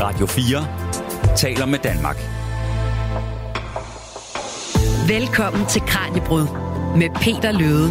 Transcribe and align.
Radio 0.00 0.26
4 0.26 1.36
taler 1.36 1.66
med 1.66 1.78
Danmark. 1.78 2.16
Velkommen 5.08 5.66
til 5.66 5.82
Kranjebrud 5.82 6.46
med 6.96 7.10
Peter 7.14 7.52
Løde. 7.52 7.90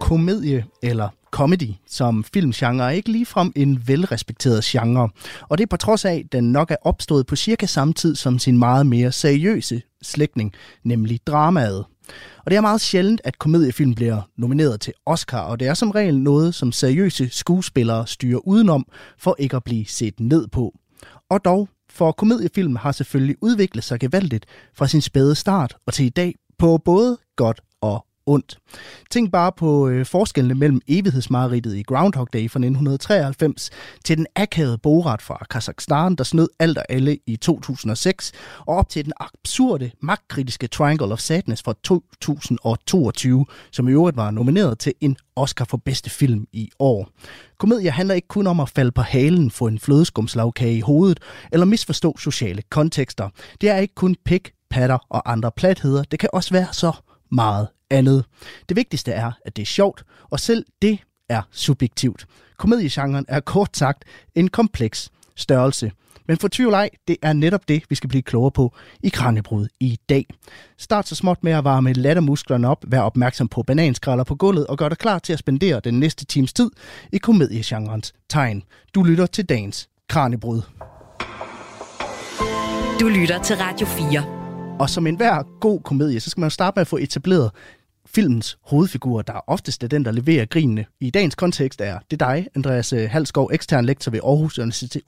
Komedie 0.00 0.64
eller 0.82 1.08
comedy 1.30 1.74
som 1.86 2.24
filmgenre 2.24 2.86
er 2.86 2.90
ikke 2.90 3.12
ligefrem 3.12 3.52
en 3.56 3.82
velrespekteret 3.86 4.64
genre. 4.64 5.08
Og 5.48 5.58
det 5.58 5.64
er 5.64 5.68
på 5.70 5.76
trods 5.76 6.04
af, 6.04 6.22
at 6.24 6.32
den 6.32 6.52
nok 6.52 6.70
er 6.70 6.76
opstået 6.82 7.26
på 7.26 7.36
cirka 7.36 7.66
samme 7.66 7.94
tid 7.94 8.16
som 8.16 8.38
sin 8.38 8.58
meget 8.58 8.86
mere 8.86 9.12
seriøse 9.12 9.82
slægtning, 10.02 10.52
nemlig 10.84 11.20
dramaet. 11.26 11.84
Og 12.38 12.50
det 12.50 12.56
er 12.56 12.60
meget 12.60 12.80
sjældent, 12.80 13.20
at 13.24 13.38
komediefilm 13.38 13.94
bliver 13.94 14.22
nomineret 14.36 14.80
til 14.80 14.92
Oscar, 15.06 15.40
og 15.40 15.60
det 15.60 15.68
er 15.68 15.74
som 15.74 15.90
regel 15.90 16.18
noget, 16.18 16.54
som 16.54 16.72
seriøse 16.72 17.28
skuespillere 17.30 18.06
styrer 18.06 18.38
udenom, 18.46 18.86
for 19.18 19.36
ikke 19.38 19.56
at 19.56 19.64
blive 19.64 19.86
set 19.86 20.20
ned 20.20 20.48
på. 20.48 20.74
Og 21.30 21.44
dog, 21.44 21.68
for 21.90 22.12
komediefilm 22.12 22.76
har 22.76 22.92
selvfølgelig 22.92 23.36
udviklet 23.40 23.84
sig 23.84 24.00
gevaldigt 24.00 24.46
fra 24.74 24.86
sin 24.86 25.00
spæde 25.00 25.34
start 25.34 25.76
og 25.86 25.92
til 25.92 26.04
i 26.04 26.08
dag 26.08 26.34
på 26.58 26.78
både 26.84 27.18
godt 27.36 27.60
ondt. 28.26 28.58
Tænk 29.10 29.32
bare 29.32 29.52
på 29.56 29.88
øh, 29.88 30.06
forskellene 30.06 30.54
mellem 30.54 30.80
evighedsmareridtet 30.88 31.76
i 31.76 31.82
Groundhog 31.82 32.28
Day 32.32 32.50
fra 32.50 32.58
1993 32.58 33.70
til 34.04 34.16
den 34.16 34.26
akavede 34.36 34.78
Borat 34.78 35.22
fra 35.22 35.46
Kazakhstan, 35.50 36.14
der 36.14 36.24
snød 36.24 36.48
alt 36.58 36.78
og 36.78 36.84
alle 36.88 37.18
i 37.26 37.36
2006, 37.36 38.32
og 38.58 38.76
op 38.76 38.88
til 38.88 39.04
den 39.04 39.12
absurde, 39.20 39.90
magtkritiske 40.00 40.66
Triangle 40.66 41.12
of 41.12 41.20
Sadness 41.20 41.62
fra 41.62 41.74
2022, 41.82 43.46
som 43.72 43.88
i 43.88 43.92
øvrigt 43.92 44.16
var 44.16 44.30
nomineret 44.30 44.78
til 44.78 44.92
en 45.00 45.16
Oscar 45.36 45.64
for 45.64 45.76
bedste 45.76 46.10
film 46.10 46.46
i 46.52 46.70
år. 46.78 47.08
Komedie 47.58 47.90
handler 47.90 48.14
ikke 48.14 48.28
kun 48.28 48.46
om 48.46 48.60
at 48.60 48.68
falde 48.68 48.92
på 48.92 49.02
halen, 49.02 49.50
få 49.50 49.66
en 49.66 49.78
flødeskumslagkage 49.78 50.76
i 50.76 50.80
hovedet, 50.80 51.20
eller 51.52 51.66
misforstå 51.66 52.18
sociale 52.18 52.62
kontekster. 52.70 53.28
Det 53.60 53.68
er 53.68 53.76
ikke 53.76 53.94
kun 53.94 54.16
pik, 54.24 54.52
patter 54.70 54.98
og 55.10 55.32
andre 55.32 55.50
platheder. 55.56 56.02
Det 56.02 56.18
kan 56.18 56.28
også 56.32 56.54
være 56.54 56.68
så 56.72 56.92
meget 57.32 57.68
andet. 57.92 58.24
Det 58.68 58.76
vigtigste 58.76 59.12
er, 59.12 59.32
at 59.44 59.56
det 59.56 59.62
er 59.62 59.66
sjovt, 59.66 60.04
og 60.30 60.40
selv 60.40 60.64
det 60.82 60.98
er 61.28 61.42
subjektivt. 61.50 62.26
Komediegenren 62.58 63.24
er 63.28 63.40
kort 63.40 63.76
sagt 63.76 64.04
en 64.34 64.48
kompleks 64.48 65.10
størrelse. 65.36 65.92
Men 66.28 66.36
for 66.38 66.48
tvivl 66.48 66.72
ej, 66.72 66.90
det 67.08 67.16
er 67.22 67.32
netop 67.32 67.68
det, 67.68 67.82
vi 67.88 67.94
skal 67.94 68.08
blive 68.08 68.22
klogere 68.22 68.50
på 68.50 68.74
i 69.02 69.08
Kranjebrud 69.08 69.66
i 69.80 69.98
dag. 70.08 70.26
Start 70.78 71.08
så 71.08 71.14
småt 71.14 71.44
med 71.44 71.52
at 71.52 71.64
varme 71.64 71.92
lattermusklerne 71.92 72.68
op, 72.68 72.84
vær 72.88 73.00
opmærksom 73.00 73.48
på 73.48 73.62
bananskralder 73.62 74.24
på 74.24 74.34
gulvet 74.34 74.66
og 74.66 74.78
gør 74.78 74.88
dig 74.88 74.98
klar 74.98 75.18
til 75.18 75.32
at 75.32 75.38
spendere 75.38 75.80
den 75.80 76.00
næste 76.00 76.24
times 76.24 76.52
tid 76.52 76.70
i 77.12 77.18
komediegenrens 77.18 78.12
tegn. 78.28 78.62
Du 78.94 79.02
lytter 79.02 79.26
til 79.26 79.44
dagens 79.44 79.88
Kranjebrud. 80.08 80.62
Du 83.00 83.08
lytter 83.08 83.42
til 83.42 83.56
Radio 83.56 83.86
4. 83.86 84.42
Og 84.80 84.90
som 84.90 85.06
enhver 85.06 85.42
god 85.60 85.80
komedie, 85.80 86.20
så 86.20 86.30
skal 86.30 86.40
man 86.40 86.50
starte 86.50 86.76
med 86.76 86.80
at 86.80 86.86
få 86.86 86.96
etableret 86.96 87.50
filmens 88.14 88.58
hovedfigur, 88.62 89.22
der 89.22 89.44
oftest 89.46 89.84
er 89.84 89.88
den, 89.88 90.04
der 90.04 90.10
leverer 90.10 90.44
grinene. 90.44 90.84
I 91.00 91.10
dagens 91.10 91.34
kontekst 91.34 91.80
er 91.80 91.98
det 92.10 92.20
dig, 92.20 92.48
Andreas 92.54 92.92
øh, 92.92 93.10
Halskov, 93.10 93.50
ekstern 93.52 93.84
lektor 93.84 94.10
ved 94.10 94.20
Aarhus 94.24 94.60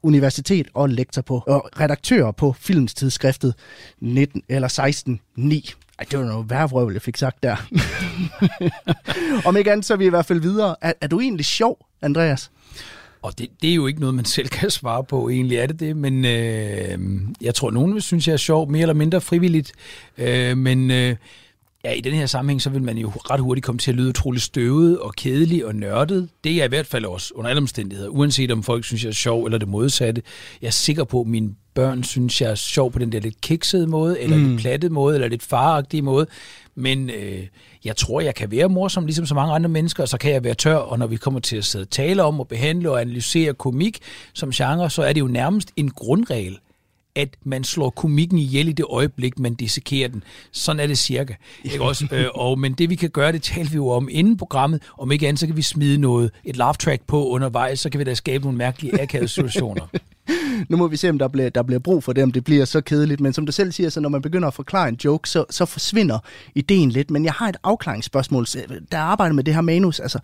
Universitet 0.02 0.66
og 0.74 0.88
lektor 0.88 1.22
på 1.22 1.42
og 1.47 1.70
redaktør 1.80 2.30
på 2.30 2.52
filmens 2.52 2.94
tidsskriftet 2.94 3.55
19 4.00 4.42
eller 4.48 4.69
16 4.69 5.20
9. 5.36 5.70
Ej, 5.98 6.06
det 6.10 6.19
var 6.19 6.25
noget 6.25 6.50
værvrøvl, 6.50 6.92
jeg 6.92 7.02
fik 7.02 7.16
sagt 7.16 7.42
der. 7.42 7.56
Om 9.48 9.56
ikke 9.56 9.72
andet, 9.72 9.86
så 9.86 9.94
er 9.94 9.98
vi 9.98 10.06
i 10.06 10.08
hvert 10.08 10.27
fald 10.27 10.41
videre. 10.41 10.77
Er, 10.80 10.92
er 11.00 11.06
du 11.06 11.20
egentlig 11.20 11.47
sjov, 11.47 11.86
Andreas? 12.02 12.50
Og 13.22 13.38
det, 13.38 13.48
det 13.62 13.70
er 13.70 13.75
jo 13.75 13.86
ikke 13.86 14.00
noget, 14.00 14.14
man 14.14 14.25
selv 14.25 14.48
kan 14.48 14.70
svare 14.70 15.05
på, 15.05 15.28
egentlig 15.28 15.58
er 15.58 15.66
det 15.66 15.80
det, 15.80 15.97
men 15.97 16.25
øh, 16.25 16.98
jeg 17.41 17.55
tror, 17.55 17.70
nogen 17.70 17.94
vil 17.94 18.02
synes, 18.02 18.27
jeg 18.27 18.32
er 18.32 18.36
sjov, 18.36 18.70
mere 18.70 18.82
eller 18.82 18.94
mindre 18.94 19.20
frivilligt, 19.20 19.72
øh, 20.19 20.56
men 20.56 20.91
øh, 20.91 21.16
ja, 21.84 21.93
i 21.93 22.00
den 22.00 22.15
her 22.15 22.27
sammenhæng, 22.27 22.62
så 22.62 22.71
vil 22.71 22.83
man 22.83 22.99
jo 22.99 23.09
ret 23.09 23.41
hurtigt 23.41 23.65
komme 23.65 23.78
til 23.78 23.91
at 23.91 23.97
lyde 23.97 24.09
utrolig 24.09 24.43
støvet 24.43 24.99
og 24.99 25.15
kedelig 25.15 25.67
og 25.67 25.75
nørdet. 25.75 26.28
Det 26.45 26.61
er 26.61 26.65
i 26.65 26.69
hvert 26.69 26.87
fald 26.87 27.05
også, 27.05 27.33
under 27.34 27.50
alle 27.50 27.61
omstændigheder, 27.61 28.09
uanset 28.09 28.50
om 28.50 28.62
folk 28.62 28.84
synes, 28.84 29.03
jeg 29.03 29.09
er 29.09 29.15
sjov 29.15 29.45
eller 29.45 29.59
det 29.59 29.69
modsatte. 29.69 30.23
Jeg 30.62 30.67
er 30.67 30.73
sikker 30.73 31.05
på, 31.05 31.21
at 31.21 31.27
mine 31.27 31.55
børn 31.75 32.05
synes, 32.05 32.41
jeg 32.41 32.50
er 32.50 32.55
sjov 32.55 32.93
på 32.93 32.99
den 32.99 33.12
der 33.12 33.21
lidt 33.21 33.41
kiksede 33.41 33.87
måde, 33.87 34.21
eller 34.21 34.37
mm. 34.37 34.49
lidt 34.49 34.61
platte 34.61 34.89
måde, 34.89 35.15
eller 35.15 35.28
lidt 35.28 35.43
faragtige 35.43 36.03
måde. 36.03 36.27
Men 36.75 37.11
øh, 37.11 37.47
jeg 37.84 37.97
tror, 37.97 38.21
jeg 38.21 38.34
kan 38.34 38.50
være 38.50 38.69
morsom, 38.69 39.06
ligesom 39.06 39.27
så 39.27 39.34
mange 39.34 39.55
andre 39.55 39.69
mennesker, 39.69 40.03
og 40.03 40.09
så 40.09 40.19
kan 40.19 40.33
jeg 40.33 40.44
være 40.44 40.55
tør, 40.55 40.77
og 40.77 40.99
når 40.99 41.06
vi 41.06 41.17
kommer 41.17 41.41
til 41.41 41.56
at 41.56 41.65
sidde 41.65 41.83
og 41.83 41.91
tale 41.91 42.23
om 42.23 42.41
og 42.41 42.49
behandle 42.49 42.91
og 42.91 43.00
analysere 43.00 43.55
komik 43.55 43.99
som 44.33 44.50
genre, 44.50 44.91
så 44.91 45.03
er 45.03 45.12
det 45.12 45.21
jo 45.21 45.27
nærmest 45.27 45.73
en 45.77 45.91
grundregel, 45.91 46.59
at 47.16 47.28
man 47.44 47.64
slår 47.64 47.91
komikken 47.91 48.38
ihjel 48.38 48.69
i 48.69 48.72
det 48.72 48.84
øjeblik, 48.91 49.38
man 49.38 49.54
dissekerer 49.54 50.08
den. 50.08 50.22
Sådan 50.52 50.80
er 50.80 50.86
det 50.86 50.98
cirka. 50.98 51.34
Ikke 51.64 51.82
også? 51.88 52.06
øh, 52.12 52.26
og, 52.34 52.58
men 52.58 52.72
det 52.72 52.91
vi 52.91 52.94
kan 52.94 53.10
gøre, 53.10 53.32
det 53.32 53.42
talte 53.42 53.70
vi 53.70 53.76
jo 53.76 53.88
om 53.88 54.08
inden 54.10 54.36
programmet. 54.36 54.82
Om 54.98 55.12
ikke 55.12 55.28
andet, 55.28 55.41
så 55.41 55.47
kan 55.47 55.56
vi 55.56 55.62
smide 55.62 55.98
noget, 55.98 56.30
et 56.44 56.56
laugh 56.56 56.76
track 56.76 57.02
på 57.06 57.28
undervejs, 57.28 57.80
så 57.80 57.91
kan 57.91 57.98
vi 57.98 58.04
da 58.04 58.14
skabe 58.14 58.44
nogle 58.44 58.58
mærkelige 58.58 59.02
akavede 59.02 59.28
situationer. 59.28 59.86
nu 60.69 60.77
må 60.77 60.89
vi 60.89 60.97
se, 60.97 61.11
om 61.11 61.19
der 61.19 61.29
bliver, 61.29 61.51
der 61.51 61.62
bliver 61.62 61.79
brug 61.79 62.05
for 62.05 62.12
det, 62.12 62.23
om 62.25 62.33
det 62.33 62.45
bliver 62.45 62.65
så 62.65 62.81
kedeligt. 62.81 63.21
Men 63.21 63.33
som 63.33 63.47
du 63.47 63.53
selv 63.53 63.73
siger, 63.73 63.91
så 63.91 64.01
når 64.01 64.09
man 64.09 64.23
begynder 64.23 64.49
at 64.49 64.55
forklare 64.55 64.89
en 64.89 64.99
joke, 65.05 65.29
så, 65.29 65.45
så 65.51 65.65
forsvinder 65.65 66.19
ideen 66.55 66.91
lidt. 66.91 67.11
Men 67.11 67.25
jeg 67.25 67.33
har 67.33 67.49
et 67.49 67.57
afklaringsspørgsmål. 67.62 68.47
Der 68.93 68.99
arbejder 68.99 69.35
med 69.35 69.45
det 69.45 69.55
her 69.55 69.61
manus, 69.61 70.01
altså, 70.01 70.19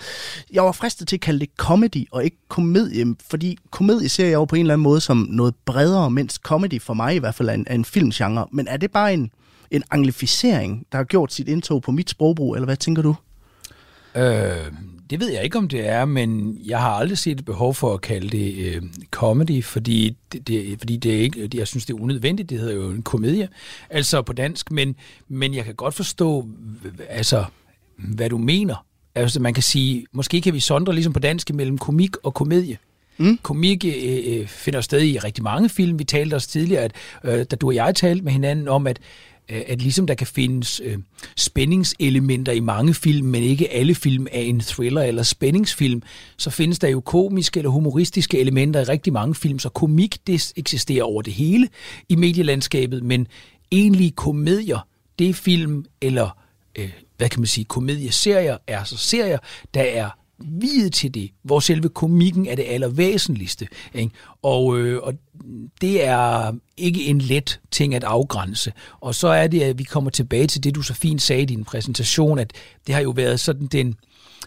jeg 0.53 0.65
var 0.65 0.72
fristet 0.72 1.09
til 1.09 1.16
at 1.16 1.21
kalde 1.21 1.41
det 1.41 1.49
comedy 1.56 2.06
og 2.12 2.25
ikke 2.25 2.37
komedie, 2.49 3.15
fordi 3.31 3.59
komedie 3.71 4.09
ser 4.09 4.25
jeg 4.25 4.34
jo 4.34 4.44
på 4.44 4.56
en 4.56 4.61
eller 4.61 4.75
anden 4.75 4.83
måde 4.83 5.00
som 5.00 5.27
noget 5.31 5.55
bredere, 5.65 6.11
mens 6.11 6.34
comedy 6.34 6.81
for 6.81 6.94
mig 6.94 7.15
i 7.15 7.19
hvert 7.19 7.34
fald 7.34 7.49
er 7.49 7.53
en, 7.53 7.65
er 7.67 7.75
en 7.75 7.84
filmgenre. 7.84 8.47
Men 8.53 8.69
er 8.69 8.77
det 8.77 8.91
bare 8.91 9.15
en, 9.15 9.31
en 9.71 9.82
anglificering, 9.91 10.87
der 10.93 10.99
har 10.99 11.05
gjort 11.05 11.32
sit 11.32 11.49
indtog 11.49 11.82
på 11.82 11.91
mit 11.91 12.11
sprogbrug, 12.11 12.55
eller 12.55 12.67
hvad 12.67 12.77
tænker 12.77 13.03
du? 13.03 13.15
Øh, 14.15 14.72
det 15.10 15.21
ved 15.21 15.31
jeg 15.32 15.44
ikke, 15.44 15.59
om 15.59 15.69
det 15.69 15.88
er, 15.88 16.04
men 16.04 16.59
jeg 16.66 16.81
har 16.81 16.91
aldrig 16.91 17.19
set 17.19 17.38
et 17.38 17.44
behov 17.44 17.75
for 17.75 17.94
at 17.94 18.00
kalde 18.00 18.28
det 18.28 18.54
øh, 18.54 18.82
comedy, 19.10 19.65
fordi 19.65 20.16
det, 20.32 20.48
det, 20.48 20.78
fordi 20.78 20.97
det 20.97 21.15
er 21.15 21.21
ikke, 21.21 21.48
jeg 21.54 21.66
synes, 21.66 21.87
det 21.87 21.94
er 21.94 22.00
unødvendigt. 22.00 22.50
Det 22.50 22.59
hedder 22.59 22.75
jo 22.75 22.91
en 22.91 23.03
komedie, 23.03 23.49
altså 23.91 24.22
på 24.22 24.32
dansk, 24.32 24.70
men, 24.70 24.97
men 25.28 25.54
jeg 25.54 25.65
kan 25.65 25.75
godt 25.75 25.94
forstå, 25.94 26.49
altså, 27.09 27.44
hvad 27.97 28.31
du 28.31 28.38
mener. 28.38 28.84
Altså, 29.15 29.41
man 29.41 29.54
kan 29.54 29.62
sige, 29.62 30.06
måske 30.12 30.41
kan 30.41 30.54
vi 30.54 30.60
sondre 30.60 30.93
ligesom 30.94 31.12
på 31.12 31.19
dansk 31.19 31.54
mellem 31.54 31.78
komik 31.78 32.16
og 32.16 32.34
komedie. 32.34 32.78
Mm. 33.19 33.38
Komik 33.43 33.84
øh, 33.84 34.19
øh, 34.26 34.47
finder 34.47 34.81
sted 34.81 35.03
i 35.03 35.19
rigtig 35.19 35.44
mange 35.44 35.69
film. 35.69 35.99
Vi 35.99 36.04
talte 36.04 36.34
også 36.34 36.49
tidligere, 36.49 36.82
at, 36.82 36.93
øh, 37.25 37.44
da 37.50 37.56
du 37.56 37.66
og 37.66 37.75
jeg 37.75 37.94
talte 37.94 38.25
med 38.25 38.32
hinanden 38.32 38.69
om, 38.69 38.87
at 38.87 38.99
Øh, 39.50 39.62
at 39.66 39.83
ligesom 39.83 40.06
der 40.06 40.15
kan 40.15 40.27
findes 40.27 40.81
øh, 40.84 40.99
spændingselementer 41.37 42.53
i 42.53 42.61
mange 42.61 42.94
film, 42.94 43.27
men 43.27 43.43
ikke 43.43 43.72
alle 43.72 43.94
film 43.94 44.27
er 44.33 44.41
en 44.41 44.61
thriller 44.61 45.03
eller 45.03 45.22
spændingsfilm, 45.22 46.03
så 46.37 46.50
findes 46.50 46.78
der 46.78 46.88
jo 46.88 47.00
komiske 47.00 47.59
eller 47.61 47.71
humoristiske 47.71 48.38
elementer 48.38 48.81
i 48.81 48.84
rigtig 48.84 49.12
mange 49.12 49.34
film, 49.34 49.59
så 49.59 49.69
komik 49.69 50.16
det 50.27 50.53
eksisterer 50.56 51.05
over 51.05 51.22
det 51.22 51.33
hele 51.33 51.69
i 52.09 52.16
medielandskabet, 52.16 53.03
men 53.03 53.27
egentlige 53.72 54.11
komedier, 54.11 54.87
det 55.19 55.28
er 55.28 55.34
film 55.34 55.84
eller 56.00 56.38
øh, 56.78 56.91
hvad 57.17 57.28
kan 57.28 57.41
man 57.41 57.47
sige, 57.47 57.65
komedieserier 57.65 58.56
er 58.67 58.84
så 58.84 58.97
serier, 58.97 59.38
der 59.75 59.82
er 59.82 60.11
viet 60.40 60.92
til 60.92 61.14
det, 61.14 61.30
hvor 61.42 61.60
selve 61.60 61.88
komikken 61.88 62.46
er 62.46 62.54
det 62.54 62.64
allervæsentligste. 62.68 63.68
Ikke? 63.94 64.10
Og, 64.42 64.78
øh, 64.78 65.02
og 65.02 65.14
det 65.80 66.04
er 66.04 66.52
ikke 66.76 67.04
en 67.04 67.20
let 67.20 67.60
ting 67.70 67.94
at 67.94 68.04
afgrænse. 68.04 68.72
Og 69.00 69.14
så 69.14 69.28
er 69.28 69.46
det, 69.46 69.62
at 69.62 69.78
vi 69.78 69.84
kommer 69.84 70.10
tilbage 70.10 70.46
til 70.46 70.64
det, 70.64 70.74
du 70.74 70.82
så 70.82 70.94
fint 70.94 71.22
sagde 71.22 71.42
i 71.42 71.46
din 71.46 71.64
præsentation, 71.64 72.38
at 72.38 72.52
det 72.86 72.94
har 72.94 73.02
jo 73.02 73.10
været 73.10 73.40
sådan 73.40 73.66
den 73.66 73.96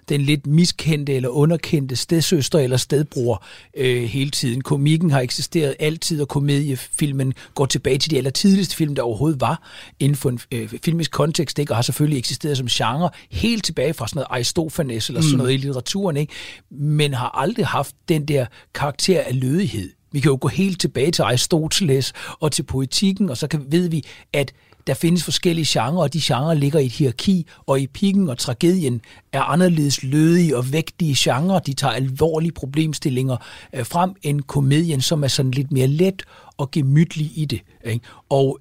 den 0.10 0.22
lidt 0.22 0.48
miskendte 0.48 1.14
eller 1.14 1.30
underkendte 1.30 1.96
stedsøster 1.96 2.60
eller 2.60 2.78
stedbror 2.78 3.46
øh, 3.78 4.04
hele 4.04 4.30
tiden. 4.30 4.62
Komikken 4.62 5.12
har 5.12 5.22
eksisteret 5.22 5.76
altid, 5.80 6.22
og 6.22 6.28
komediefilmen 6.28 7.34
går 7.56 7.66
tilbage 7.66 7.98
til 7.98 8.12
de 8.12 8.18
aller 8.18 8.30
tidligste 8.30 8.76
film, 8.76 8.96
der 8.96 9.02
overhovedet 9.02 9.42
var 9.42 9.70
inden 10.00 10.16
for 10.16 10.30
en 10.30 10.40
øh, 10.52 10.70
filmisk 10.84 11.12
kontekst, 11.12 11.60
ikke? 11.60 11.72
og 11.72 11.78
har 11.78 11.82
selvfølgelig 11.82 12.20
eksisteret 12.20 12.58
som 12.58 12.68
genre 12.68 13.10
helt 13.32 13.66
tilbage 13.66 13.94
fra 13.94 14.08
sådan 14.08 14.18
noget 14.18 14.28
Aristofanes 14.30 15.10
eller 15.10 15.22
sådan 15.22 15.32
mm. 15.32 15.38
noget 15.38 15.54
i 15.54 15.58
litteraturen, 15.58 16.18
ikke? 16.18 16.34
men 16.70 17.14
har 17.14 17.30
aldrig 17.30 17.68
haft 17.68 17.96
den 18.10 18.28
der 18.28 18.46
karakter 18.74 19.22
af 19.22 19.40
lødighed. 19.40 19.92
Vi 20.12 20.20
kan 20.20 20.30
jo 20.30 20.38
gå 20.42 20.48
helt 20.48 20.80
tilbage 20.80 21.12
til 21.12 21.22
Aristoteles 21.22 22.14
og 22.40 22.52
til 22.52 22.64
poetikken, 22.64 23.30
og 23.30 23.38
så 23.38 23.48
kan, 23.48 23.66
ved 23.68 23.90
vi, 23.90 24.04
at 24.34 24.54
der 24.88 24.94
findes 24.94 25.24
forskellige 25.24 25.66
genrer, 25.70 26.02
og 26.02 26.14
de 26.14 26.22
genrer 26.24 26.54
ligger 26.54 26.80
i 26.80 26.86
et 26.86 26.92
hierarki, 26.92 27.48
og 27.66 27.80
i 27.80 27.88
pikken 27.88 28.30
og 28.30 28.38
tragedien 28.38 29.02
er 29.32 29.42
anderledes 29.42 30.04
lødige 30.04 30.58
og 30.58 30.72
vægtige 30.72 31.16
genrer. 31.18 31.60
De 31.60 31.74
tager 31.74 31.94
alvorlige 31.94 32.52
problemstillinger 32.52 33.38
øh, 33.74 33.86
frem 33.86 34.16
end 34.22 34.42
komedien, 34.42 35.02
som 35.02 35.24
er 35.24 35.28
sådan 35.28 35.52
lidt 35.52 35.72
mere 35.72 35.88
let 35.88 36.24
og 36.58 36.72
gemytlig 36.72 37.32
i 37.36 37.46
det. 37.46 37.62
Ikke? 37.86 38.06
Og 38.30 38.60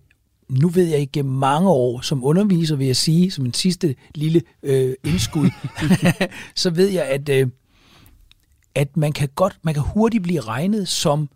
nu 0.48 0.68
ved 0.68 0.84
jeg 0.84 0.98
ikke 0.98 1.22
mange 1.22 1.70
år 1.70 2.00
som 2.00 2.24
underviser, 2.24 2.76
vil 2.76 2.86
jeg 2.86 2.96
sige, 2.96 3.30
som 3.30 3.46
en 3.46 3.54
sidste 3.54 3.94
lille 4.14 4.42
øh, 4.62 4.94
indskud, 5.04 5.50
så 6.54 6.70
ved 6.70 6.88
jeg, 6.88 7.04
at, 7.04 7.28
øh, 7.28 7.36
at 7.36 7.48
at 8.74 8.96
man 8.96 9.12
kan 9.12 9.28
godt, 9.34 9.58
man 9.62 9.74
kan 9.74 9.82
hurtigt 9.82 10.22
blive 10.22 10.40
regnet 10.40 10.88
som, 10.88 11.28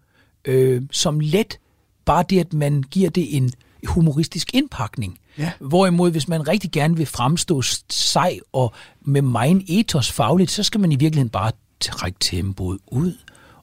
øh, 0.45 0.83
som 0.91 1.21
let, 1.21 1.59
bare 2.05 2.25
det, 2.31 2.41
at 2.41 2.53
man 2.53 2.83
giver 2.83 3.11
det 3.11 3.37
en 3.37 3.51
humoristisk 3.87 4.55
indpakning. 4.55 5.19
Ja. 5.39 5.53
Hvorimod, 5.61 6.11
hvis 6.11 6.29
man 6.29 6.49
rigtig 6.49 6.71
gerne 6.71 6.97
vil 6.97 7.07
fremstå 7.07 7.63
sej 7.91 8.39
og 8.53 8.73
med 9.01 9.23
meget 9.23 9.65
ethos 9.69 10.13
fagligt, 10.13 10.51
så 10.51 10.63
skal 10.63 10.81
man 10.81 10.93
i 10.93 10.97
virkeligheden 10.97 11.31
bare 11.31 11.53
trække 11.81 12.19
tempoet 12.21 12.79
ud 12.87 13.15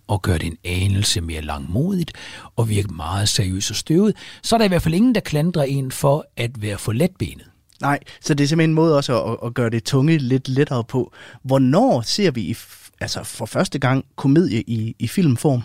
og 0.08 0.22
gøre 0.22 0.38
det 0.38 0.46
en 0.46 0.58
anelse 0.64 1.22
mere 1.22 1.42
langmodigt 1.42 2.12
og 2.56 2.70
virke 2.70 2.94
meget 2.94 3.30
seriøs 3.30 3.70
og 3.70 3.76
støvet, 3.76 4.16
så 4.42 4.56
er 4.56 4.58
der 4.58 4.66
i 4.66 4.68
hvert 4.68 4.82
fald 4.82 4.94
ingen, 4.94 5.16
der 5.16 5.22
klandrer 5.22 5.64
en 5.64 5.92
for 5.92 6.26
at 6.38 6.62
være 6.62 6.78
for 6.78 6.92
letbenet. 6.92 7.46
Nej, 7.82 8.00
så 8.22 8.34
det 8.34 8.44
er 8.44 8.48
simpelthen 8.48 8.70
en 8.70 8.76
måde 8.76 8.98
også 8.98 9.24
at, 9.24 9.38
at 9.46 9.54
gøre 9.54 9.70
det 9.70 9.84
tunge 9.84 10.18
lidt 10.18 10.50
lettere 10.50 10.84
på. 10.84 11.14
Hvornår 11.44 12.02
ser 12.02 12.32
vi 12.32 12.42
i, 12.42 12.56
altså 13.00 13.24
for 13.24 13.46
første 13.46 13.80
gang 13.80 14.06
komedie 14.16 14.62
i, 14.62 14.96
i 15.00 15.08
filmform? 15.08 15.62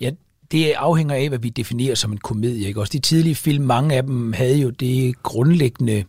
Ja, 0.00 0.10
det 0.52 0.72
afhænger 0.72 1.14
af, 1.14 1.28
hvad 1.28 1.38
vi 1.38 1.48
definerer 1.48 1.94
som 1.94 2.12
en 2.12 2.18
komedie. 2.18 2.68
Ikke? 2.68 2.80
Også 2.80 2.92
de 2.92 2.98
tidlige 2.98 3.34
film, 3.34 3.64
mange 3.64 3.96
af 3.96 4.02
dem 4.02 4.32
havde 4.32 4.58
jo 4.58 4.70
det 4.70 5.22
grundlæggende 5.22 6.04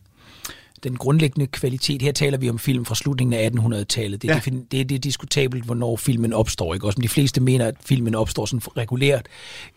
den 0.83 0.95
grundlæggende 0.95 1.47
kvalitet. 1.47 2.01
Her 2.01 2.11
taler 2.11 2.37
vi 2.37 2.49
om 2.49 2.59
film 2.59 2.85
fra 2.85 2.95
slutningen 2.95 3.33
af 3.33 3.49
1800-tallet. 3.49 4.21
Det, 4.21 4.27
ja. 4.27 4.41
det, 4.45 4.53
det, 4.71 4.89
det 4.89 4.95
er 4.95 4.99
diskutabelt, 4.99 5.65
hvornår 5.65 5.95
filmen 5.95 6.33
opstår. 6.33 6.73
Ikke? 6.73 6.85
Også, 6.85 6.99
de 7.01 7.07
fleste 7.07 7.41
mener, 7.41 7.67
at 7.67 7.75
filmen 7.85 8.15
opstår 8.15 8.45
sådan 8.45 8.61
regulært 8.77 9.25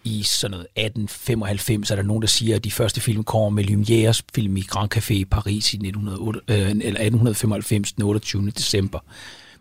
i 0.04 0.22
sådan 0.22 0.50
noget 0.50 0.66
1895. 0.76 1.90
Er 1.90 1.96
der 1.96 2.02
nogen, 2.02 2.22
der 2.22 2.28
siger, 2.28 2.56
at 2.56 2.64
de 2.64 2.70
første 2.70 3.00
film 3.00 3.24
kommer 3.24 3.50
med 3.50 3.64
Lumière's 3.64 4.20
film 4.34 4.56
i 4.56 4.60
Grand 4.60 4.94
Café 4.94 5.12
i 5.12 5.24
Paris 5.24 5.74
i 5.74 5.76
1908, 5.76 6.40
øh, 6.48 6.56
eller 6.56 6.70
1895, 6.70 7.92
den 7.92 8.04
28. 8.04 8.50
december. 8.50 8.98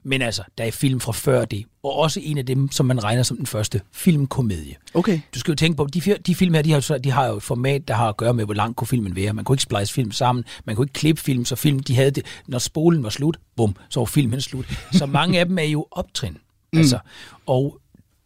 Men 0.03 0.21
altså, 0.21 0.43
der 0.57 0.63
er 0.63 0.71
film 0.71 0.99
fra 0.99 1.11
før 1.11 1.45
det, 1.45 1.65
og 1.83 1.95
også 1.95 2.19
en 2.23 2.37
af 2.37 2.45
dem, 2.45 2.71
som 2.71 2.85
man 2.85 3.03
regner 3.03 3.23
som 3.23 3.37
den 3.37 3.45
første 3.45 3.81
filmkomedie. 3.91 4.75
Okay. 4.93 5.19
Du 5.35 5.39
skal 5.39 5.51
jo 5.51 5.55
tænke 5.55 5.77
på, 5.77 5.87
de, 5.93 6.01
de 6.25 6.35
film 6.35 6.53
her, 6.53 6.61
de 6.61 6.71
har, 6.71 6.97
de 7.03 7.11
har 7.11 7.27
jo 7.27 7.37
et 7.37 7.43
format, 7.43 7.87
der 7.87 7.93
har 7.93 8.09
at 8.09 8.17
gøre 8.17 8.33
med, 8.33 8.45
hvor 8.45 8.53
lang 8.53 8.75
kunne 8.75 8.87
filmen 8.87 9.15
være. 9.15 9.33
Man 9.33 9.45
kunne 9.45 9.53
ikke 9.53 9.63
splice 9.63 9.93
film 9.93 10.11
sammen, 10.11 10.45
man 10.65 10.75
kunne 10.75 10.85
ikke 10.85 10.93
klippe 10.93 11.21
film, 11.21 11.45
så 11.45 11.55
film, 11.55 11.79
de 11.79 11.95
havde 11.95 12.11
det, 12.11 12.25
når 12.47 12.59
spolen 12.59 13.03
var 13.03 13.09
slut, 13.09 13.37
bum, 13.55 13.75
så 13.89 13.99
var 13.99 14.05
filmen 14.05 14.41
slut. 14.41 14.65
Så 14.91 15.05
mange 15.05 15.39
af 15.39 15.45
dem 15.45 15.57
er 15.57 15.63
jo 15.63 15.87
optrin. 15.91 16.37
Mm. 16.73 16.79
Altså, 16.79 16.99
og 17.45 17.79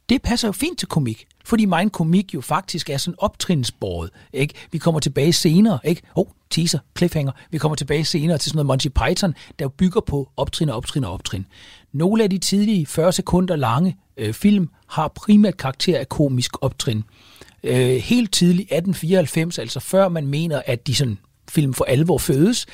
det 0.10 0.22
passer 0.22 0.48
jo 0.48 0.52
fint 0.52 0.80
til 0.80 0.88
komik. 0.88 1.28
Fordi 1.46 1.66
min 1.66 1.90
komik 1.90 2.34
jo 2.34 2.42
faktisk 2.42 2.90
er 2.90 2.98
sådan 2.98 3.16
optrinsbordet. 3.18 4.12
Ikke? 4.34 4.54
Vi 4.72 4.78
kommer 4.78 5.00
tilbage 5.00 5.34
senere. 5.34 5.80
Ikke? 5.84 6.02
Oh, 6.16 6.26
teaser, 6.50 6.80
cliffhanger. 6.98 7.32
Vi 7.52 7.58
kommer 7.58 7.76
tilbage 7.76 8.06
senere 8.06 8.38
til 8.38 8.50
sådan 8.50 8.58
noget 8.58 8.68
Monty 8.68 8.88
Python, 8.88 9.36
der 9.60 9.68
bygger 9.68 10.02
på 10.02 10.30
optrin 10.38 10.70
og 10.70 10.76
optrin 10.76 11.04
og 11.04 11.14
optrin. 11.14 11.46
Nogle 11.92 12.24
af 12.24 12.30
de 12.30 12.38
tidlige 12.38 12.86
40 12.86 13.12
sekunder 13.12 13.56
lange 13.56 13.98
øh, 14.18 14.34
film 14.34 14.70
har 14.88 15.08
primært 15.08 15.58
karakter 15.58 16.00
af 16.00 16.10
komisk 16.10 16.52
optrin. 16.62 17.04
Øh, 17.64 17.96
helt 17.96 18.34
tidligt 18.34 18.66
1894, 18.72 19.60
altså 19.60 19.80
før 19.80 20.10
man 20.10 20.28
mener, 20.28 20.62
at 20.66 20.88
de 20.88 20.96
sådan 20.96 21.18
film 21.58 21.74
for 21.74 21.86
alvor 21.86 22.18
fødes, 22.18 22.66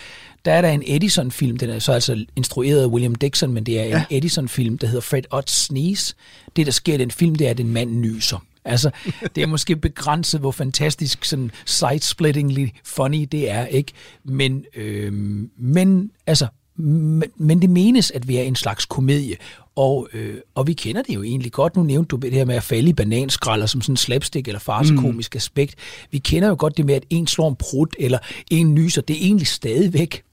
der 0.46 0.52
er 0.52 0.62
der 0.62 0.70
en 0.70 0.84
Edison-film, 0.86 1.58
den 1.58 1.70
er 1.70 1.80
så 1.80 1.92
altså 1.92 2.26
instrueret 2.36 2.82
af 2.82 2.88
William 2.88 3.16
Dixon, 3.16 3.54
men 3.54 3.64
det 3.64 3.80
er 3.80 3.84
ja. 3.84 4.06
en 4.10 4.18
Edison-film, 4.18 4.78
der 4.78 4.88
hedder 4.88 5.02
Fred 5.02 5.24
Odd 5.32 5.48
Sneeze. 5.48 6.16
Det, 6.56 6.66
der 6.66 6.72
sker 6.72 6.94
i 6.94 6.98
den 6.98 7.12
film, 7.12 7.36
det 7.36 7.48
er, 7.48 7.52
at 7.52 7.60
en 7.60 7.74
mand 7.74 7.92
nyser. 7.92 8.46
Altså, 8.66 8.92
det 9.36 9.44
er 9.44 9.48
måske 9.48 9.76
begrænset, 9.76 10.40
hvor 10.40 10.52
fantastisk 10.52 11.26
sådan 11.26 11.52
side-splittingly 11.66 12.68
funny 12.84 13.28
det 13.32 13.50
er, 13.50 13.66
ikke? 13.66 13.92
Men, 14.24 14.66
øh, 14.76 15.14
men 15.58 16.12
altså, 16.28 16.48
men, 16.76 17.30
men 17.36 17.62
det 17.62 17.70
menes, 17.70 18.12
at 18.12 18.28
vi 18.28 18.38
er 18.38 18.42
en 18.42 18.56
slags 18.56 18.86
komedie, 18.86 19.36
og, 19.76 20.08
øh, 20.14 20.38
og 20.56 20.68
vi 20.68 20.74
kender 20.74 21.02
det 21.02 21.16
jo 21.16 21.24
egentlig 21.24 21.52
godt. 21.52 21.76
Nu 21.76 21.84
nævnte 21.84 22.08
du 22.08 22.16
det 22.16 22.34
her 22.34 22.46
med 22.46 22.56
at 22.56 22.64
falde 22.64 22.90
i 22.90 22.94
bananskralder 22.94 23.66
som 23.66 23.82
sådan 23.82 23.94
en 23.94 23.98
slapstick 23.98 24.48
eller 24.48 24.60
farsekomisk 24.60 25.34
mm. 25.34 25.38
aspekt. 25.38 25.76
Vi 26.12 26.18
kender 26.18 26.48
jo 26.48 26.56
godt 26.60 26.78
det 26.78 26.86
med, 26.86 26.96
at 26.96 27.06
en 27.10 27.28
slår 27.28 27.50
en 27.50 27.56
prut 27.56 27.96
eller 28.00 28.18
en 28.52 28.74
nyser. 28.74 29.02
Det 29.02 29.16
er 29.16 29.22
egentlig 29.22 29.48
stadigvæk 29.48 30.24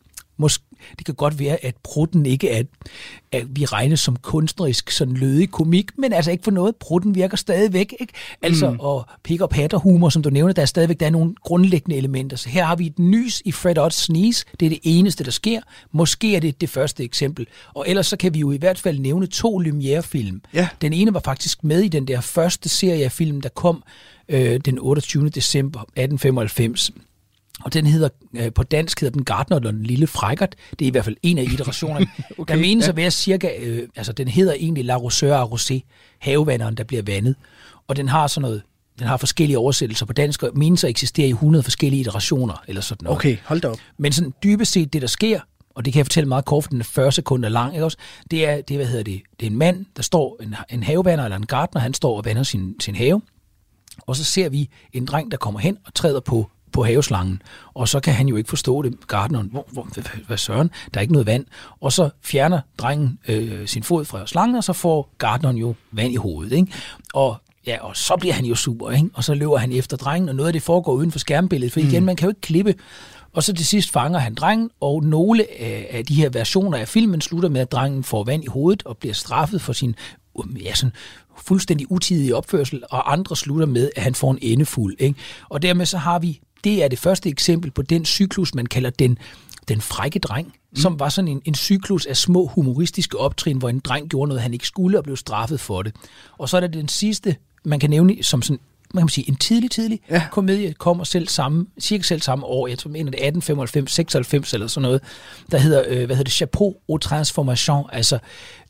måske, 0.40 0.64
det 0.98 1.06
kan 1.06 1.14
godt 1.14 1.38
være, 1.38 1.64
at 1.64 1.74
prutten 1.82 2.26
ikke 2.26 2.50
er, 2.50 2.62
at 3.32 3.46
vi 3.50 3.64
regnes 3.64 4.00
som 4.00 4.16
kunstnerisk 4.16 4.90
sådan 4.90 5.14
lødig 5.14 5.50
komik, 5.50 5.98
men 5.98 6.12
altså 6.12 6.30
ikke 6.30 6.44
for 6.44 6.50
noget. 6.50 6.76
Prutten 6.76 7.14
virker 7.14 7.36
stadigvæk, 7.36 7.94
ikke? 8.00 8.12
Altså, 8.42 8.70
mm. 8.70 8.80
og 8.80 9.06
pick 9.24 9.42
up 9.42 9.52
hat 9.52 9.74
og 9.74 9.80
humor, 9.80 10.08
som 10.08 10.22
du 10.22 10.30
nævner, 10.30 10.52
der 10.52 10.62
er 10.62 10.66
stadigvæk 10.66 11.00
der 11.00 11.06
er 11.06 11.10
nogle 11.10 11.34
grundlæggende 11.42 11.96
elementer. 11.96 12.36
Så 12.36 12.48
her 12.48 12.64
har 12.64 12.76
vi 12.76 12.86
et 12.86 12.98
nys 12.98 13.42
i 13.44 13.52
Fred 13.52 13.78
Odd 13.78 13.90
Sneeze. 13.90 14.44
Det 14.60 14.66
er 14.66 14.70
det 14.70 14.78
eneste, 14.82 15.24
der 15.24 15.30
sker. 15.30 15.60
Måske 15.92 16.36
er 16.36 16.40
det 16.40 16.60
det 16.60 16.68
første 16.68 17.04
eksempel. 17.04 17.46
Og 17.74 17.84
ellers 17.88 18.06
så 18.06 18.16
kan 18.16 18.34
vi 18.34 18.38
jo 18.38 18.52
i 18.52 18.56
hvert 18.56 18.78
fald 18.78 18.98
nævne 18.98 19.26
to 19.26 19.58
Lumière-film. 19.58 20.42
Ja. 20.54 20.68
Den 20.80 20.92
ene 20.92 21.14
var 21.14 21.20
faktisk 21.20 21.64
med 21.64 21.80
i 21.80 21.88
den 21.88 22.08
der 22.08 22.20
første 22.20 22.68
serie 22.68 23.04
af 23.04 23.12
film, 23.12 23.40
der 23.40 23.48
kom 23.48 23.82
øh, 24.28 24.60
den 24.64 24.78
28. 24.78 25.28
december 25.28 25.80
1895 25.80 26.90
og 27.64 27.72
den 27.72 27.86
hedder, 27.86 28.08
øh, 28.34 28.52
på 28.52 28.62
dansk 28.62 29.00
hedder 29.00 29.12
den 29.12 29.24
Gardner 29.24 29.56
eller 29.56 29.70
den 29.70 29.82
lille 29.82 30.06
frækkert. 30.06 30.56
Det 30.70 30.82
er 30.82 30.86
i 30.86 30.90
hvert 30.90 31.04
fald 31.04 31.16
en 31.22 31.38
af 31.38 31.42
iterationerne. 31.42 32.06
okay, 32.38 32.54
der 32.54 32.60
menes 32.60 32.84
ja. 32.84 32.88
at 32.88 32.96
være 32.96 33.10
cirka, 33.10 33.50
øh, 33.60 33.88
altså 33.96 34.12
den 34.12 34.28
hedder 34.28 34.52
egentlig 34.52 34.84
La 34.84 34.96
Roseur 34.96 35.44
Rosé, 35.44 35.80
havevanderen, 36.18 36.74
der 36.74 36.84
bliver 36.84 37.02
vandet. 37.02 37.34
Og 37.88 37.96
den 37.96 38.08
har 38.08 38.26
sådan 38.26 38.42
noget, 38.42 38.62
den 38.98 39.06
har 39.06 39.16
forskellige 39.16 39.58
oversættelser 39.58 40.06
på 40.06 40.12
dansk, 40.12 40.42
og 40.42 40.50
menes 40.54 40.84
at 40.84 40.90
eksistere 40.90 41.26
i 41.26 41.30
100 41.30 41.62
forskellige 41.62 42.00
iterationer, 42.00 42.64
eller 42.68 42.80
sådan 42.82 43.04
noget. 43.04 43.16
Okay, 43.16 43.36
hold 43.44 43.60
da 43.60 43.68
op. 43.68 43.78
Men 43.98 44.12
sådan 44.12 44.34
dybest 44.42 44.72
set 44.72 44.92
det, 44.92 45.02
der 45.02 45.08
sker, 45.08 45.40
og 45.74 45.84
det 45.84 45.92
kan 45.92 45.98
jeg 45.98 46.06
fortælle 46.06 46.28
meget 46.28 46.44
kort, 46.44 46.64
for 46.64 46.70
den 46.70 46.80
er 46.80 46.84
40 46.84 47.12
sekunder 47.12 47.48
lang, 47.48 47.74
ikke 47.74 47.84
også? 47.84 47.96
Det 48.30 48.48
er, 48.48 48.60
det, 48.60 48.76
hvad 48.76 48.86
hedder 48.86 49.02
det, 49.02 49.22
det 49.40 49.46
er 49.46 49.50
en 49.50 49.58
mand, 49.58 49.86
der 49.96 50.02
står, 50.02 50.36
en, 50.42 50.54
en 50.70 50.82
havevander 50.82 51.24
eller 51.24 51.36
en 51.36 51.46
gartner, 51.46 51.80
han 51.80 51.94
står 51.94 52.16
og 52.16 52.24
vander 52.24 52.42
sin, 52.42 52.80
sin 52.80 52.94
have, 52.94 53.22
og 54.00 54.16
så 54.16 54.24
ser 54.24 54.48
vi 54.48 54.68
en 54.92 55.06
dreng, 55.06 55.30
der 55.30 55.36
kommer 55.36 55.60
hen 55.60 55.78
og 55.86 55.94
træder 55.94 56.20
på 56.20 56.50
på 56.72 56.84
haveslangen, 56.84 57.42
og 57.74 57.88
så 57.88 58.00
kan 58.00 58.14
han 58.14 58.28
jo 58.28 58.36
ikke 58.36 58.48
forstå 58.48 58.82
det, 58.82 59.06
gardneren, 59.08 59.48
hvor, 59.50 59.66
hvor, 59.72 59.82
hvad, 59.94 60.04
hvad 60.26 60.36
søren, 60.36 60.70
der 60.94 61.00
er 61.00 61.02
ikke 61.02 61.12
noget 61.12 61.26
vand, 61.26 61.44
og 61.80 61.92
så 61.92 62.10
fjerner 62.22 62.60
drengen 62.78 63.18
øh, 63.28 63.66
sin 63.66 63.82
fod 63.82 64.04
fra 64.04 64.26
slangen, 64.26 64.56
og 64.56 64.64
så 64.64 64.72
får 64.72 65.14
gardneren 65.18 65.56
jo 65.56 65.74
vand 65.92 66.12
i 66.12 66.16
hovedet, 66.16 66.52
ikke? 66.52 66.72
Og 67.14 67.36
Ja, 67.66 67.78
og 67.80 67.96
så 67.96 68.16
bliver 68.20 68.34
han 68.34 68.44
jo 68.44 68.54
super, 68.54 68.90
ikke? 68.90 69.08
og 69.14 69.24
så 69.24 69.34
løber 69.34 69.56
han 69.56 69.72
efter 69.72 69.96
drengen, 69.96 70.28
og 70.28 70.34
noget 70.34 70.46
af 70.48 70.52
det 70.52 70.62
foregår 70.62 70.92
uden 70.92 71.12
for 71.12 71.18
skærmbilledet, 71.18 71.72
for 71.72 71.80
igen, 71.80 72.00
mm. 72.00 72.06
man 72.06 72.16
kan 72.16 72.26
jo 72.26 72.30
ikke 72.30 72.40
klippe. 72.40 72.74
Og 73.32 73.42
så 73.42 73.52
til 73.52 73.66
sidst 73.66 73.90
fanger 73.90 74.18
han 74.18 74.34
drengen, 74.34 74.70
og 74.80 75.04
nogle 75.04 75.46
af, 75.90 76.04
de 76.08 76.14
her 76.14 76.28
versioner 76.28 76.78
af 76.78 76.88
filmen 76.88 77.20
slutter 77.20 77.48
med, 77.48 77.60
at 77.60 77.72
drengen 77.72 78.04
får 78.04 78.24
vand 78.24 78.44
i 78.44 78.46
hovedet 78.46 78.82
og 78.82 78.96
bliver 78.96 79.14
straffet 79.14 79.62
for 79.62 79.72
sin 79.72 79.94
ja, 80.62 80.74
sådan 80.74 80.92
fuldstændig 81.36 81.92
utidig 81.92 82.34
opførsel, 82.34 82.82
og 82.90 83.12
andre 83.12 83.36
slutter 83.36 83.66
med, 83.66 83.90
at 83.96 84.02
han 84.02 84.14
får 84.14 84.30
en 84.30 84.38
endefuld. 84.42 84.96
Ikke? 84.98 85.18
Og 85.48 85.62
dermed 85.62 85.86
så 85.86 85.98
har 85.98 86.18
vi 86.18 86.40
det 86.64 86.84
er 86.84 86.88
det 86.88 86.98
første 86.98 87.28
eksempel 87.28 87.70
på 87.70 87.82
den 87.82 88.04
cyklus, 88.04 88.54
man 88.54 88.66
kalder 88.66 88.90
den, 88.90 89.18
den 89.68 89.80
frække 89.80 90.18
dreng, 90.18 90.46
mm. 90.46 90.76
som 90.76 91.00
var 91.00 91.08
sådan 91.08 91.28
en, 91.28 91.42
en 91.44 91.54
cyklus 91.54 92.06
af 92.06 92.16
små 92.16 92.46
humoristiske 92.46 93.18
optrin, 93.18 93.58
hvor 93.58 93.68
en 93.68 93.80
dreng 93.80 94.08
gjorde 94.08 94.28
noget, 94.28 94.42
han 94.42 94.52
ikke 94.52 94.66
skulle, 94.66 94.98
og 94.98 95.04
blev 95.04 95.16
straffet 95.16 95.60
for 95.60 95.82
det. 95.82 95.94
Og 96.38 96.48
så 96.48 96.56
er 96.56 96.60
der 96.60 96.68
den 96.68 96.88
sidste, 96.88 97.36
man 97.64 97.80
kan 97.80 97.90
nævne 97.90 98.22
som 98.22 98.42
sådan 98.42 98.60
man 98.94 99.04
kan 99.04 99.08
sige, 99.08 99.28
en 99.28 99.36
tidlig, 99.36 99.70
tidlig 99.70 100.00
ja. 100.10 100.22
komedie 100.30 100.72
kommer 100.72 101.04
selv 101.04 101.28
samme, 101.28 101.66
cirka 101.80 102.02
selv 102.02 102.20
samme 102.20 102.46
år, 102.46 102.66
jeg 102.66 102.78
tror, 102.78 102.90
mener 102.90 103.10
det 103.10 103.18
1895, 103.18 103.92
96 103.92 104.54
eller 104.54 104.66
sådan 104.66 104.82
noget, 104.82 105.02
der 105.50 105.58
hedder, 105.58 105.84
øh, 105.88 105.96
hvad 105.96 106.16
hedder 106.16 106.24
det, 106.24 106.32
Chapeau 106.32 106.74
au 106.88 106.98
Transformation, 106.98 107.86
altså, 107.92 108.18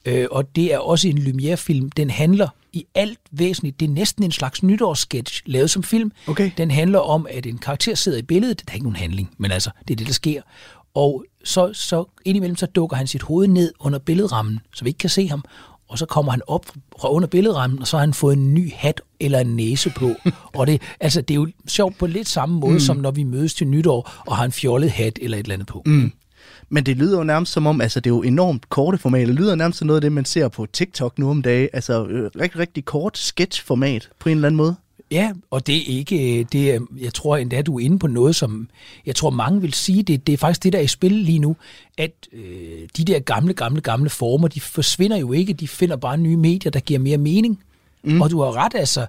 øh, 0.05 0.27
og 0.31 0.57
det 0.57 0.75
er 0.75 0.79
også 0.79 1.09
en 1.09 1.19
Lumière-film, 1.19 1.91
den 1.91 2.11
handler 2.11 2.49
i 2.73 2.85
alt 2.95 3.19
væsentligt, 3.31 3.81
det 3.81 3.89
er 3.89 3.93
næsten 3.93 4.25
en 4.25 4.33
slags 4.33 4.62
nytårssketch, 4.62 5.43
lavet 5.47 5.71
som 5.71 5.83
film. 5.83 6.12
Okay. 6.27 6.50
Den 6.57 6.71
handler 6.71 6.99
om, 6.99 7.27
at 7.31 7.47
en 7.47 7.59
karakter 7.59 7.95
sidder 7.95 8.19
i 8.19 8.23
billedet, 8.23 8.59
der 8.59 8.65
er 8.69 8.75
ikke 8.75 8.85
nogen 8.85 8.97
handling, 8.97 9.31
men 9.39 9.50
altså, 9.50 9.71
det 9.89 9.95
er 9.95 9.97
det, 9.97 10.07
der 10.07 10.12
sker. 10.12 10.43
Og 10.95 11.25
så, 11.45 11.73
så 11.73 12.05
indimellem 12.25 12.57
så 12.57 12.67
dukker 12.67 12.97
han 12.97 13.07
sit 13.07 13.23
hoved 13.23 13.49
ned 13.49 13.73
under 13.81 13.99
billedrammen, 13.99 14.61
så 14.75 14.85
vi 14.85 14.89
ikke 14.89 14.99
kan 14.99 15.11
se 15.11 15.29
ham, 15.29 15.45
og 15.89 15.99
så 15.99 16.07
kommer 16.07 16.33
han 16.33 16.43
op 16.47 16.67
fra 17.00 17.12
under 17.12 17.29
billedrammen, 17.29 17.79
og 17.79 17.87
så 17.87 17.97
har 17.97 18.00
han 18.00 18.15
fået 18.15 18.37
en 18.37 18.55
ny 18.55 18.73
hat 18.75 19.00
eller 19.21 19.39
en 19.39 19.57
næse 19.57 19.93
på. 19.97 20.11
og 20.59 20.67
det, 20.67 20.83
altså, 21.00 21.21
det 21.21 21.35
er 21.35 21.37
jo 21.37 21.49
sjovt 21.69 21.99
på 21.99 22.07
lidt 22.07 22.29
samme 22.29 22.61
måde, 22.61 22.73
mm. 22.73 22.81
som 22.81 22.97
når 22.97 23.11
vi 23.11 23.23
mødes 23.23 23.55
til 23.55 23.69
nytår 23.69 24.12
og 24.27 24.37
har 24.37 24.45
en 24.45 24.53
fjollet 24.53 24.91
hat 24.91 25.19
eller 25.23 25.39
et 25.39 25.43
eller 25.43 25.55
andet 25.55 25.67
på. 25.67 25.83
Mm. 25.87 26.12
Men 26.71 26.87
det 26.87 26.97
lyder 26.97 27.19
jo 27.19 27.25
nærmest 27.25 27.53
som 27.53 27.67
om, 27.67 27.81
altså 27.81 28.00
det 28.00 28.11
er 28.11 28.15
jo 28.15 28.23
enormt 28.23 28.69
korte 28.69 28.99
format. 28.99 29.29
Det 29.29 29.37
lyder 29.37 29.55
nærmest 29.55 29.79
som 29.79 29.87
noget 29.87 29.97
af 29.97 30.03
det, 30.03 30.12
man 30.12 30.25
ser 30.25 30.49
på 30.49 30.67
TikTok 30.73 31.19
nu 31.19 31.31
om 31.31 31.43
dagen. 31.43 31.69
Altså 31.73 32.07
øh, 32.07 32.31
rigtig, 32.41 32.61
rigtig 32.61 32.85
kort 32.85 33.19
sketchformat 33.19 34.09
på 34.19 34.29
en 34.29 34.37
eller 34.37 34.49
anden 34.49 34.57
måde. 34.57 34.77
Ja, 35.11 35.33
og 35.50 35.67
det 35.67 35.77
er 35.77 35.97
ikke, 35.97 36.47
det 36.53 36.75
er, 36.75 36.81
jeg 37.00 37.15
tror 37.15 37.37
endda, 37.37 37.62
du 37.62 37.79
er 37.79 37.85
inde 37.85 37.99
på 37.99 38.07
noget, 38.07 38.37
som 38.37 38.69
jeg 39.07 39.17
tror 39.17 39.31
mange 39.31 39.61
vil 39.61 39.73
sige, 39.73 40.03
det, 40.03 40.27
det 40.27 40.33
er 40.33 40.37
faktisk 40.37 40.62
det, 40.62 40.73
der 40.73 40.79
er 40.79 40.83
i 40.83 40.87
spil 40.87 41.12
lige 41.12 41.39
nu, 41.39 41.57
at 41.99 42.12
øh, 42.33 42.89
de 42.97 43.05
der 43.05 43.19
gamle, 43.19 43.55
gamle, 43.55 43.81
gamle 43.81 44.11
former, 44.11 44.49
de 44.49 44.61
forsvinder 44.61 45.17
jo 45.17 45.33
ikke, 45.33 45.53
de 45.53 45.69
finder 45.69 45.97
bare 45.97 46.19
nye 46.19 46.37
medier, 46.37 46.71
der 46.71 46.81
giver 46.81 47.00
mere 47.00 47.19
mening. 47.19 47.61
Mm. 48.05 48.21
Og 48.21 48.31
du 48.31 48.41
har 48.41 48.57
ret, 48.57 48.75
altså, 48.75 49.07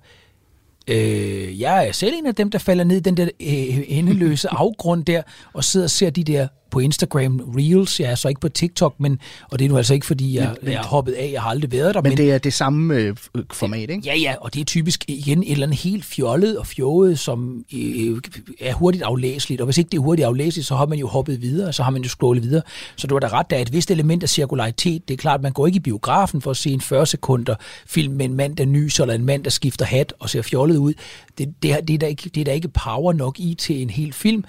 øh, 0.88 1.60
jeg 1.60 1.88
er 1.88 1.92
selv 1.92 2.14
en 2.16 2.26
af 2.26 2.36
dem, 2.36 2.52
der 2.52 2.60
falder 2.60 2.84
ned 2.84 2.98
i 2.98 3.00
den 3.00 3.18
der 3.18 3.24
øh, 3.24 3.84
endeløse 3.88 4.50
afgrund 4.62 5.06
der, 5.06 5.22
og 5.54 5.64
sidder 5.64 5.86
og 5.86 5.92
ser 5.92 6.10
de 6.10 6.24
der 6.24 6.48
på 6.72 6.80
Instagram 6.80 7.42
Reels. 7.58 8.00
Jeg 8.00 8.12
er 8.12 8.16
så 8.16 8.28
ikke 8.28 8.42
på 8.42 8.50
TikTok, 8.50 8.96
men, 8.98 9.20
og 9.52 9.60
det 9.60 9.66
er 9.66 9.70
nu 9.70 9.78
altså 9.78 9.94
ikke, 9.94 10.06
fordi 10.06 10.36
jeg, 10.36 10.56
jeg 10.64 10.74
er 10.74 10.84
hoppet 10.84 11.14
af. 11.14 11.30
Jeg 11.34 11.42
har 11.42 11.50
aldrig 11.50 11.72
været 11.72 11.96
der. 11.96 12.02
Men, 12.02 12.10
men 12.10 12.18
det 12.18 12.32
er 12.32 12.38
det 12.38 12.54
samme 12.54 12.96
øh, 12.96 13.16
format, 13.54 13.90
ikke? 13.90 14.02
Ja, 14.06 14.16
ja, 14.16 14.36
og 14.42 14.54
det 14.54 14.62
er 14.62 14.66
typisk 14.66 15.06
igen 15.08 15.44
et 15.44 15.52
eller 15.52 15.68
andet 15.68 15.80
helt 15.80 16.06
fjollet 16.06 16.58
og 16.58 16.68
fjollet, 16.68 17.20
som 17.20 17.66
øh, 17.74 18.22
er 18.60 18.74
hurtigt 18.74 19.04
aflæseligt. 19.04 19.62
Og 19.62 19.66
hvis 19.66 19.78
ikke 19.78 19.90
det 19.90 19.98
er 19.98 20.02
hurtigt 20.02 20.26
aflæseligt, 20.26 20.68
så 20.68 20.76
har 20.76 20.86
man 20.86 21.00
jo 21.00 21.08
hoppet 21.08 21.42
videre, 21.42 21.74
så 21.74 21.84
har 21.84 21.92
man 21.92 22.02
jo 22.02 22.10
scrollet 22.10 22.44
videre. 22.44 22.62
Så 22.96 23.08
du 23.08 23.16
har 23.16 23.20
da 23.20 23.28
ret, 23.28 23.50
der 23.50 23.58
er 23.58 23.62
et 23.62 23.74
vist 23.74 23.92
element 23.92 24.24
af 24.24 24.30
cirkularitet. 24.30 25.08
Det 25.08 25.14
er 25.14 25.18
klart, 25.18 25.42
man 25.42 25.52
går 25.52 25.68
ikke 25.68 25.78
i 25.78 25.80
biografen 25.80 26.42
for 26.42 26.52
at 26.52 26.58
se 26.58 26.70
en 26.70 26.82
40 26.82 27.06
sekunder 27.06 27.56
film 27.86 28.14
med 28.14 28.26
en 28.26 28.34
mand, 28.34 28.56
der 28.56 28.66
nyser, 28.66 29.04
eller 29.04 29.16
en 29.16 29.26
mand, 29.26 29.44
der 29.44 29.50
skifter 29.50 29.86
hat 29.86 30.14
og 30.20 30.30
ser 30.30 30.42
fjollet 30.42 30.78
ud. 30.78 30.94
Det, 31.38 31.54
det, 31.64 31.88
det, 31.88 31.94
er, 31.94 31.98
der 31.98 32.08
ikke, 32.08 32.30
det 32.30 32.42
er 32.42 32.46
der 32.46 32.52
ikke 32.52 32.68
power 32.68 33.14
nok 33.14 33.40
i 33.40 33.54
til 33.54 33.82
en 33.82 33.90
hel 33.90 34.14
film, 34.14 34.44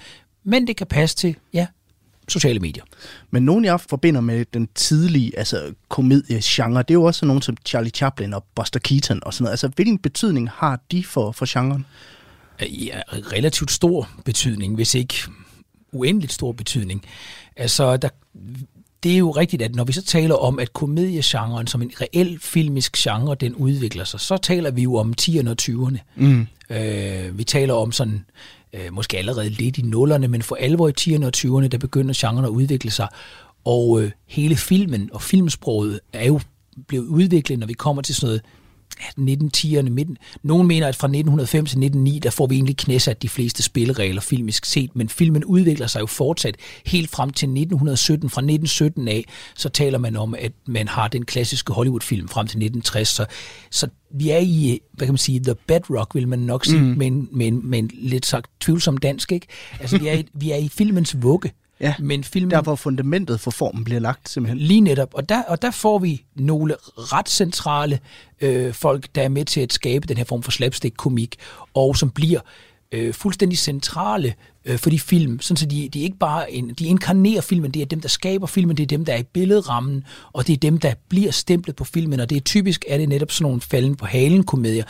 men 0.44 0.66
det 0.66 0.76
kan 0.76 0.86
passe 0.86 1.16
til, 1.16 1.36
ja, 1.52 1.66
sociale 2.32 2.60
medier. 2.60 2.84
Men 3.30 3.42
nogen, 3.42 3.64
jeg 3.64 3.80
forbinder 3.80 4.20
med 4.20 4.44
den 4.54 4.68
tidlige 4.74 5.38
altså, 5.38 5.74
komediegenre, 5.88 6.82
det 6.82 6.90
er 6.90 6.94
jo 6.94 7.04
også 7.04 7.26
nogen 7.26 7.42
som 7.42 7.56
Charlie 7.66 7.90
Chaplin 7.90 8.34
og 8.34 8.44
Buster 8.54 8.80
Keaton 8.80 9.20
og 9.22 9.34
sådan 9.34 9.44
noget. 9.44 9.52
Altså, 9.52 9.68
hvilken 9.68 9.98
betydning 9.98 10.50
har 10.50 10.80
de 10.90 11.04
for, 11.04 11.32
for 11.32 11.46
genren? 11.48 11.86
Ja, 12.60 13.00
relativt 13.08 13.70
stor 13.70 14.08
betydning, 14.24 14.74
hvis 14.74 14.94
ikke 14.94 15.14
uendeligt 15.92 16.32
stor 16.32 16.52
betydning. 16.52 17.04
Altså, 17.56 17.96
der, 17.96 18.08
det 19.02 19.12
er 19.12 19.18
jo 19.18 19.30
rigtigt, 19.30 19.62
at 19.62 19.74
når 19.74 19.84
vi 19.84 19.92
så 19.92 20.04
taler 20.04 20.34
om, 20.34 20.58
at 20.58 20.72
komediegenren 20.72 21.66
som 21.66 21.82
en 21.82 21.92
reel 22.00 22.38
filmisk 22.40 22.96
genre, 22.96 23.34
den 23.34 23.54
udvikler 23.54 24.04
sig, 24.04 24.20
så 24.20 24.36
taler 24.36 24.70
vi 24.70 24.82
jo 24.82 24.94
om 24.94 25.14
10'erne 25.20 25.50
og 25.50 25.56
20'erne. 25.62 25.98
Mm. 26.16 26.46
Øh, 26.70 27.38
vi 27.38 27.44
taler 27.44 27.74
om 27.74 27.92
sådan, 27.92 28.24
øh, 28.72 28.92
måske 28.92 29.18
allerede 29.18 29.48
lidt 29.48 29.78
i 29.78 29.82
nullerne, 29.82 30.28
men 30.28 30.42
for 30.42 30.56
alvor 30.56 30.88
i 30.88 30.92
10'erne 31.00 31.26
og 31.26 31.32
20'erne, 31.36 31.68
der 31.68 31.78
begynder 31.78 32.14
genren 32.16 32.44
at 32.44 32.48
udvikle 32.48 32.90
sig. 32.90 33.08
Og 33.64 34.02
øh, 34.02 34.10
hele 34.26 34.56
filmen 34.56 35.10
og 35.12 35.22
filmsproget 35.22 36.00
er 36.12 36.26
jo 36.26 36.40
blevet 36.88 37.06
udviklet, 37.06 37.58
når 37.58 37.66
vi 37.66 37.72
kommer 37.72 38.02
til 38.02 38.14
sådan 38.14 38.26
noget 38.26 38.42
1910'erne 39.00 39.90
midten. 39.90 40.16
Nogen 40.42 40.66
mener, 40.68 40.88
at 40.88 40.96
fra 40.96 41.06
1905 41.06 41.66
til 41.66 41.78
1909, 41.78 42.18
der 42.18 42.30
får 42.30 42.46
vi 42.46 42.54
egentlig 42.54 42.76
knæsat 42.76 43.22
de 43.22 43.28
fleste 43.28 43.62
spilleregler 43.62 44.20
filmisk 44.20 44.64
set, 44.64 44.96
men 44.96 45.08
filmen 45.08 45.44
udvikler 45.44 45.86
sig 45.86 46.00
jo 46.00 46.06
fortsat 46.06 46.56
helt 46.86 47.10
frem 47.10 47.30
til 47.30 47.46
1917. 47.46 48.30
Fra 48.30 48.40
1917 48.40 49.08
af, 49.08 49.24
så 49.54 49.68
taler 49.68 49.98
man 49.98 50.16
om, 50.16 50.34
at 50.38 50.52
man 50.66 50.88
har 50.88 51.08
den 51.08 51.24
klassiske 51.24 51.72
Hollywood-film 51.72 52.28
frem 52.28 52.46
til 52.46 52.56
1960, 52.56 53.08
så, 53.08 53.26
så 53.70 53.88
vi 54.14 54.30
er 54.30 54.38
i, 54.38 54.80
hvad 54.92 55.06
kan 55.06 55.12
man 55.12 55.18
sige, 55.18 55.40
the 55.40 55.54
bedrock, 55.66 56.14
vil 56.14 56.28
man 56.28 56.38
nok 56.38 56.64
sige, 56.64 56.80
mm. 56.80 56.86
med, 56.98 57.06
en, 57.06 57.28
med, 57.32 57.46
en, 57.46 57.70
med 57.70 57.78
en 57.78 57.90
lidt 57.94 58.26
sagt 58.26 58.50
tvivlsom 58.60 58.96
dansk, 58.96 59.32
ikke? 59.32 59.46
Altså, 59.80 59.98
vi 59.98 60.08
er 60.08 60.12
i, 60.12 60.24
vi 60.34 60.50
er 60.50 60.56
i 60.56 60.68
filmens 60.68 61.22
vugge. 61.22 61.52
Ja, 61.80 61.94
men 61.98 62.24
filmen, 62.24 62.50
der 62.50 62.62
hvor 62.62 62.74
fundamentet 62.74 63.40
for 63.40 63.50
formen 63.50 63.84
bliver 63.84 64.00
lagt 64.00 64.28
simpelthen. 64.28 64.58
Lige 64.58 64.80
netop, 64.80 65.14
og 65.14 65.28
der, 65.28 65.42
og 65.42 65.62
der 65.62 65.70
får 65.70 65.98
vi 65.98 66.24
nogle 66.34 66.76
ret 66.96 67.28
centrale 67.28 67.98
øh, 68.40 68.74
folk, 68.74 69.06
der 69.14 69.22
er 69.22 69.28
med 69.28 69.44
til 69.44 69.60
at 69.60 69.72
skabe 69.72 70.06
den 70.06 70.16
her 70.16 70.24
form 70.24 70.42
for 70.42 70.50
slapstick-komik, 70.50 71.36
og 71.74 71.96
som 71.96 72.10
bliver 72.10 72.40
øh, 72.92 73.14
fuldstændig 73.14 73.58
centrale 73.58 74.34
øh, 74.64 74.78
for 74.78 74.90
de 74.90 74.98
film, 74.98 75.40
sådan 75.40 75.56
så 75.56 75.66
de, 75.66 75.88
de 75.88 76.00
ikke 76.00 76.18
bare 76.18 76.52
en, 76.52 76.74
de 76.74 76.86
inkarnerer 76.86 77.40
filmen, 77.40 77.70
det 77.70 77.82
er 77.82 77.86
dem, 77.86 78.00
der 78.00 78.08
skaber 78.08 78.46
filmen, 78.46 78.76
det 78.76 78.82
er 78.82 78.86
dem, 78.86 79.04
der 79.04 79.12
er 79.12 79.18
i 79.18 79.22
billedrammen, 79.22 80.04
og 80.32 80.46
det 80.46 80.52
er 80.52 80.56
dem, 80.56 80.78
der 80.78 80.94
bliver 81.08 81.30
stemplet 81.30 81.76
på 81.76 81.84
filmen, 81.84 82.20
og 82.20 82.30
det 82.30 82.36
er 82.36 82.40
typisk, 82.40 82.84
er 82.88 82.98
det 82.98 83.08
netop 83.08 83.30
sådan 83.30 83.42
nogle 83.42 83.60
falden 83.60 83.96
på 83.96 84.06
halen 84.06 84.44
komedier, 84.44 84.84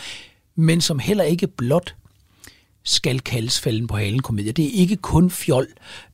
men 0.56 0.80
som 0.80 0.98
heller 0.98 1.24
ikke 1.24 1.46
blot 1.46 1.94
skal 2.84 3.20
kaldes 3.20 3.60
falden 3.60 3.86
på 3.86 3.96
halen 3.96 4.22
komedier. 4.22 4.52
Det 4.52 4.64
er 4.64 4.80
ikke 4.80 4.96
kun 4.96 5.30
fjol. 5.30 5.66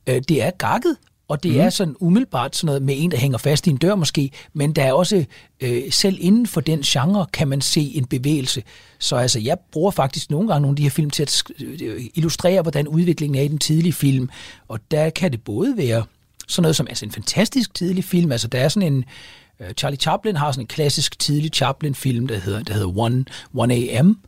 Øh, 0.07 0.21
det 0.29 0.43
er 0.43 0.51
gakket, 0.51 0.95
og 1.29 1.43
det 1.43 1.51
mm. 1.51 1.59
er 1.59 1.69
sådan 1.69 1.95
umiddelbart 1.99 2.55
sådan 2.55 2.65
noget 2.65 2.81
med 2.81 2.95
en, 2.97 3.11
der 3.11 3.17
hænger 3.17 3.37
fast 3.37 3.67
i 3.67 3.69
en 3.69 3.77
dør 3.77 3.95
måske, 3.95 4.31
men 4.53 4.73
der 4.73 4.83
er 4.83 4.93
også, 4.93 5.25
øh, 5.61 5.91
selv 5.91 6.17
inden 6.21 6.47
for 6.47 6.61
den 6.61 6.81
genre, 6.81 7.25
kan 7.33 7.47
man 7.47 7.61
se 7.61 7.81
en 7.81 8.05
bevægelse. 8.05 8.63
Så 8.99 9.15
altså, 9.15 9.39
jeg 9.39 9.57
bruger 9.71 9.91
faktisk 9.91 10.31
nogle 10.31 10.47
gange 10.47 10.61
nogle 10.61 10.73
af 10.73 10.75
de 10.75 10.83
her 10.83 10.89
film 10.89 11.09
til 11.09 11.23
at 11.23 11.43
øh, 11.61 12.03
illustrere, 12.15 12.61
hvordan 12.61 12.87
udviklingen 12.87 13.39
er 13.39 13.43
i 13.43 13.47
den 13.47 13.59
tidlige 13.59 13.93
film, 13.93 14.29
og 14.67 14.79
der 14.91 15.09
kan 15.09 15.31
det 15.31 15.43
både 15.43 15.77
være 15.77 16.03
sådan 16.47 16.61
noget 16.61 16.75
som 16.75 16.87
altså 16.87 17.05
en 17.05 17.11
fantastisk 17.11 17.73
tidlig 17.73 18.03
film, 18.03 18.31
altså 18.31 18.47
der 18.47 18.59
er 18.59 18.67
sådan 18.67 18.93
en, 18.93 19.05
øh, 19.59 19.73
Charlie 19.73 19.99
Chaplin 19.99 20.35
har 20.35 20.51
sådan 20.51 20.63
en 20.63 20.67
klassisk 20.67 21.19
tidlig 21.19 21.51
Chaplin-film, 21.53 22.27
der 22.27 22.39
hedder, 22.39 22.63
der 22.63 22.73
hedder 22.73 22.97
One, 22.97 23.25
One 23.53 23.73
AM, 23.73 24.19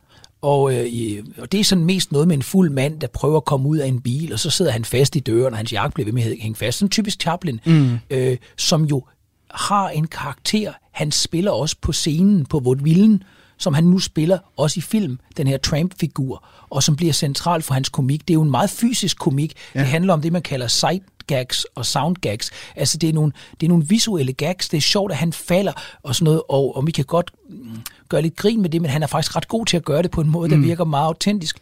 og, 0.42 0.74
øh, 0.74 1.24
og 1.38 1.52
det 1.52 1.60
er 1.60 1.64
sådan 1.64 1.84
mest 1.84 2.12
noget 2.12 2.28
med 2.28 2.36
en 2.36 2.42
fuld 2.42 2.70
mand, 2.70 3.00
der 3.00 3.06
prøver 3.06 3.36
at 3.36 3.44
komme 3.44 3.68
ud 3.68 3.76
af 3.76 3.86
en 3.86 4.00
bil, 4.00 4.32
og 4.32 4.38
så 4.38 4.50
sidder 4.50 4.70
han 4.70 4.84
fast 4.84 5.16
i 5.16 5.20
døren, 5.20 5.52
og 5.52 5.56
hans 5.56 5.72
jakke 5.72 5.94
bliver 5.94 6.04
ved 6.04 6.12
med 6.12 6.22
at 6.22 6.36
hænge 6.40 6.56
fast. 6.56 6.78
Sådan 6.78 6.90
typisk 6.90 7.20
Chaplin, 7.20 7.60
mm. 7.66 7.98
øh, 8.10 8.36
som 8.56 8.84
jo 8.84 9.04
har 9.50 9.88
en 9.88 10.06
karakter. 10.06 10.72
Han 10.92 11.12
spiller 11.12 11.50
også 11.50 11.76
på 11.80 11.92
scenen 11.92 12.46
på 12.46 12.60
Vaudeville, 12.60 13.20
som 13.58 13.74
han 13.74 13.84
nu 13.84 13.98
spiller 13.98 14.38
også 14.56 14.78
i 14.78 14.80
film, 14.80 15.18
den 15.36 15.46
her 15.46 15.56
Tramp-figur, 15.56 16.44
og 16.70 16.82
som 16.82 16.96
bliver 16.96 17.12
central 17.12 17.62
for 17.62 17.74
hans 17.74 17.88
komik. 17.88 18.20
Det 18.20 18.30
er 18.30 18.34
jo 18.34 18.42
en 18.42 18.50
meget 18.50 18.70
fysisk 18.70 19.18
komik. 19.18 19.54
Ja. 19.74 19.80
Det 19.80 19.88
handler 19.88 20.12
om 20.12 20.22
det, 20.22 20.32
man 20.32 20.42
kalder 20.42 20.66
sight 20.66 21.02
gags 21.26 21.66
og 21.74 21.86
sound 21.86 22.16
gags. 22.16 22.50
Altså, 22.76 22.98
det 22.98 23.08
er, 23.08 23.12
nogle, 23.12 23.32
det 23.60 23.66
er 23.66 23.68
nogle 23.68 23.84
visuelle 23.88 24.32
gags. 24.32 24.68
Det 24.68 24.76
er 24.76 24.82
sjovt, 24.82 25.12
at 25.12 25.18
han 25.18 25.32
falder 25.32 25.72
og 26.02 26.14
sådan 26.14 26.24
noget, 26.24 26.42
og, 26.48 26.76
og 26.76 26.86
vi 26.86 26.92
kan 26.92 27.04
godt 27.04 27.30
mm, 27.48 27.80
gøre 28.08 28.22
lidt 28.22 28.36
grin 28.36 28.62
med 28.62 28.70
det, 28.70 28.82
men 28.82 28.90
han 28.90 29.02
er 29.02 29.06
faktisk 29.06 29.36
ret 29.36 29.48
god 29.48 29.66
til 29.66 29.76
at 29.76 29.84
gøre 29.84 30.02
det 30.02 30.10
på 30.10 30.20
en 30.20 30.30
måde, 30.30 30.50
der 30.50 30.56
mm. 30.56 30.64
virker 30.64 30.84
meget 30.84 31.06
autentisk. 31.06 31.58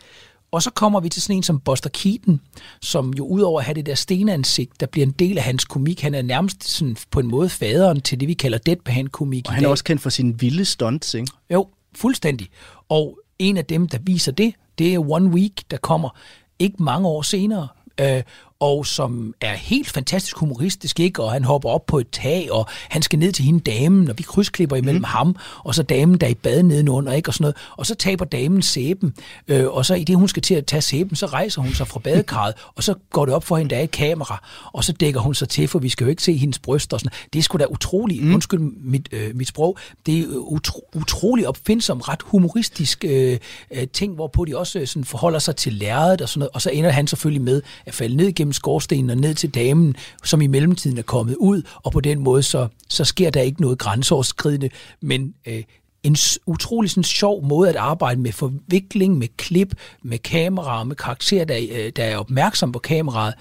Og 0.52 0.62
så 0.62 0.71
kommer 0.71 1.00
vi 1.00 1.09
til 1.09 1.23
sådan 1.23 1.37
en 1.37 1.43
som 1.43 1.61
Buster 1.61 1.90
Keaton, 1.90 2.40
som 2.83 3.14
jo 3.14 3.26
udover 3.26 3.61
at 3.61 3.64
have 3.64 3.75
det 3.75 3.87
der 3.87 3.95
stenansigt, 3.95 4.81
der 4.81 4.87
bliver 4.87 5.07
en 5.07 5.12
del 5.12 5.38
af 5.38 5.45
hans 5.45 5.64
komik, 5.64 6.00
han 6.00 6.14
er 6.14 6.23
nærmest 6.23 6.69
sådan 6.69 6.97
på 7.11 7.21
en 7.21 7.26
måde 7.26 7.49
faderen 7.49 8.00
til 8.00 8.21
det, 8.21 8.29
vi 8.29 8.35
kalder 8.35 8.59
deadpan-komik 8.59 9.47
Og 9.47 9.55
han 9.55 9.64
er 9.64 9.69
også 9.69 9.85
kendt 9.85 10.02
for 10.02 10.11
sine 10.11 10.38
vilde 10.38 10.64
stunts, 10.64 11.14
ikke? 11.14 11.33
Jo, 11.50 11.69
fuldstændig. 11.97 12.49
Og 12.88 13.19
en 13.38 13.57
af 13.57 13.64
dem, 13.64 13.88
der 13.88 13.99
viser 14.02 14.33
det, 14.33 14.55
det 14.79 14.95
er 14.95 15.11
One 15.11 15.31
Week, 15.31 15.71
der 15.71 15.76
kommer 15.76 16.09
ikke 16.59 16.83
mange 16.83 17.09
år 17.09 17.23
senere, 17.23 17.69
øh, 18.00 18.23
og 18.61 18.87
som 18.87 19.35
er 19.40 19.55
helt 19.55 19.90
fantastisk 19.90 20.37
humoristisk, 20.37 21.00
ikke? 21.00 21.23
og 21.23 21.33
han 21.33 21.45
hopper 21.45 21.69
op 21.69 21.87
på 21.87 21.99
et 21.99 22.11
tag, 22.11 22.52
og 22.52 22.67
han 22.88 23.02
skal 23.02 23.19
ned 23.19 23.33
til 23.33 23.45
hende 23.45 23.61
damen, 23.61 24.11
og 24.11 24.19
vi 24.19 24.23
krydsklipper 24.23 24.76
imellem 24.76 25.00
mm. 25.00 25.05
ham, 25.05 25.37
og 25.64 25.75
så 25.75 25.83
damen, 25.83 26.19
der 26.19 26.26
er 26.26 26.31
i 26.31 26.35
bad 26.35 26.62
nedenunder, 26.62 27.12
ikke? 27.12 27.29
og 27.29 27.35
sådan 27.35 27.43
noget, 27.43 27.57
og 27.76 27.87
så 27.87 27.95
taber 27.95 28.25
damen 28.25 28.62
sæben, 28.62 29.14
øh, 29.49 29.67
og 29.67 29.87
så 29.87 29.95
i 29.95 30.05
det, 30.05 30.17
hun 30.17 30.29
skal 30.29 30.43
til 30.43 30.55
at 30.55 30.67
tage 30.67 30.81
sæben, 30.81 31.17
så 31.17 31.26
rejser 31.26 31.62
hun 31.62 31.75
sig 31.75 31.87
fra 31.87 32.00
badekarret, 32.00 32.55
og 32.76 32.83
så 32.83 32.95
går 33.11 33.25
det 33.25 33.35
op 33.35 33.45
for 33.45 33.57
hende, 33.57 33.71
der 33.71 33.76
er 33.76 33.83
et 33.83 33.90
kamera, 33.90 34.49
og 34.73 34.85
så 34.85 34.93
dækker 34.93 35.21
hun 35.21 35.35
sig 35.35 35.49
til, 35.49 35.69
for 35.69 35.79
vi 35.79 35.88
skal 35.88 36.05
jo 36.05 36.11
ikke 36.11 36.23
se 36.23 36.37
hendes 36.37 36.59
bryst 36.59 36.93
og 36.93 37.00
sådan 37.00 37.19
Det 37.33 37.38
er 37.38 37.43
sgu 37.43 37.59
da 37.59 37.64
utroligt, 37.71 38.25
mm. 38.25 38.35
undskyld 38.35 38.61
mit, 38.61 39.09
øh, 39.12 39.37
mit 39.37 39.49
sprog, 39.49 39.79
det 40.07 40.19
er 40.19 40.26
utro, 40.26 40.88
utrolig 40.95 41.49
opfindsom, 41.49 42.00
ret 42.00 42.23
humoristisk 42.23 43.05
øh, 43.05 43.38
øh, 43.71 43.88
ting, 43.88 44.14
hvorpå 44.14 44.45
de 44.45 44.59
også 44.59 44.79
øh, 44.79 44.87
sådan 44.87 45.05
forholder 45.05 45.38
sig 45.38 45.57
til 45.57 45.73
lærredet 45.73 46.21
og 46.21 46.29
sådan 46.29 46.38
noget, 46.38 46.50
og 46.55 46.62
så 46.62 46.71
ender 46.71 46.90
han 46.90 47.07
selvfølgelig 47.07 47.43
med 47.43 47.62
at 47.87 47.95
falde 47.95 48.17
ned 48.17 48.33
gennem 48.33 48.50
skorstenen 48.52 49.11
og 49.11 49.16
ned 49.16 49.35
til 49.35 49.50
damen, 49.50 49.97
som 50.25 50.40
i 50.40 50.47
mellemtiden 50.47 50.99
er 50.99 51.02
kommet 51.02 51.37
ud, 51.37 51.62
og 51.76 51.92
på 51.92 52.00
den 52.00 52.21
måde 52.21 52.42
så, 52.42 52.69
så 52.88 53.04
sker 53.04 53.30
der 53.30 53.40
ikke 53.40 53.61
noget 53.61 53.78
grænseoverskridende, 53.78 54.71
men 55.00 55.35
øh, 55.47 55.62
en 56.02 56.16
utrolig 56.47 56.90
sådan, 56.90 57.04
sjov 57.04 57.45
måde 57.45 57.69
at 57.69 57.76
arbejde 57.76 58.21
med 58.21 58.33
forvikling, 58.33 59.19
med 59.19 59.28
klip, 59.37 59.75
med 60.02 60.19
kamera, 60.19 60.85
med 60.85 60.97
karakterer, 60.97 61.45
der, 61.45 61.59
øh, 61.73 61.92
der 61.97 62.04
er 62.04 62.16
opmærksom 62.16 62.73
på 62.73 62.78
kameraet. 62.78 63.35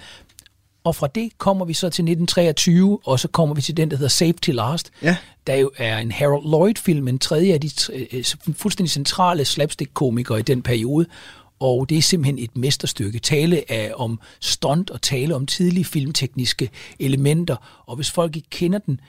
Og 0.84 0.96
fra 0.96 1.06
det 1.06 1.38
kommer 1.38 1.64
vi 1.64 1.74
så 1.74 1.80
til 1.80 2.02
1923, 2.02 2.98
og 3.04 3.20
så 3.20 3.28
kommer 3.28 3.54
vi 3.54 3.62
til 3.62 3.76
den, 3.76 3.90
der 3.90 3.96
hedder 3.96 4.08
Safety 4.08 4.50
Last, 4.50 4.90
ja. 5.02 5.16
der 5.46 5.54
jo 5.54 5.70
er 5.76 5.98
en 5.98 6.12
Harold 6.12 6.44
Lloyd-film, 6.44 7.08
en 7.08 7.18
tredje 7.18 7.52
af 7.52 7.60
de 7.60 7.70
øh, 7.92 8.24
fuldstændig 8.56 8.90
centrale 8.90 9.44
slapstick-komikere 9.44 10.38
i 10.38 10.42
den 10.42 10.62
periode. 10.62 11.06
Og 11.60 11.88
det 11.88 11.98
er 11.98 12.02
simpelthen 12.02 12.38
et 12.38 12.56
mesterstykke. 12.56 13.18
Tale 13.18 13.72
af, 13.72 13.92
om 13.96 14.20
stunt 14.40 14.90
og 14.90 15.02
tale 15.02 15.34
om 15.34 15.46
tidlige 15.46 15.84
filmtekniske 15.84 16.70
elementer. 16.98 17.82
Og 17.86 17.96
hvis 17.96 18.10
folk 18.10 18.36
ikke 18.36 18.50
kender 18.50 18.78
den, 18.78 19.00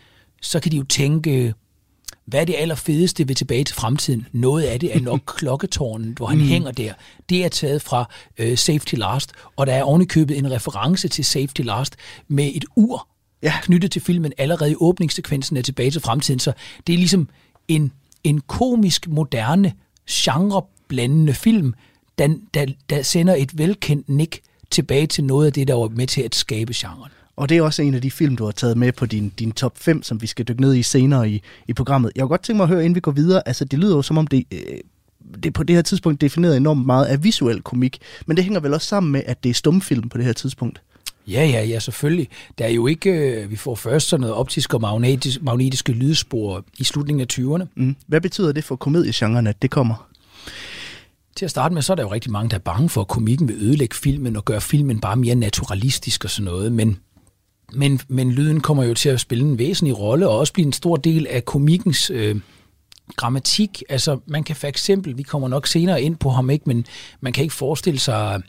så 0.42 0.60
kan 0.60 0.72
de 0.72 0.78
jo 0.78 0.84
tænke, 0.84 1.54
hvad 2.26 2.42
er 2.42 2.46
det 2.46 2.56
allerfedeste 2.58 3.28
ved 3.28 3.36
Tilbage 3.36 3.64
til 3.64 3.76
Fremtiden? 3.76 4.28
Noget 4.32 4.64
af 4.64 4.80
det 4.80 4.96
er 4.96 5.00
nok 5.00 5.22
klokketårnen, 5.38 6.14
hvor 6.18 6.26
han 6.26 6.38
mm. 6.38 6.44
hænger 6.44 6.72
der. 6.72 6.94
Det 7.30 7.46
er 7.46 7.50
taget 7.50 7.82
fra 7.82 8.10
uh, 8.42 8.56
Safety 8.56 8.96
Last, 8.96 9.32
og 9.56 9.68
der 9.68 9.74
er 9.74 9.84
ovenikøbet 9.84 10.38
en 10.38 10.52
reference 10.52 11.08
til 11.08 11.26
Safety 11.26 11.62
Last 11.62 11.96
med 12.28 12.52
et 12.54 12.66
ur 12.76 13.08
ja. 13.44 13.54
knyttet 13.62 13.92
til 13.92 14.02
filmen 14.02 14.34
allerede 14.38 14.72
i 14.72 14.76
åbningssekvensen 14.78 15.58
af 15.58 15.64
Tilbage 15.64 15.92
til 15.92 16.02
Fremtiden. 16.02 16.40
Så 16.40 16.54
det 16.88 16.94
er 16.94 16.98
ligesom 16.98 17.30
en, 17.68 17.92
en 18.24 18.42
komisk, 18.42 19.08
moderne, 19.08 19.74
genreblandende 20.10 21.34
film, 21.34 21.74
der, 22.18 22.36
der, 22.54 22.66
der 22.90 23.02
sender 23.02 23.36
et 23.36 23.58
velkendt 23.58 24.10
nik 24.10 24.42
tilbage 24.72 25.08
til 25.08 25.24
noget 25.24 25.46
af 25.46 25.54
det, 25.54 25.68
der 25.68 25.74
var 25.74 25.88
med 25.88 26.08
til 26.08 26.22
at 26.22 26.36
skabe 26.36 26.74
genren. 26.76 27.12
Og 27.36 27.50
det 27.50 27.58
er 27.58 27.62
også 27.62 27.82
en 27.82 27.94
af 27.94 28.02
de 28.02 28.12
film, 28.12 28.36
du 28.36 28.46
har 28.46 28.52
taget 28.52 28.78
med 28.78 28.92
på 28.92 29.06
din, 29.06 29.30
din 29.40 29.52
top 29.52 29.78
5, 29.78 30.04
som 30.04 30.22
vi 30.22 30.28
skal 30.28 30.48
dykke 30.48 30.62
ned 30.62 30.76
i 30.76 30.84
senere 30.84 31.30
i, 31.30 31.42
i 31.68 31.74
programmet. 31.74 32.12
Jeg 32.16 32.22
kunne 32.22 32.30
godt 32.30 32.44
tænke 32.44 32.58
mig 32.58 32.64
at 32.64 32.70
høre, 32.70 32.80
inden 32.80 32.96
vi 32.96 33.00
går 33.00 33.12
videre, 33.12 33.48
altså 33.48 33.66
det 33.66 33.80
lyder 33.80 33.96
jo 33.96 34.02
som 34.02 34.18
om 34.18 34.28
det, 34.28 34.46
øh, 34.52 34.60
det 35.44 35.54
på 35.54 35.64
det 35.64 35.76
her 35.76 35.84
tidspunkt 35.84 36.22
defineret 36.22 36.58
enormt 36.58 36.86
meget 36.86 37.06
af 37.06 37.24
visuel 37.24 37.62
komik, 37.62 38.00
men 38.26 38.38
det 38.38 38.44
hænger 38.44 38.60
vel 38.60 38.74
også 38.74 38.88
sammen 38.88 39.12
med, 39.12 39.22
at 39.26 39.44
det 39.44 39.50
er 39.50 39.54
stumfilm 39.54 40.10
på 40.10 40.18
det 40.18 40.26
her 40.26 40.34
tidspunkt? 40.34 40.82
Ja, 41.28 41.46
ja, 41.46 41.64
ja, 41.64 41.80
selvfølgelig. 41.80 42.30
Der 42.58 42.66
er 42.66 42.70
jo 42.70 42.88
ikke, 42.88 43.10
øh, 43.10 43.52
vi 43.52 43.56
får 43.56 43.76
først 43.76 44.08
sådan 44.08 44.22
noget 44.22 44.36
optisk 44.36 44.74
og 44.74 44.82
magnetisk, 44.82 45.42
magnetiske 45.42 45.92
lydspor 45.92 46.66
i 46.80 46.84
slutningen 46.84 47.22
af 47.22 47.28
20'erne. 47.34 47.68
Mm. 47.76 47.96
Hvad 48.08 48.22
betyder 48.22 48.52
det 48.52 48.64
for 48.64 48.76
komediegenren, 48.76 49.48
at 49.48 49.62
det 49.62 49.70
kommer? 49.70 50.08
Til 51.36 51.46
at 51.46 51.52
starte 51.52 51.74
med, 51.74 51.82
så 51.82 51.94
er 51.94 51.96
der 51.96 52.04
jo 52.04 52.12
rigtig 52.12 52.32
mange, 52.32 52.50
der 52.50 52.56
er 52.56 52.60
bange 52.60 52.90
for, 52.90 53.02
at 53.02 53.08
komikken 53.08 53.48
vil 53.48 53.56
ødelægge 53.56 53.96
filmen 53.96 54.36
og 54.36 54.46
gøre 54.46 54.62
filmen 54.62 55.00
bare 55.00 55.16
mere 55.16 55.36
naturalistisk 55.36 56.24
og 56.24 56.30
sådan 56.30 56.46
noget. 56.46 56.72
Men, 56.72 56.98
men, 57.74 58.00
men 58.08 58.32
lyden 58.32 58.62
kommer 58.62 58.84
jo 58.84 58.94
til 58.94 59.10
at 59.10 59.20
spille 59.20 59.44
en 59.44 59.58
væsentlig 59.58 60.00
rolle 60.00 60.30
og 60.30 60.38
også 60.38 60.54
blive 60.54 60.66
en 60.66 60.74
stor 60.74 60.96
del 60.96 61.28
af 61.28 61.46
komikkens 61.46 62.10
øh, 62.10 62.40
grammatik. 63.16 63.84
Altså, 63.90 64.20
man 64.26 64.44
kan 64.44 64.56
for 64.56 64.68
eksempel, 64.68 65.18
vi 65.18 65.24
kommer 65.24 65.48
nok 65.48 65.68
senere 65.68 66.02
ind 66.02 66.16
på 66.16 66.30
ham, 66.30 66.50
ikke, 66.50 66.64
men 66.68 66.86
man 67.22 67.34
kan 67.34 67.44
ikke 67.44 67.56
forestille 67.56 68.00
sig 68.00 68.42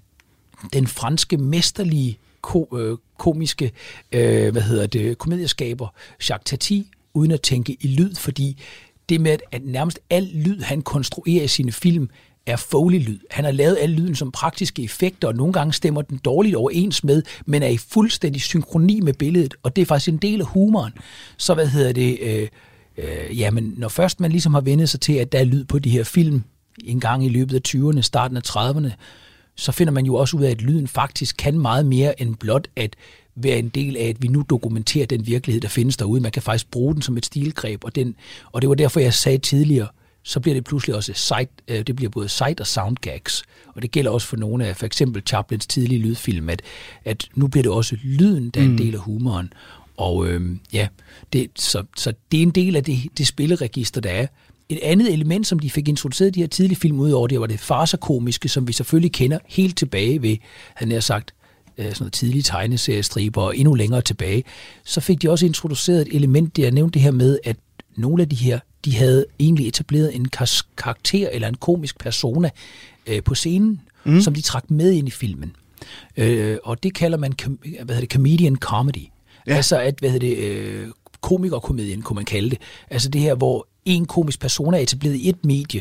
den 0.72 0.86
franske 0.86 1.36
mesterlige 1.36 2.18
ko, 2.42 2.68
øh, 2.78 2.98
komiske, 3.18 3.72
øh, 4.12 4.52
hvad 4.52 4.62
hedder 4.62 4.86
det, 4.86 5.18
komedieskaber 5.18 5.88
Jacques 6.28 6.44
Tati, 6.44 6.90
uden 7.14 7.30
at 7.30 7.40
tænke 7.40 7.76
i 7.80 7.86
lyd, 7.86 8.14
fordi 8.14 8.62
det 9.08 9.20
med, 9.20 9.38
at 9.52 9.62
nærmest 9.64 10.00
al 10.10 10.30
lyd, 10.34 10.60
han 10.60 10.82
konstruerer 10.82 11.44
i 11.44 11.48
sine 11.48 11.72
film, 11.72 12.10
er 12.46 12.56
Foley-lyd. 12.56 13.18
Han 13.30 13.44
har 13.44 13.52
lavet 13.52 13.78
al 13.80 13.90
lyden 13.90 14.14
som 14.14 14.32
praktiske 14.32 14.82
effekter, 14.82 15.28
og 15.28 15.34
nogle 15.34 15.52
gange 15.52 15.72
stemmer 15.72 16.02
den 16.02 16.18
dårligt 16.18 16.56
overens 16.56 17.04
med, 17.04 17.22
men 17.46 17.62
er 17.62 17.68
i 17.68 17.76
fuldstændig 17.76 18.42
synkroni 18.42 19.00
med 19.00 19.14
billedet, 19.14 19.54
og 19.62 19.76
det 19.76 19.82
er 19.82 19.86
faktisk 19.86 20.08
en 20.08 20.16
del 20.16 20.40
af 20.40 20.46
humoren. 20.46 20.92
Så 21.36 21.54
hvad 21.54 21.66
hedder 21.66 21.92
det? 21.92 22.18
Øh, 22.20 22.48
øh, 22.98 23.38
jamen, 23.38 23.74
når 23.76 23.88
først 23.88 24.20
man 24.20 24.30
ligesom 24.30 24.54
har 24.54 24.60
vendet 24.60 24.88
sig 24.88 25.00
til, 25.00 25.12
at 25.12 25.32
der 25.32 25.38
er 25.38 25.44
lyd 25.44 25.64
på 25.64 25.78
de 25.78 25.90
her 25.90 26.04
film, 26.04 26.42
en 26.84 27.00
gang 27.00 27.26
i 27.26 27.28
løbet 27.28 27.54
af 27.54 27.60
20'erne, 27.68 28.00
starten 28.00 28.36
af 28.36 28.42
30'erne, 28.48 28.90
så 29.56 29.72
finder 29.72 29.92
man 29.92 30.06
jo 30.06 30.14
også 30.14 30.36
ud 30.36 30.42
af, 30.42 30.50
at 30.50 30.62
lyden 30.62 30.88
faktisk 30.88 31.36
kan 31.36 31.58
meget 31.58 31.86
mere 31.86 32.22
end 32.22 32.36
blot 32.36 32.68
at 32.76 32.96
være 33.34 33.58
en 33.58 33.68
del 33.68 33.96
af, 33.96 34.08
at 34.08 34.22
vi 34.22 34.28
nu 34.28 34.44
dokumenterer 34.50 35.06
den 35.06 35.26
virkelighed, 35.26 35.60
der 35.60 35.68
findes 35.68 35.96
derude. 35.96 36.20
Man 36.20 36.32
kan 36.32 36.42
faktisk 36.42 36.70
bruge 36.70 36.94
den 36.94 37.02
som 37.02 37.16
et 37.16 37.26
stilgreb, 37.26 37.84
og, 37.84 37.94
den, 37.94 38.14
og 38.52 38.62
det 38.62 38.68
var 38.68 38.74
derfor, 38.74 39.00
jeg 39.00 39.14
sagde 39.14 39.38
tidligere, 39.38 39.88
så 40.22 40.40
bliver 40.40 40.54
det 40.54 40.64
pludselig 40.64 40.96
også 40.96 41.12
sight, 41.14 41.50
øh, 41.68 41.82
det 41.86 41.96
bliver 41.96 42.10
både 42.10 42.28
sight 42.28 42.60
og 42.60 42.66
sound 42.66 42.96
gags. 42.96 43.42
Og 43.66 43.82
det 43.82 43.90
gælder 43.90 44.10
også 44.10 44.26
for 44.26 44.36
nogle 44.36 44.66
af 44.66 44.76
for 44.76 44.86
eksempel 44.86 45.22
Chaplins 45.26 45.66
tidlige 45.66 46.00
lydfilm, 46.00 46.48
at, 46.48 46.62
at 47.04 47.28
nu 47.34 47.46
bliver 47.46 47.62
det 47.62 47.72
også 47.72 47.96
lyden, 48.02 48.50
der 48.50 48.60
er 48.60 48.64
en 48.64 48.70
mm. 48.70 48.76
del 48.76 48.94
af 48.94 49.00
humoren. 49.00 49.52
Og 49.96 50.28
øh, 50.28 50.56
ja, 50.72 50.88
det, 51.32 51.50
så, 51.56 51.84
så 51.96 52.12
det 52.32 52.38
er 52.38 52.42
en 52.42 52.50
del 52.50 52.76
af 52.76 52.84
det, 52.84 52.98
det 53.18 53.26
spilleregister, 53.26 54.00
der 54.00 54.10
er. 54.10 54.26
Et 54.68 54.78
andet 54.82 55.12
element, 55.12 55.46
som 55.46 55.58
de 55.58 55.70
fik 55.70 55.88
introduceret 55.88 56.34
de 56.34 56.40
her 56.40 56.46
tidlige 56.46 56.78
film 56.78 57.00
ud 57.00 57.10
over, 57.10 57.26
det 57.26 57.40
var 57.40 57.46
det 57.46 57.60
farsakomiske, 57.60 58.48
som 58.48 58.68
vi 58.68 58.72
selvfølgelig 58.72 59.12
kender 59.12 59.38
helt 59.48 59.76
tilbage 59.76 60.22
ved, 60.22 60.36
han 60.74 60.90
har 60.90 61.00
sagt, 61.00 61.34
øh, 61.78 61.84
sådan 61.84 61.96
noget 62.00 62.12
tidlige 62.12 62.42
tegneseriestriber 62.42 63.42
og 63.42 63.56
endnu 63.56 63.74
længere 63.74 64.00
tilbage. 64.02 64.44
Så 64.84 65.00
fik 65.00 65.22
de 65.22 65.30
også 65.30 65.46
introduceret 65.46 66.00
et 66.00 66.16
element, 66.16 66.56
det 66.56 66.62
jeg 66.62 66.70
nævnte 66.70 66.94
det 66.94 67.02
her 67.02 67.10
med, 67.10 67.38
at 67.44 67.56
nogle 67.96 68.22
af 68.22 68.28
de 68.28 68.36
her, 68.36 68.58
de 68.84 68.96
havde 68.96 69.26
egentlig 69.38 69.68
etableret 69.68 70.16
en 70.16 70.28
karakter 70.76 71.28
eller 71.32 71.48
en 71.48 71.54
komisk 71.54 71.98
persona 71.98 72.50
øh, 73.06 73.22
på 73.22 73.34
scenen, 73.34 73.80
mm. 74.04 74.20
som 74.20 74.34
de 74.34 74.40
trak 74.40 74.70
med 74.70 74.92
ind 74.92 75.08
i 75.08 75.10
filmen. 75.10 75.56
Øh, 76.16 76.58
og 76.64 76.82
det 76.82 76.94
kalder 76.94 77.18
man 77.18 77.32
hvad 77.60 77.76
hedder 77.78 78.00
det, 78.00 78.12
comedian 78.12 78.56
comedy. 78.56 79.06
Ja. 79.46 79.54
Altså 79.54 79.78
at, 79.78 79.94
hvad 79.98 80.10
hedder 80.10 80.28
det, 80.28 80.36
øh, 80.36 80.88
komikerkomedien, 81.20 82.02
kunne 82.02 82.14
man 82.14 82.24
kalde 82.24 82.50
det. 82.50 82.58
Altså 82.90 83.08
det 83.08 83.20
her, 83.20 83.34
hvor 83.34 83.66
en 83.84 84.06
komisk 84.06 84.40
person 84.40 84.74
er 84.74 84.78
etableret 84.78 85.14
i 85.14 85.28
et 85.28 85.44
medie, 85.44 85.80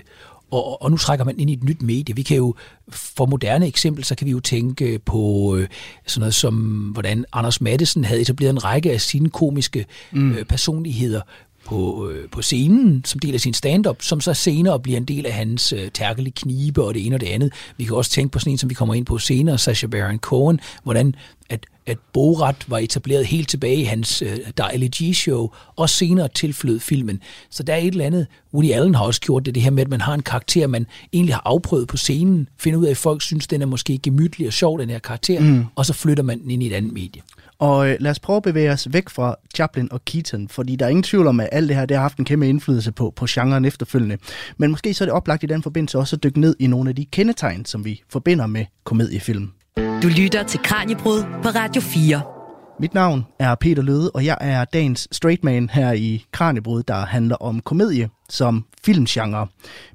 og, 0.52 0.82
og 0.82 0.92
nu 0.92 0.98
trækker 0.98 1.26
man 1.26 1.40
ind 1.40 1.50
i 1.50 1.54
et 1.54 1.64
nyt 1.64 1.82
medie. 1.82 2.16
Vi 2.16 2.22
kan 2.22 2.38
jo, 2.38 2.56
for 2.90 3.26
moderne 3.26 3.68
eksempel, 3.68 4.04
så 4.04 4.16
kan 4.16 4.26
vi 4.26 4.32
jo 4.32 4.40
tænke 4.40 5.00
på 5.00 5.56
øh, 5.56 5.68
sådan 6.08 6.20
noget 6.20 6.36
som, 6.36 6.56
hvordan 6.94 7.26
Anders 7.34 7.62
Madsen 7.62 8.04
havde 8.04 8.22
etableret 8.22 8.50
en 8.50 8.64
række 8.64 8.92
af 8.92 9.02
sine 9.02 9.30
komiske 9.30 9.86
mm. 10.12 10.32
øh, 10.32 10.46
personligheder 10.46 11.22
på, 11.66 12.10
øh, 12.10 12.30
på 12.30 12.42
scenen 12.42 13.06
som 13.06 13.20
del 13.20 13.34
af 13.34 13.40
sin 13.40 13.54
stand-up, 13.54 14.02
som 14.02 14.22
så 14.22 14.34
senere 14.34 14.80
bliver 14.80 14.98
en 14.98 15.06
del 15.06 15.26
af 15.26 15.34
hans 15.34 15.74
øh, 15.74 15.92
tærkelige 15.94 16.34
knibe 16.36 16.84
og 16.84 16.94
det 16.94 17.06
ene 17.06 17.16
og 17.16 17.22
det 17.22 17.28
andet. 17.28 17.54
Vi 17.78 17.84
kan 17.84 17.96
også 17.96 18.12
tænke 18.12 18.32
på 18.32 18.40
sådan 18.40 18.52
en, 18.52 18.58
som 18.58 18.70
vi 18.70 18.76
kommer 18.76 18.94
ind 18.94 19.06
på 19.06 19.18
senere, 19.18 19.58
Sacha 19.58 19.88
Baron 19.88 20.18
Cohen, 20.18 20.60
hvordan 20.84 21.16
at, 21.50 21.66
at 21.86 21.98
Borat 22.14 22.56
var 22.68 22.78
etableret 22.78 23.26
helt 23.26 23.50
tilbage 23.50 23.76
i 23.76 23.84
hans 23.84 24.22
øh, 24.22 24.38
Daily 24.58 24.88
G-show, 24.96 25.50
og 25.76 25.90
senere 25.90 26.28
tilflød 26.28 26.80
filmen. 26.80 27.22
Så 27.50 27.64
der 27.64 27.74
er 27.74 27.78
et 27.78 27.88
eller 27.88 28.06
andet, 28.06 28.28
Woody 28.54 28.72
Allen 28.72 28.96
har 28.96 29.06
også 29.06 29.22
gjort 29.22 29.46
det, 29.46 29.56
det 29.56 29.64
her 29.64 29.72
med, 29.72 29.84
at 29.84 29.90
man 29.90 30.02
har 30.02 30.14
en 30.14 30.22
karakter, 30.22 30.68
man 30.68 30.88
egentlig 31.14 31.36
har 31.36 31.42
afprøvet 31.46 31.88
på 31.88 31.98
scenen, 31.98 32.48
finder 32.58 32.80
ud 32.80 32.86
af, 32.86 32.92
at 32.92 32.98
folk 32.98 33.22
synes, 33.22 33.48
den 33.48 33.62
er 33.62 33.66
måske 33.66 33.98
gemytlig 33.98 34.48
og 34.48 34.54
sjov, 34.54 34.80
den 34.80 34.90
her 34.90 35.00
karakter, 35.00 35.40
mm. 35.40 35.66
og 35.76 35.86
så 35.86 35.94
flytter 35.94 36.24
man 36.24 36.42
den 36.42 36.50
ind 36.50 36.64
i 36.64 36.68
et 36.68 36.74
andet 36.74 36.94
medie. 36.94 37.22
Og 37.62 37.90
øh, 37.90 37.96
lad 38.00 38.12
os 38.12 38.20
prøve 38.20 38.38
at 38.38 38.44
bevæge 38.44 38.72
os 38.72 38.88
væk 38.92 39.10
fra 39.10 39.36
Chaplin 39.56 39.88
og 39.92 40.06
Keaton, 40.06 40.48
fordi 40.48 40.76
der 40.76 40.86
er 40.86 40.90
ingen 40.90 41.04
tvivl 41.04 41.28
om, 41.28 41.40
at 41.40 41.50
alt 41.52 41.70
det 41.70 41.78
her 41.78 41.86
det 41.86 41.98
har 41.98 42.02
haft 42.02 42.18
en 42.18 42.26
kæmpe 42.26 42.50
indflydelse 42.50 42.92
på, 42.92 43.14
på 43.16 43.26
genren 43.30 43.66
efterfølgende. 43.66 44.18
Men 44.58 44.72
måske 44.72 44.94
så 44.94 45.04
er 45.04 45.06
det 45.06 45.14
oplagt 45.14 45.44
i 45.44 45.46
den 45.46 45.64
forbindelse 45.64 45.98
også 45.98 46.16
at 46.16 46.24
dykke 46.24 46.40
ned 46.40 46.56
i 46.60 46.68
nogle 46.68 46.90
af 46.90 46.96
de 46.96 47.06
kendetegn, 47.06 47.66
som 47.66 47.86
vi 47.86 48.04
forbinder 48.10 48.48
med 48.48 48.66
komediefilm. 48.84 49.52
Du 49.78 50.08
lytter 50.18 50.44
til 50.44 50.60
Kranjebrud 50.64 51.24
på 51.44 51.50
Radio 51.50 51.82
4. 51.82 52.41
Mit 52.82 52.94
navn 52.94 53.26
er 53.40 53.56
Peter 53.56 53.84
Løde, 53.84 54.12
og 54.12 54.26
jeg 54.26 54.38
er 54.42 54.66
dagens 54.66 55.08
straight 55.12 55.44
man 55.44 55.70
her 55.70 55.92
i 55.92 56.26
Kranjebrud, 56.32 56.84
der 56.84 57.06
handler 57.06 57.36
om 57.36 57.60
komedie 57.60 58.10
som 58.30 58.66
filmgenre. 58.84 59.48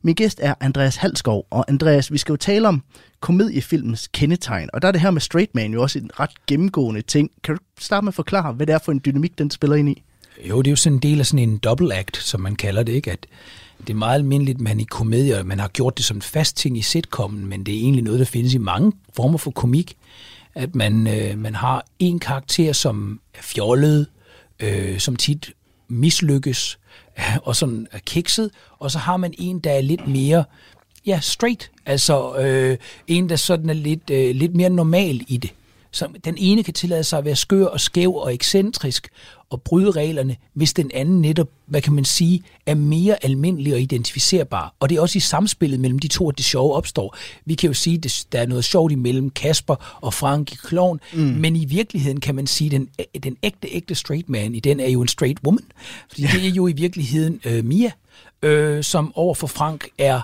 Min 0.02 0.14
gæst 0.14 0.40
er 0.42 0.54
Andreas 0.60 0.96
Halskov, 0.96 1.46
og 1.50 1.64
Andreas, 1.68 2.12
vi 2.12 2.18
skal 2.18 2.32
jo 2.32 2.36
tale 2.36 2.68
om 2.68 2.82
komediefilmens 3.20 4.08
kendetegn, 4.12 4.68
og 4.72 4.82
der 4.82 4.88
er 4.88 4.92
det 4.92 5.00
her 5.00 5.10
med 5.10 5.20
straight 5.20 5.54
man 5.54 5.72
jo 5.72 5.82
også 5.82 5.98
en 5.98 6.10
ret 6.20 6.30
gennemgående 6.46 7.02
ting. 7.02 7.30
Kan 7.44 7.54
du 7.54 7.60
starte 7.80 8.04
med 8.04 8.10
at 8.10 8.14
forklare, 8.14 8.52
hvad 8.52 8.66
det 8.66 8.74
er 8.74 8.78
for 8.78 8.92
en 8.92 9.00
dynamik, 9.04 9.38
den 9.38 9.50
spiller 9.50 9.76
ind 9.76 9.88
i? 9.88 10.02
Jo, 10.48 10.62
det 10.62 10.68
er 10.68 10.72
jo 10.72 10.76
sådan 10.76 10.96
en 10.96 11.02
del 11.02 11.20
af 11.20 11.26
sådan 11.26 11.48
en 11.48 11.58
double 11.58 11.94
act, 11.94 12.16
som 12.16 12.40
man 12.40 12.56
kalder 12.56 12.82
det, 12.82 12.92
ikke? 12.92 13.12
At 13.12 13.26
det 13.78 13.90
er 13.90 13.94
meget 13.94 14.14
almindeligt, 14.14 14.60
man 14.60 14.80
i 14.80 14.84
komedier, 14.84 15.42
man 15.42 15.60
har 15.60 15.68
gjort 15.68 15.96
det 15.96 16.04
som 16.04 16.16
en 16.16 16.22
fast 16.22 16.56
ting 16.56 16.78
i 16.78 16.82
sitcomen, 16.82 17.46
men 17.46 17.66
det 17.66 17.74
er 17.74 17.78
egentlig 17.78 18.04
noget, 18.04 18.18
der 18.18 18.26
findes 18.26 18.54
i 18.54 18.58
mange 18.58 18.92
former 19.16 19.38
for 19.38 19.50
komik, 19.50 19.96
at 20.56 20.74
man, 20.74 21.06
øh, 21.06 21.38
man 21.38 21.54
har 21.54 21.86
en 21.98 22.18
karakter, 22.18 22.72
som 22.72 23.20
er 23.34 23.42
fjollet, 23.42 24.06
øh, 24.60 24.98
som 24.98 25.16
tit 25.16 25.52
mislykkes, 25.88 26.78
og 27.46 27.56
sådan 27.56 27.86
er 27.92 27.98
kikset, 27.98 28.50
og 28.78 28.90
så 28.90 28.98
har 28.98 29.16
man 29.16 29.34
en, 29.38 29.58
der 29.58 29.70
er 29.70 29.80
lidt 29.80 30.08
mere 30.08 30.44
ja, 31.06 31.20
straight, 31.20 31.70
altså 31.86 32.36
øh, 32.36 32.78
en, 33.06 33.28
der 33.28 33.36
sådan 33.36 33.70
er 33.70 33.74
lidt, 33.74 34.10
øh, 34.10 34.34
lidt 34.34 34.54
mere 34.54 34.70
normal 34.70 35.24
i 35.28 35.36
det. 35.36 35.50
Så 35.96 36.08
den 36.24 36.34
ene 36.38 36.62
kan 36.62 36.74
tillade 36.74 37.04
sig 37.04 37.18
at 37.18 37.24
være 37.24 37.36
skør 37.36 37.66
og 37.66 37.80
skæv 37.80 38.14
og 38.14 38.34
ekscentrisk 38.34 39.08
og 39.50 39.62
bryde 39.62 39.90
reglerne, 39.90 40.36
hvis 40.52 40.72
den 40.72 40.90
anden 40.94 41.20
netop, 41.20 41.48
hvad 41.66 41.82
kan 41.82 41.92
man 41.92 42.04
sige, 42.04 42.42
er 42.66 42.74
mere 42.74 43.24
almindelig 43.24 43.74
og 43.74 43.80
identificerbar. 43.80 44.74
Og 44.80 44.88
det 44.88 44.96
er 44.96 45.00
også 45.00 45.18
i 45.18 45.20
samspillet 45.20 45.80
mellem 45.80 45.98
de 45.98 46.08
to, 46.08 46.28
at 46.28 46.36
det 46.36 46.44
sjove 46.44 46.74
opstår. 46.74 47.16
Vi 47.44 47.54
kan 47.54 47.66
jo 47.66 47.74
sige, 47.74 48.00
at 48.04 48.26
der 48.32 48.40
er 48.40 48.46
noget 48.46 48.64
sjovt 48.64 48.92
imellem 48.92 49.30
Kasper 49.30 49.98
og 50.00 50.14
Frank 50.14 50.52
i 50.52 50.56
Kloven, 50.56 51.00
mm. 51.14 51.20
men 51.20 51.56
i 51.56 51.64
virkeligheden 51.64 52.20
kan 52.20 52.34
man 52.34 52.46
sige, 52.46 52.66
at 52.66 52.72
den, 52.72 52.88
den 53.22 53.36
ægte, 53.42 53.68
ægte 53.68 53.94
straight 53.94 54.28
man 54.28 54.54
i 54.54 54.60
den 54.60 54.80
er 54.80 54.88
jo 54.88 55.02
en 55.02 55.08
straight 55.08 55.38
woman. 55.44 55.64
Fordi 56.08 56.22
ja. 56.22 56.28
det 56.32 56.46
er 56.46 56.50
jo 56.50 56.66
i 56.66 56.72
virkeligheden 56.72 57.40
øh, 57.44 57.64
Mia, 57.64 57.90
øh, 58.42 58.84
som 58.84 59.12
over 59.14 59.34
for 59.34 59.46
Frank 59.46 59.88
er, 59.98 60.20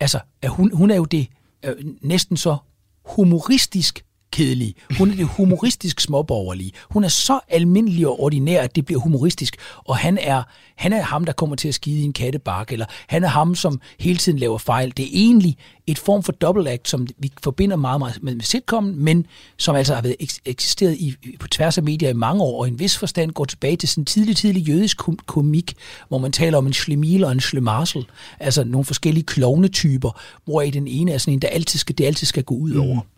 altså, 0.00 0.18
er 0.42 0.48
hun, 0.48 0.70
hun 0.74 0.90
er 0.90 0.96
jo 0.96 1.04
det 1.04 1.26
øh, 1.64 1.74
næsten 2.00 2.36
så 2.36 2.56
humoristisk 3.04 4.04
kedelig. 4.34 4.74
Hun 4.98 5.10
er 5.10 5.16
det 5.16 5.26
humoristisk 5.26 6.00
småborgerlige. 6.00 6.72
Hun 6.90 7.04
er 7.04 7.08
så 7.08 7.40
almindelig 7.48 8.06
og 8.06 8.20
ordinær, 8.20 8.62
at 8.62 8.76
det 8.76 8.86
bliver 8.86 9.00
humoristisk. 9.00 9.56
Og 9.84 9.96
han 9.96 10.18
er, 10.18 10.42
han 10.76 10.92
er 10.92 11.02
ham, 11.02 11.24
der 11.24 11.32
kommer 11.32 11.56
til 11.56 11.68
at 11.68 11.74
skide 11.74 12.00
i 12.00 12.04
en 12.04 12.12
kattebark, 12.12 12.72
eller 12.72 12.86
han 13.06 13.24
er 13.24 13.28
ham, 13.28 13.54
som 13.54 13.80
hele 14.00 14.18
tiden 14.18 14.38
laver 14.38 14.58
fejl. 14.58 14.92
Det 14.96 15.04
er 15.04 15.10
egentlig 15.12 15.56
et 15.86 15.98
form 15.98 16.22
for 16.22 16.32
double 16.32 16.70
act, 16.70 16.88
som 16.88 17.06
vi 17.18 17.32
forbinder 17.42 17.76
meget, 17.76 17.98
meget 17.98 18.22
med, 18.22 18.34
med 18.34 18.44
sitcomen, 18.44 19.04
men 19.04 19.26
som 19.58 19.76
altså 19.76 19.94
har 19.94 20.02
været 20.02 20.16
eksisteret 20.44 20.96
i, 20.96 21.14
på 21.40 21.48
tværs 21.48 21.78
af 21.78 21.84
medier 21.84 22.10
i 22.10 22.12
mange 22.12 22.42
år, 22.42 22.60
og 22.60 22.68
i 22.68 22.70
en 22.70 22.78
vis 22.78 22.98
forstand 22.98 23.30
går 23.30 23.44
tilbage 23.44 23.76
til 23.76 23.88
sådan 23.88 24.04
tidlig, 24.04 24.36
tidlig 24.36 24.68
jødisk 24.68 25.00
komik, 25.26 25.74
hvor 26.08 26.18
man 26.18 26.32
taler 26.32 26.58
om 26.58 26.66
en 26.66 26.72
schlemil 26.72 27.24
og 27.24 27.32
en 27.32 27.40
schlemarsel, 27.40 28.06
altså 28.40 28.64
nogle 28.64 28.84
forskellige 28.84 29.24
klovnetyper, 29.24 30.20
hvor 30.44 30.62
i 30.62 30.70
den 30.70 30.86
ene 30.86 31.12
er 31.12 31.18
sådan 31.18 31.34
en, 31.34 31.42
der 31.42 31.48
altid 31.48 31.78
skal, 31.78 31.98
det 31.98 32.04
altid 32.04 32.26
skal 32.26 32.44
gå 32.44 32.54
ud 32.54 32.74
over. 32.74 32.94
Mm. 32.94 33.13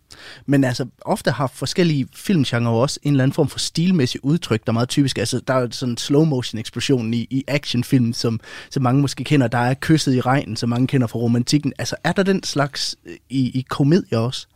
Men 0.47 0.65
altså, 0.65 0.87
ofte 1.01 1.31
har 1.31 1.47
forskellige 1.47 2.09
filmgenre 2.15 2.73
også 2.73 3.01
en 3.03 3.13
eller 3.13 3.25
anden 3.25 3.35
form 3.35 3.49
for 3.49 3.59
stilmæssig 3.59 4.25
udtryk, 4.25 4.67
der 4.67 4.71
er 4.71 4.75
meget 4.75 4.89
typisk. 4.89 5.19
Altså, 5.19 5.41
der 5.49 5.55
er 5.55 5.69
sådan 5.71 5.93
en 5.93 5.97
slow 5.97 6.25
motion 6.25 6.59
eksplosion 6.59 7.15
i, 7.15 7.27
i 7.31 7.45
actionfilm, 7.49 8.13
som, 8.13 8.41
som 8.71 8.83
mange 8.83 9.01
måske 9.01 9.25
kender. 9.25 9.49
Der 9.49 9.59
er 9.59 9.75
kysset 9.75 10.15
i 10.15 10.21
regnen, 10.21 10.57
som 10.57 10.69
mange 10.69 10.87
kender 10.87 11.07
fra 11.07 11.19
romantikken. 11.19 11.73
Altså, 11.79 11.97
er 12.05 12.13
der 12.13 12.23
den 12.23 12.43
slags 12.43 12.97
øh, 13.07 13.17
i, 13.31 13.59
i 13.59 13.67
komedier 13.69 14.19
også? 14.19 14.47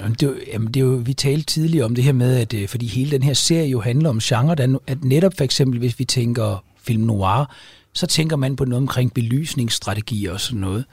Jamen, 0.00 0.12
det, 0.12 0.22
er 0.22 0.26
jo, 0.26 0.36
jamen, 0.52 0.68
det 0.68 0.76
er 0.80 0.84
jo, 0.84 1.02
vi 1.04 1.14
talte 1.14 1.46
tidligere 1.46 1.84
om 1.84 1.94
det 1.94 2.04
her 2.04 2.12
med, 2.12 2.36
at 2.36 2.54
øh, 2.54 2.68
fordi 2.68 2.86
hele 2.86 3.10
den 3.10 3.22
her 3.22 3.34
serie 3.34 3.68
jo 3.68 3.80
handler 3.80 4.10
om 4.10 4.18
genre, 4.18 4.54
der, 4.54 4.78
at 4.86 5.04
netop 5.04 5.32
for 5.36 5.44
eksempel, 5.44 5.78
hvis 5.78 5.98
vi 5.98 6.04
tænker 6.04 6.64
film 6.82 7.02
noir, 7.02 7.54
så 7.92 8.06
tænker 8.06 8.36
man 8.36 8.56
på 8.56 8.64
noget 8.64 8.82
omkring 8.82 9.14
belysningsstrategier 9.14 10.32
og 10.32 10.40
sådan 10.40 10.60
noget. 10.60 10.84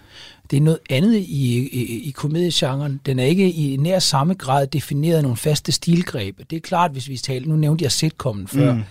Det 0.51 0.57
er 0.57 0.61
noget 0.61 0.79
andet 0.89 1.15
i, 1.15 1.69
i, 1.71 2.07
i 2.07 2.11
komediegenren. 2.11 3.01
Den 3.05 3.19
er 3.19 3.23
ikke 3.23 3.51
i 3.51 3.77
nær 3.77 3.99
samme 3.99 4.33
grad 4.33 4.67
defineret 4.67 5.23
nogle 5.23 5.37
faste 5.37 5.71
stilgreb. 5.71 6.39
Det 6.49 6.55
er 6.55 6.59
klart, 6.59 6.91
hvis 6.91 7.09
vi 7.09 7.17
taler, 7.17 7.47
nu 7.47 7.55
nævnte 7.55 7.83
jeg 7.83 7.91
sitcomen 7.91 8.47
før, 8.47 8.73
mm 8.73 8.83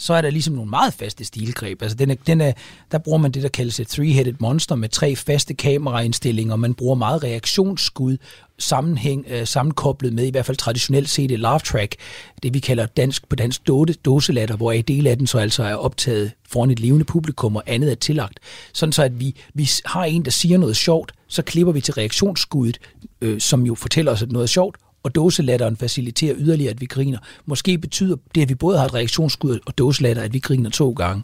så 0.00 0.14
er 0.14 0.20
der 0.20 0.30
ligesom 0.30 0.54
nogle 0.54 0.70
meget 0.70 0.94
faste 0.94 1.24
stilgreb. 1.24 1.82
Altså 1.82 1.96
den 1.96 2.10
er, 2.10 2.14
den 2.26 2.40
er, 2.40 2.52
der 2.92 2.98
bruger 2.98 3.18
man 3.18 3.30
det, 3.30 3.42
der 3.42 3.48
kaldes 3.48 3.80
et 3.80 3.98
three-headed 3.98 4.34
monster 4.38 4.74
med 4.74 4.88
tre 4.88 5.16
faste 5.16 5.54
kameraindstillinger. 5.54 6.56
Man 6.56 6.74
bruger 6.74 6.94
meget 6.94 7.22
reaktionsskud 7.24 8.16
sammenhæng, 8.58 9.26
øh, 9.28 9.46
sammenkoblet 9.46 10.12
med 10.12 10.26
i 10.26 10.30
hvert 10.30 10.46
fald 10.46 10.56
traditionelt 10.56 11.08
set 11.08 11.30
et 11.30 11.40
laugh 11.40 11.60
track, 11.60 11.96
det 12.42 12.54
vi 12.54 12.58
kalder 12.58 12.86
dansk 12.86 13.28
på 13.28 13.36
dansk 13.36 13.66
dåse, 13.66 13.92
dåselatter, 13.92 14.56
hvor 14.56 14.72
en 14.72 14.82
del 14.82 15.06
af 15.06 15.18
den 15.18 15.26
så 15.26 15.38
altså 15.38 15.62
er 15.62 15.74
optaget 15.74 16.32
foran 16.48 16.70
et 16.70 16.80
levende 16.80 17.04
publikum, 17.04 17.56
og 17.56 17.62
andet 17.66 17.90
er 17.90 17.94
tillagt. 17.94 18.38
Sådan 18.72 18.92
så, 18.92 19.02
at 19.02 19.20
vi, 19.20 19.36
vi 19.54 19.70
har 19.84 20.04
en, 20.04 20.24
der 20.24 20.30
siger 20.30 20.58
noget 20.58 20.76
sjovt, 20.76 21.12
så 21.28 21.42
klipper 21.42 21.72
vi 21.72 21.80
til 21.80 21.94
reaktionsskuddet, 21.94 22.78
øh, 23.20 23.40
som 23.40 23.66
jo 23.66 23.74
fortæller 23.74 24.12
os, 24.12 24.22
at 24.22 24.32
noget 24.32 24.44
er 24.44 24.48
sjovt, 24.48 24.76
og 25.02 25.14
dåselatteren 25.14 25.76
faciliterer 25.76 26.34
yderligere, 26.38 26.70
at 26.70 26.80
vi 26.80 26.86
griner. 26.86 27.18
Måske 27.46 27.78
betyder 27.78 28.16
det, 28.34 28.42
at 28.42 28.48
vi 28.48 28.54
både 28.54 28.78
har 28.78 28.84
et 28.84 28.94
reaktionsskud 28.94 29.58
og 29.66 29.78
dåselatter, 29.78 30.22
at 30.22 30.32
vi 30.32 30.38
griner 30.38 30.70
to 30.70 30.90
gange. 30.90 31.22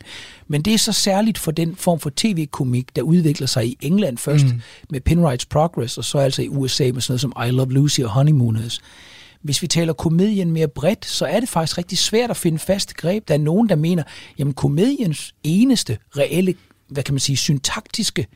Men 0.48 0.62
det 0.62 0.74
er 0.74 0.78
så 0.78 0.92
særligt 0.92 1.38
for 1.38 1.50
den 1.50 1.76
form 1.76 2.00
for 2.00 2.12
tv-komik, 2.16 2.96
der 2.96 3.02
udvikler 3.02 3.46
sig 3.46 3.66
i 3.66 3.76
England 3.80 4.18
først 4.18 4.44
mm. 4.44 4.60
med 4.90 5.00
Pinwrights 5.00 5.46
Progress, 5.46 5.98
og 5.98 6.04
så 6.04 6.18
altså 6.18 6.42
i 6.42 6.48
USA 6.48 6.90
med 6.92 7.00
sådan 7.00 7.12
noget 7.12 7.20
som 7.20 7.32
I 7.46 7.50
Love 7.50 7.72
Lucy 7.72 8.00
og 8.00 8.10
Honeymooners. 8.10 8.80
Hvis 9.42 9.62
vi 9.62 9.66
taler 9.66 9.92
komedien 9.92 10.50
mere 10.50 10.68
bredt, 10.68 11.06
så 11.06 11.26
er 11.26 11.40
det 11.40 11.48
faktisk 11.48 11.78
rigtig 11.78 11.98
svært 11.98 12.30
at 12.30 12.36
finde 12.36 12.58
faste 12.58 12.94
greb. 12.94 13.28
Der 13.28 13.34
er 13.34 13.38
nogen, 13.38 13.68
der 13.68 13.76
mener, 13.76 14.02
jamen 14.38 14.54
komediens 14.54 15.34
eneste 15.44 15.98
reelle, 16.16 16.54
hvad 16.88 17.02
kan 17.02 17.14
man 17.14 17.20
sige, 17.20 17.36
syntaktiske 17.36 18.26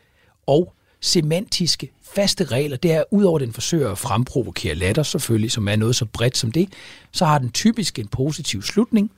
og 0.47 0.75
semantiske 1.01 1.91
faste 2.15 2.45
regler, 2.45 2.77
det 2.77 2.93
er, 2.93 3.05
udover 3.11 3.39
den 3.39 3.53
forsøger 3.53 3.91
at 3.91 3.99
fremprovokere 3.99 4.75
latter 4.75 5.03
selvfølgelig, 5.03 5.53
som 5.53 5.69
er 5.69 5.77
noget 5.77 5.97
så 5.97 6.05
bredt 6.05 6.37
som 6.37 6.53
det, 6.53 6.69
så 7.13 7.25
har 7.25 7.39
den 7.39 7.51
typisk 7.51 7.99
en 7.99 8.09
positiv 8.09 8.63
slutning, 8.63 9.11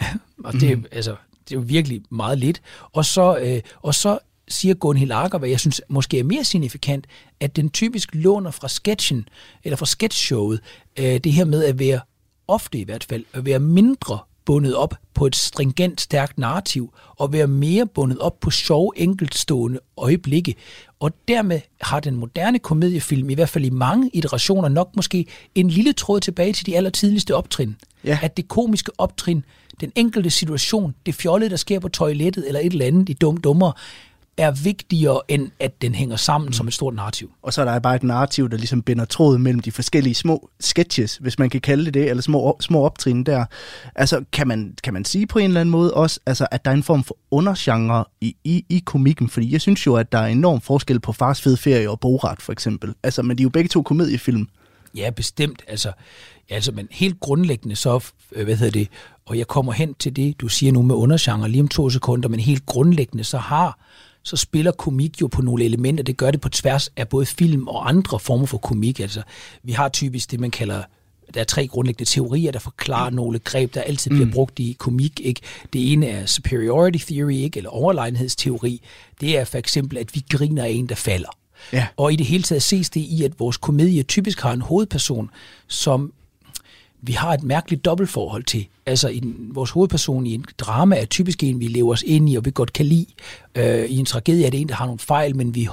og 0.44 0.52
det, 0.52 0.78
mm. 0.78 0.84
altså, 0.92 1.16
det 1.48 1.54
er 1.54 1.60
jo 1.60 1.64
virkelig 1.66 2.02
meget 2.10 2.38
lidt. 2.38 2.62
Og 2.92 3.04
så, 3.04 3.38
øh, 3.38 3.60
og 3.82 3.94
så 3.94 4.18
siger 4.48 4.74
Gunhild 4.74 5.12
Akker, 5.12 5.38
hvad 5.38 5.48
jeg 5.48 5.60
synes 5.60 5.82
måske 5.88 6.18
er 6.18 6.24
mere 6.24 6.44
signifikant, 6.44 7.06
at 7.40 7.56
den 7.56 7.70
typisk 7.70 8.08
låner 8.12 8.50
fra 8.50 8.68
sketchen, 8.68 9.28
eller 9.64 9.76
fra 9.76 9.86
sketchshowet, 9.86 10.60
øh, 10.98 11.18
det 11.18 11.32
her 11.32 11.44
med 11.44 11.64
at 11.64 11.78
være, 11.78 12.00
ofte 12.48 12.78
i 12.78 12.84
hvert 12.84 13.04
fald, 13.04 13.24
at 13.32 13.44
være 13.44 13.58
mindre 13.58 14.18
bundet 14.48 14.74
op 14.74 14.94
på 15.14 15.26
et 15.26 15.36
stringent, 15.36 16.00
stærkt 16.00 16.38
narrativ, 16.38 16.94
og 17.16 17.32
være 17.32 17.46
mere 17.46 17.86
bundet 17.86 18.18
op 18.18 18.40
på 18.40 18.50
sjove, 18.50 18.92
enkeltstående 18.96 19.78
øjeblikke. 19.96 20.54
Og 21.00 21.12
dermed 21.28 21.60
har 21.80 22.00
den 22.00 22.16
moderne 22.16 22.58
komediefilm, 22.58 23.30
i 23.30 23.34
hvert 23.34 23.48
fald 23.48 23.64
i 23.64 23.70
mange 23.70 24.10
iterationer, 24.12 24.68
nok 24.68 24.96
måske 24.96 25.26
en 25.54 25.70
lille 25.70 25.92
tråd 25.92 26.20
tilbage 26.20 26.52
til 26.52 26.66
de 26.66 26.76
allertidligste 26.76 27.34
optrin. 27.34 27.76
Ja. 28.04 28.18
At 28.22 28.36
det 28.36 28.48
komiske 28.48 28.90
optrin, 28.98 29.44
den 29.80 29.92
enkelte 29.94 30.30
situation, 30.30 30.94
det 31.06 31.14
fjollede, 31.14 31.50
der 31.50 31.56
sker 31.56 31.80
på 31.80 31.88
toilettet, 31.88 32.46
eller 32.46 32.60
et 32.60 32.72
eller 32.72 32.86
andet, 32.86 33.08
de 33.08 33.14
dum 33.14 33.36
dummer, 33.36 33.72
er 34.38 34.50
vigtigere, 34.50 35.20
end 35.28 35.50
at 35.60 35.82
den 35.82 35.94
hænger 35.94 36.16
sammen 36.16 36.46
mm. 36.48 36.52
som 36.52 36.68
et 36.68 36.74
stort 36.74 36.94
narrativ. 36.94 37.32
Og 37.42 37.52
så 37.52 37.60
er 37.60 37.64
der 37.64 37.78
bare 37.78 37.96
et 37.96 38.02
narrativ, 38.02 38.50
der 38.50 38.56
ligesom 38.56 38.82
binder 38.82 39.04
tråd 39.04 39.38
mellem 39.38 39.60
de 39.60 39.72
forskellige 39.72 40.14
små 40.14 40.50
sketches, 40.60 41.16
hvis 41.16 41.38
man 41.38 41.50
kan 41.50 41.60
kalde 41.60 41.84
det 41.84 41.94
det, 41.94 42.10
eller 42.10 42.22
små, 42.22 42.56
små 42.60 42.82
optrin 42.84 43.24
der. 43.24 43.44
Altså, 43.94 44.24
kan 44.32 44.48
man, 44.48 44.74
kan 44.82 44.92
man 44.92 45.04
sige 45.04 45.26
på 45.26 45.38
en 45.38 45.44
eller 45.44 45.60
anden 45.60 45.70
måde 45.70 45.94
også, 45.94 46.20
altså, 46.26 46.46
at 46.50 46.64
der 46.64 46.70
er 46.70 46.74
en 46.74 46.82
form 46.82 47.04
for 47.04 47.16
undergenre 47.30 48.04
i, 48.20 48.36
i, 48.44 48.64
i 48.68 48.82
komikken? 48.86 49.28
Fordi 49.28 49.52
jeg 49.52 49.60
synes 49.60 49.86
jo, 49.86 49.94
at 49.94 50.12
der 50.12 50.18
er 50.18 50.26
enorm 50.26 50.60
forskel 50.60 51.00
på 51.00 51.12
Fars 51.12 51.42
Fed 51.42 51.56
Ferie 51.56 51.90
og 51.90 52.00
Borat, 52.00 52.42
for 52.42 52.52
eksempel. 52.52 52.94
Altså, 53.02 53.22
men 53.22 53.38
de 53.38 53.42
er 53.42 53.44
jo 53.44 53.50
begge 53.50 53.68
to 53.68 53.82
komediefilm. 53.82 54.48
Ja, 54.94 55.10
bestemt. 55.10 55.62
Altså, 55.68 55.92
altså, 56.50 56.72
men 56.72 56.88
helt 56.90 57.20
grundlæggende 57.20 57.76
så, 57.76 58.04
øh, 58.32 58.44
hvad 58.44 58.56
hedder 58.56 58.72
det, 58.72 58.88
og 59.26 59.38
jeg 59.38 59.46
kommer 59.46 59.72
hen 59.72 59.94
til 59.94 60.16
det, 60.16 60.40
du 60.40 60.48
siger 60.48 60.72
nu 60.72 60.82
med 60.82 60.94
undergenre 60.94 61.48
lige 61.48 61.60
om 61.62 61.68
to 61.68 61.90
sekunder, 61.90 62.28
men 62.28 62.40
helt 62.40 62.66
grundlæggende 62.66 63.24
så 63.24 63.38
har 63.38 63.78
så 64.22 64.36
spiller 64.36 64.72
komik 64.72 65.20
jo 65.20 65.26
på 65.26 65.42
nogle 65.42 65.64
elementer. 65.64 66.04
Det 66.04 66.16
gør 66.16 66.30
det 66.30 66.40
på 66.40 66.48
tværs 66.48 66.90
af 66.96 67.08
både 67.08 67.26
film 67.26 67.68
og 67.68 67.88
andre 67.88 68.20
former 68.20 68.46
for 68.46 68.58
komik. 68.58 69.00
Altså, 69.00 69.22
vi 69.62 69.72
har 69.72 69.88
typisk 69.88 70.30
det, 70.30 70.40
man 70.40 70.50
kalder 70.50 70.82
der 71.34 71.40
er 71.40 71.44
tre 71.44 71.66
grundlæggende 71.66 72.10
teorier, 72.10 72.52
der 72.52 72.58
forklarer 72.58 73.10
nogle 73.10 73.38
greb, 73.38 73.74
der 73.74 73.80
altid 73.80 74.10
bliver 74.10 74.26
mm. 74.26 74.32
brugt 74.32 74.58
i 74.58 74.76
komik. 74.78 75.20
Ikke? 75.20 75.40
Det 75.72 75.92
ene 75.92 76.06
er 76.06 76.26
superiority 76.26 76.98
theory, 77.12 77.32
ikke? 77.32 77.56
eller 77.56 77.70
overlegenhedsteori. 77.70 78.82
Det 79.20 79.38
er 79.38 79.44
for 79.44 79.58
eksempel, 79.58 79.98
at 79.98 80.14
vi 80.14 80.24
griner 80.30 80.64
af 80.64 80.68
en, 80.68 80.88
der 80.88 80.94
falder. 80.94 81.28
Ja. 81.72 81.86
Og 81.96 82.12
i 82.12 82.16
det 82.16 82.26
hele 82.26 82.42
taget 82.42 82.62
ses 82.62 82.90
det 82.90 83.00
i, 83.00 83.24
at 83.24 83.40
vores 83.40 83.56
komedie 83.56 84.02
typisk 84.02 84.40
har 84.40 84.52
en 84.52 84.60
hovedperson, 84.60 85.30
som 85.66 86.12
vi 87.00 87.12
har 87.12 87.32
et 87.34 87.42
mærkeligt 87.42 87.84
dobbeltforhold 87.84 88.44
til. 88.44 88.66
Altså 88.88 89.08
en, 89.08 89.50
vores 89.54 89.70
hovedperson 89.70 90.26
i 90.26 90.34
en 90.34 90.44
drama 90.58 90.96
er 90.96 91.04
typisk 91.04 91.42
en, 91.42 91.60
vi 91.60 91.66
lever 91.66 91.92
os 91.92 92.04
ind 92.06 92.30
i, 92.30 92.36
og 92.36 92.44
vi 92.44 92.50
godt 92.54 92.72
kan 92.72 92.86
lide. 92.86 93.06
Øh, 93.54 93.84
I 93.84 93.96
en 93.96 94.04
tragedie 94.04 94.46
er 94.46 94.50
det 94.50 94.60
en, 94.60 94.68
der 94.68 94.74
har 94.74 94.86
nogle 94.86 94.98
fejl, 94.98 95.36
men 95.36 95.54
vi 95.54 95.68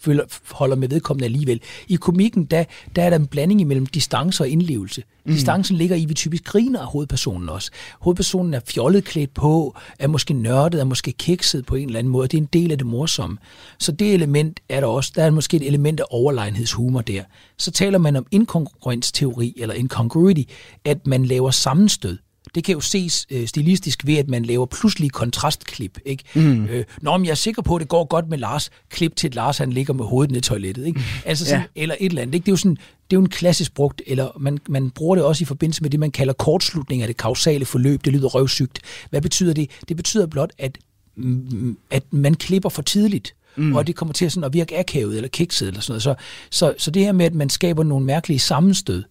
føler, 0.00 0.24
holder 0.50 0.76
med 0.76 0.88
vedkommende 0.88 1.24
alligevel. 1.24 1.60
I 1.88 1.96
komikken, 1.96 2.44
der, 2.44 2.64
der 2.96 3.02
er 3.02 3.10
der 3.10 3.16
en 3.16 3.26
blanding 3.26 3.60
imellem 3.60 3.86
distance 3.86 4.42
og 4.42 4.48
indlevelse. 4.48 5.02
Mm. 5.24 5.32
Distancen 5.32 5.76
ligger 5.76 5.96
i, 5.96 6.02
at 6.02 6.08
vi 6.08 6.14
typisk 6.14 6.44
griner 6.44 6.80
af 6.80 6.86
hovedpersonen 6.86 7.48
også. 7.48 7.70
Hovedpersonen 8.00 8.54
er 8.54 8.60
fjollet 8.66 9.04
klædt 9.04 9.34
på, 9.34 9.76
er 9.98 10.08
måske 10.08 10.34
nørdet, 10.34 10.80
er 10.80 10.84
måske 10.84 11.12
kikset 11.12 11.66
på 11.66 11.74
en 11.74 11.86
eller 11.86 11.98
anden 11.98 12.12
måde. 12.12 12.28
Det 12.28 12.36
er 12.36 12.42
en 12.42 12.48
del 12.52 12.72
af 12.72 12.78
det 12.78 12.86
morsomme. 12.86 13.38
Så 13.78 13.92
det 13.92 14.14
element 14.14 14.60
er 14.68 14.80
der 14.80 14.86
også. 14.86 15.12
Der 15.14 15.24
er 15.24 15.30
måske 15.30 15.56
et 15.56 15.66
element 15.66 16.00
af 16.00 16.04
overlegenhedshumor 16.10 17.00
der. 17.00 17.22
Så 17.58 17.70
taler 17.70 17.98
man 17.98 18.16
om 18.16 18.26
inkongruensteori 18.30 19.54
eller 19.56 19.74
incongruity, 19.74 20.42
at 20.84 21.06
man 21.06 21.24
laver 21.24 21.50
sammenstød 21.50 22.18
det 22.56 22.64
kan 22.64 22.72
jo 22.72 22.80
ses 22.80 23.26
øh, 23.30 23.48
stilistisk 23.48 24.06
ved, 24.06 24.16
at 24.16 24.28
man 24.28 24.44
laver 24.44 24.66
pludselige 24.66 25.10
kontrastklip. 25.10 25.98
Ikke? 26.04 26.24
Mm. 26.34 26.64
Øh, 26.64 26.84
Nå, 27.02 27.16
men 27.16 27.24
jeg 27.24 27.30
er 27.30 27.34
sikker 27.34 27.62
på, 27.62 27.76
at 27.76 27.80
det 27.80 27.88
går 27.88 28.04
godt 28.04 28.28
med 28.28 28.38
Lars. 28.38 28.70
Klip 28.90 29.16
til, 29.16 29.28
at 29.28 29.34
Lars 29.34 29.58
han 29.58 29.72
ligger 29.72 29.94
med 29.94 30.04
hovedet 30.04 30.30
ned 30.30 30.38
i 30.38 30.42
toilettet. 30.42 30.86
Ikke? 30.86 30.98
Mm. 30.98 31.04
Altså 31.24 31.44
sådan, 31.44 31.60
ja. 31.76 31.82
Eller 31.82 31.94
et 32.00 32.06
eller 32.06 32.22
andet. 32.22 32.34
Ikke? 32.34 32.44
Det 32.44 32.48
er 32.48 32.52
jo 32.52 32.56
sådan, 32.56 32.76
det 32.76 33.16
er 33.16 33.16
jo 33.16 33.20
en 33.20 33.28
klassisk 33.28 33.74
brugt, 33.74 34.02
eller 34.06 34.28
man, 34.40 34.58
man 34.68 34.90
bruger 34.90 35.14
det 35.16 35.24
også 35.24 35.42
i 35.42 35.44
forbindelse 35.44 35.82
med 35.82 35.90
det, 35.90 36.00
man 36.00 36.10
kalder 36.10 36.32
kortslutning 36.32 37.02
af 37.02 37.08
det 37.08 37.16
kausale 37.16 37.64
forløb. 37.64 38.04
Det 38.04 38.12
lyder 38.12 38.28
røvsygt. 38.28 38.78
Hvad 39.10 39.20
betyder 39.20 39.54
det? 39.54 39.70
Det 39.88 39.96
betyder 39.96 40.26
blot, 40.26 40.50
at, 40.58 40.78
mm, 41.16 41.76
at 41.90 42.02
man 42.10 42.34
klipper 42.34 42.68
for 42.68 42.82
tidligt. 42.82 43.34
Mm. 43.58 43.76
og 43.76 43.86
det 43.86 43.96
kommer 43.96 44.12
til 44.12 44.30
sådan 44.30 44.44
at 44.44 44.52
virke 44.52 44.78
akavet 44.78 45.16
eller 45.16 45.28
kikset 45.28 45.68
eller 45.68 45.80
sådan 45.80 45.92
noget. 45.92 46.02
Så, 46.02 46.14
så, 46.50 46.74
så 46.78 46.90
det 46.90 47.04
her 47.04 47.12
med, 47.12 47.26
at 47.26 47.34
man 47.34 47.50
skaber 47.50 47.82
nogle 47.82 48.06
mærkelige 48.06 48.38
sammenstød, 48.38 49.02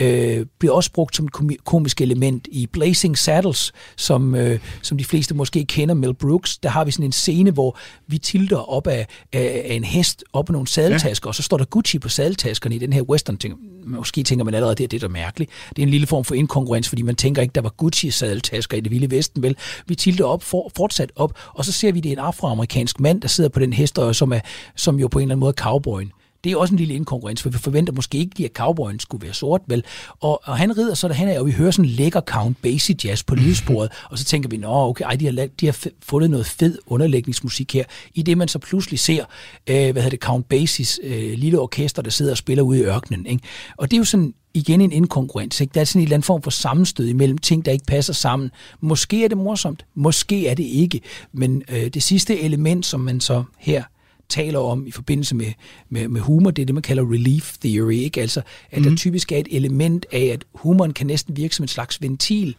øh, 0.00 0.46
bliver 0.58 0.74
også 0.74 0.92
brugt 0.92 1.16
som 1.16 1.24
et 1.26 1.64
komisk 1.64 2.00
element 2.00 2.48
i 2.50 2.66
Blazing 2.66 3.18
Saddles, 3.18 3.72
som, 3.96 4.34
øh, 4.34 4.58
som 4.82 4.98
de 4.98 5.04
fleste 5.04 5.34
måske 5.34 5.64
kender, 5.64 5.94
Mel 5.94 6.14
Brooks. 6.14 6.58
Der 6.58 6.68
har 6.68 6.84
vi 6.84 6.90
sådan 6.90 7.04
en 7.04 7.12
scene, 7.12 7.50
hvor 7.50 7.78
vi 8.06 8.18
tilter 8.18 8.70
op 8.70 8.86
af, 8.86 9.06
af, 9.32 9.62
af 9.68 9.74
en 9.74 9.84
hest 9.84 10.24
op 10.32 10.48
af 10.48 10.52
nogle 10.52 10.68
sadeltasker, 10.68 11.26
ja. 11.26 11.28
og 11.28 11.34
så 11.34 11.42
står 11.42 11.56
der 11.56 11.64
Gucci 11.64 11.98
på 11.98 12.08
sadeltaskerne 12.08 12.74
i 12.74 12.78
den 12.78 12.92
her 12.92 13.02
western. 13.02 13.36
ting. 13.36 13.54
måske 13.84 14.22
tænker 14.22 14.44
man 14.44 14.54
allerede, 14.54 14.74
det 14.74 14.84
er 14.84 14.88
det, 14.88 15.00
der 15.00 15.06
er 15.06 15.10
mærkeligt. 15.10 15.50
Det 15.68 15.78
er 15.78 15.82
en 15.82 15.88
lille 15.88 16.06
form 16.06 16.24
for 16.24 16.34
inkongruens, 16.34 16.88
fordi 16.88 17.02
man 17.02 17.16
tænker 17.16 17.42
ikke, 17.42 17.52
der 17.52 17.60
var 17.60 17.74
Gucci-sadeltasker 17.82 18.76
i 18.76 18.80
det 18.80 18.90
vilde 18.90 19.10
vesten, 19.10 19.42
vel? 19.42 19.56
Vi 19.86 19.94
tilter 19.94 20.24
op, 20.24 20.42
for, 20.42 20.70
fortsat 20.76 21.12
op, 21.16 21.38
og 21.54 21.64
så 21.64 21.72
ser 21.72 21.92
vi, 21.92 22.00
det 22.00 22.08
er 22.08 22.12
en 22.12 22.18
afroamerikansk 22.18 23.00
mand, 23.00 23.20
der 23.20 23.28
sidder 23.28 23.50
på 23.50 23.60
den 23.60 23.72
hest, 23.72 23.98
som, 24.12 24.32
er, 24.32 24.40
som 24.76 25.00
jo 25.00 25.08
på 25.08 25.18
en 25.18 25.22
eller 25.22 25.34
anden 25.34 25.40
måde 25.40 25.54
er 25.58 25.62
cowboyen. 25.62 26.12
Det 26.44 26.52
er 26.52 26.56
også 26.56 26.74
en 26.74 26.78
lille 26.78 26.94
inkonkurrens, 26.94 27.42
for 27.42 27.50
vi 27.50 27.58
forventer 27.58 27.92
måske 27.92 28.18
ikke, 28.18 28.44
at 28.44 28.50
cowboyen 28.54 29.00
skulle 29.00 29.24
være 29.24 29.34
sort, 29.34 29.60
vel? 29.66 29.84
Og, 30.20 30.40
og 30.44 30.58
han 30.58 30.78
rider 30.78 30.94
så 30.94 31.08
derhen 31.08 31.28
af, 31.28 31.40
og 31.40 31.46
vi 31.46 31.52
hører 31.52 31.70
sådan 31.70 31.84
en 31.84 31.90
lækker 31.90 32.20
Count 32.20 32.62
Basie 32.62 32.96
jazz 33.04 33.22
på 33.24 33.34
lydsporet, 33.34 33.90
og 34.10 34.18
så 34.18 34.24
tænker 34.24 34.48
vi, 34.48 34.56
nå, 34.56 34.88
okay, 34.88 35.04
ej, 35.04 35.14
de 35.14 35.24
har, 35.24 35.48
de 35.60 35.66
har 35.66 35.86
fundet 36.02 36.30
noget 36.30 36.46
fed 36.46 36.78
underlægningsmusik 36.86 37.74
her, 37.74 37.84
i 38.14 38.22
det 38.22 38.38
man 38.38 38.48
så 38.48 38.58
pludselig 38.58 38.98
ser, 38.98 39.24
øh, 39.66 39.76
hvad 39.76 39.92
hedder 39.92 40.10
det, 40.10 40.20
Count 40.20 40.48
Basies 40.48 41.00
øh, 41.02 41.32
lille 41.38 41.58
orkester, 41.58 42.02
der 42.02 42.10
sidder 42.10 42.32
og 42.32 42.38
spiller 42.38 42.64
ude 42.64 42.78
i 42.80 42.82
ørkenen, 42.82 43.26
ikke? 43.26 43.44
Og 43.76 43.90
det 43.90 43.96
er 43.96 43.98
jo 43.98 44.04
sådan 44.04 44.34
igen 44.54 44.80
en 44.80 44.92
inkonkurrens. 44.92 45.60
Ikke? 45.60 45.72
Der 45.74 45.80
er 45.80 45.84
sådan 45.84 46.00
en 46.00 46.04
eller 46.04 46.14
anden 46.14 46.26
form 46.26 46.42
for 46.42 46.50
sammenstød 46.50 47.08
imellem 47.08 47.38
ting, 47.38 47.64
der 47.64 47.72
ikke 47.72 47.84
passer 47.84 48.12
sammen. 48.12 48.50
Måske 48.80 49.24
er 49.24 49.28
det 49.28 49.38
morsomt, 49.38 49.86
måske 49.94 50.48
er 50.48 50.54
det 50.54 50.64
ikke. 50.64 51.00
Men 51.32 51.62
øh, 51.68 51.86
det 51.86 52.02
sidste 52.02 52.40
element, 52.40 52.86
som 52.86 53.00
man 53.00 53.20
så 53.20 53.44
her 53.58 53.82
taler 54.28 54.58
om 54.58 54.86
i 54.86 54.90
forbindelse 54.90 55.34
med, 55.34 55.52
med, 55.88 56.08
med 56.08 56.20
humor, 56.20 56.50
det 56.50 56.62
er 56.62 56.66
det, 56.66 56.74
man 56.74 56.82
kalder 56.82 57.12
relief 57.12 57.56
theory, 57.60 57.92
ikke? 57.92 58.20
Altså, 58.20 58.42
at 58.70 58.78
mm. 58.78 58.82
der 58.82 58.90
mhm. 58.90 58.96
typisk 58.96 59.32
er 59.32 59.38
et 59.38 59.48
element 59.50 60.06
af, 60.12 60.24
at 60.32 60.44
humoren 60.54 60.92
kan 60.92 61.06
næsten 61.06 61.36
virke 61.36 61.56
som 61.56 61.64
en 61.64 61.68
slags 61.68 62.02
ventil. 62.02 62.56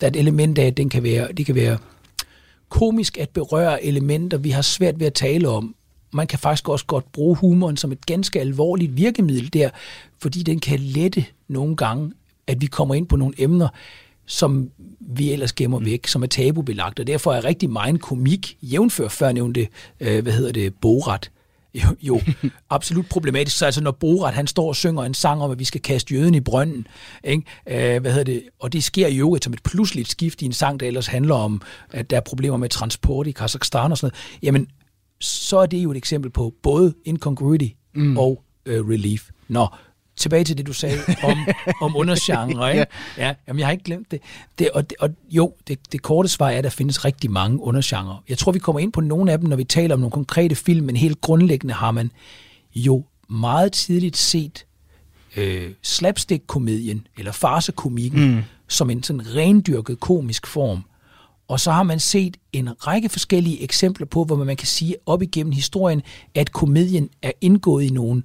Der 0.00 0.06
er 0.06 0.10
et 0.10 0.16
element 0.16 0.58
af, 0.58 0.66
at 0.66 0.76
den 0.76 0.88
kan 0.88 1.02
være, 1.02 1.32
det 1.32 1.46
kan 1.46 1.54
være 1.54 1.78
komisk 2.68 3.18
at 3.18 3.30
berøre 3.30 3.84
elementer, 3.84 4.38
vi 4.38 4.50
har 4.50 4.62
svært 4.62 5.00
ved 5.00 5.06
at 5.06 5.14
tale 5.14 5.48
om. 5.48 5.74
Man 6.12 6.26
kan 6.26 6.38
faktisk 6.38 6.68
også 6.68 6.86
godt 6.86 7.12
bruge 7.12 7.36
humoren 7.36 7.76
som 7.76 7.92
et 7.92 8.06
ganske 8.06 8.40
alvorligt 8.40 8.96
virkemiddel 8.96 9.52
der, 9.52 9.70
fordi 10.18 10.42
den 10.42 10.60
kan 10.60 10.80
lette 10.80 11.24
nogle 11.48 11.76
gange, 11.76 12.12
at 12.46 12.60
vi 12.60 12.66
kommer 12.66 12.94
ind 12.94 13.06
på 13.06 13.16
nogle 13.16 13.34
emner, 13.38 13.68
som 14.26 14.70
vi 15.08 15.32
ellers 15.32 15.52
gemmer 15.52 15.78
væk, 15.80 16.06
som 16.06 16.22
er 16.22 16.26
tabubelagt, 16.26 17.00
og 17.00 17.06
derfor 17.06 17.32
er 17.32 17.44
rigtig 17.44 17.70
meget 17.70 18.00
komik, 18.00 18.56
jævnfør 18.62 19.08
før 19.08 19.32
nævnte, 19.32 19.68
øh, 20.00 20.22
hvad 20.22 20.32
hedder 20.32 20.52
det, 20.52 20.74
Borat, 20.74 21.30
jo, 21.74 21.96
jo 22.02 22.20
absolut 22.70 23.06
problematisk. 23.08 23.58
Så 23.58 23.64
altså, 23.64 23.80
når 23.80 23.90
Borat, 23.90 24.34
han 24.34 24.46
står 24.46 24.68
og 24.68 24.76
synger 24.76 25.02
en 25.02 25.14
sang 25.14 25.42
om, 25.42 25.50
at 25.50 25.58
vi 25.58 25.64
skal 25.64 25.80
kaste 25.80 26.14
jøden 26.14 26.34
i 26.34 26.40
brønden, 26.40 26.86
ikke? 27.24 27.42
Øh, 27.68 28.00
hvad 28.00 28.12
hedder 28.12 28.24
det? 28.24 28.42
og 28.60 28.72
det 28.72 28.84
sker 28.84 29.06
i 29.06 29.18
øvrigt 29.18 29.44
som 29.44 29.52
et 29.52 29.62
pludseligt 29.62 30.08
skift 30.08 30.42
i 30.42 30.44
en 30.44 30.52
sang, 30.52 30.80
der 30.80 30.86
ellers 30.86 31.06
handler 31.06 31.34
om, 31.34 31.62
at 31.90 32.10
der 32.10 32.16
er 32.16 32.20
problemer 32.20 32.56
med 32.56 32.68
transport 32.68 33.26
i 33.26 33.30
Kazakhstan 33.30 33.90
og 33.90 33.98
sådan 33.98 34.12
noget, 34.12 34.42
jamen, 34.42 34.68
så 35.20 35.58
er 35.58 35.66
det 35.66 35.78
jo 35.78 35.90
et 35.90 35.96
eksempel 35.96 36.30
på 36.30 36.54
både 36.62 36.94
incongruity 37.04 37.68
mm. 37.94 38.18
og 38.18 38.42
øh, 38.66 38.88
relief. 38.88 39.30
Nå, 39.48 39.66
tilbage 40.16 40.44
til 40.44 40.58
det, 40.58 40.66
du 40.66 40.72
sagde 40.72 40.98
om, 41.22 41.38
om 41.86 41.96
undergenre. 41.96 42.70
Ikke? 42.70 42.86
ja. 43.16 43.26
ja 43.26 43.34
jamen, 43.48 43.60
jeg 43.60 43.66
har 43.66 43.72
ikke 43.72 43.84
glemt 43.84 44.10
det. 44.10 44.20
det, 44.58 44.70
og, 44.70 44.90
det 44.90 44.98
og 45.00 45.10
jo, 45.30 45.54
det, 45.68 45.92
det 45.92 46.02
korte 46.02 46.28
svar 46.28 46.50
er, 46.50 46.58
at 46.58 46.64
der 46.64 46.70
findes 46.70 47.04
rigtig 47.04 47.30
mange 47.30 47.60
undergenre. 47.60 48.18
Jeg 48.28 48.38
tror, 48.38 48.52
vi 48.52 48.58
kommer 48.58 48.80
ind 48.80 48.92
på 48.92 49.00
nogle 49.00 49.32
af 49.32 49.38
dem, 49.38 49.48
når 49.48 49.56
vi 49.56 49.64
taler 49.64 49.94
om 49.94 50.00
nogle 50.00 50.10
konkrete 50.10 50.54
film, 50.54 50.86
men 50.86 50.96
helt 50.96 51.20
grundlæggende 51.20 51.74
har 51.74 51.90
man 51.90 52.10
jo 52.74 53.04
meget 53.28 53.72
tidligt 53.72 54.16
set 54.16 54.66
øh, 55.36 55.70
slapstick-komedien, 55.82 57.06
eller 57.18 57.32
farsekomikken, 57.32 58.34
mm. 58.34 58.42
som 58.68 58.90
en 58.90 59.02
sådan 59.02 59.34
rendyrket 59.34 60.00
komisk 60.00 60.46
form. 60.46 60.84
Og 61.48 61.60
så 61.60 61.72
har 61.72 61.82
man 61.82 62.00
set 62.00 62.36
en 62.52 62.86
række 62.86 63.08
forskellige 63.08 63.62
eksempler 63.62 64.06
på, 64.06 64.24
hvor 64.24 64.36
man 64.36 64.56
kan 64.56 64.66
sige 64.66 64.96
op 65.06 65.22
igennem 65.22 65.52
historien, 65.52 66.02
at 66.34 66.52
komedien 66.52 67.08
er 67.22 67.32
indgået 67.40 67.84
i 67.84 67.90
nogle 67.90 68.22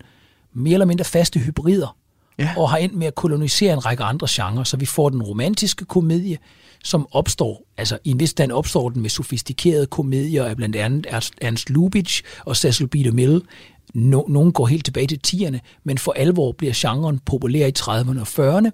mere 0.53 0.73
eller 0.73 0.85
mindre 0.85 1.05
faste 1.05 1.39
hybrider, 1.39 1.97
ja. 2.39 2.53
og 2.57 2.69
har 2.69 2.77
endt 2.77 2.95
med 2.95 3.07
at 3.07 3.15
kolonisere 3.15 3.73
en 3.73 3.85
række 3.85 4.03
andre 4.03 4.27
genrer. 4.29 4.63
Så 4.63 4.77
vi 4.77 4.85
får 4.85 5.09
den 5.09 5.23
romantiske 5.23 5.85
komedie, 5.85 6.37
som 6.83 7.07
opstår, 7.11 7.63
altså 7.77 7.97
i 8.03 8.11
en 8.11 8.19
vis 8.19 8.29
stand 8.29 8.51
opstår 8.51 8.89
den 8.89 9.01
med 9.01 9.09
sofistikerede 9.09 9.85
komedier 9.85 10.45
af 10.45 10.55
blandt 10.55 10.75
andet 10.75 11.07
Ernst 11.41 11.69
Lubitsch 11.69 12.23
og 12.45 12.57
Cecil 12.57 12.87
B. 12.87 12.93
DeMille. 12.93 13.41
No, 13.93 14.21
nogle 14.27 14.51
går 14.51 14.67
helt 14.67 14.85
tilbage 14.85 15.07
til 15.07 15.19
10'erne, 15.27 15.59
men 15.83 15.97
for 15.97 16.11
alvor 16.11 16.51
bliver 16.51 16.73
genren 16.75 17.19
populær 17.19 17.67
i 17.67 17.73
30'erne 17.79 18.19
og 18.19 18.57
40'erne. 18.57 18.69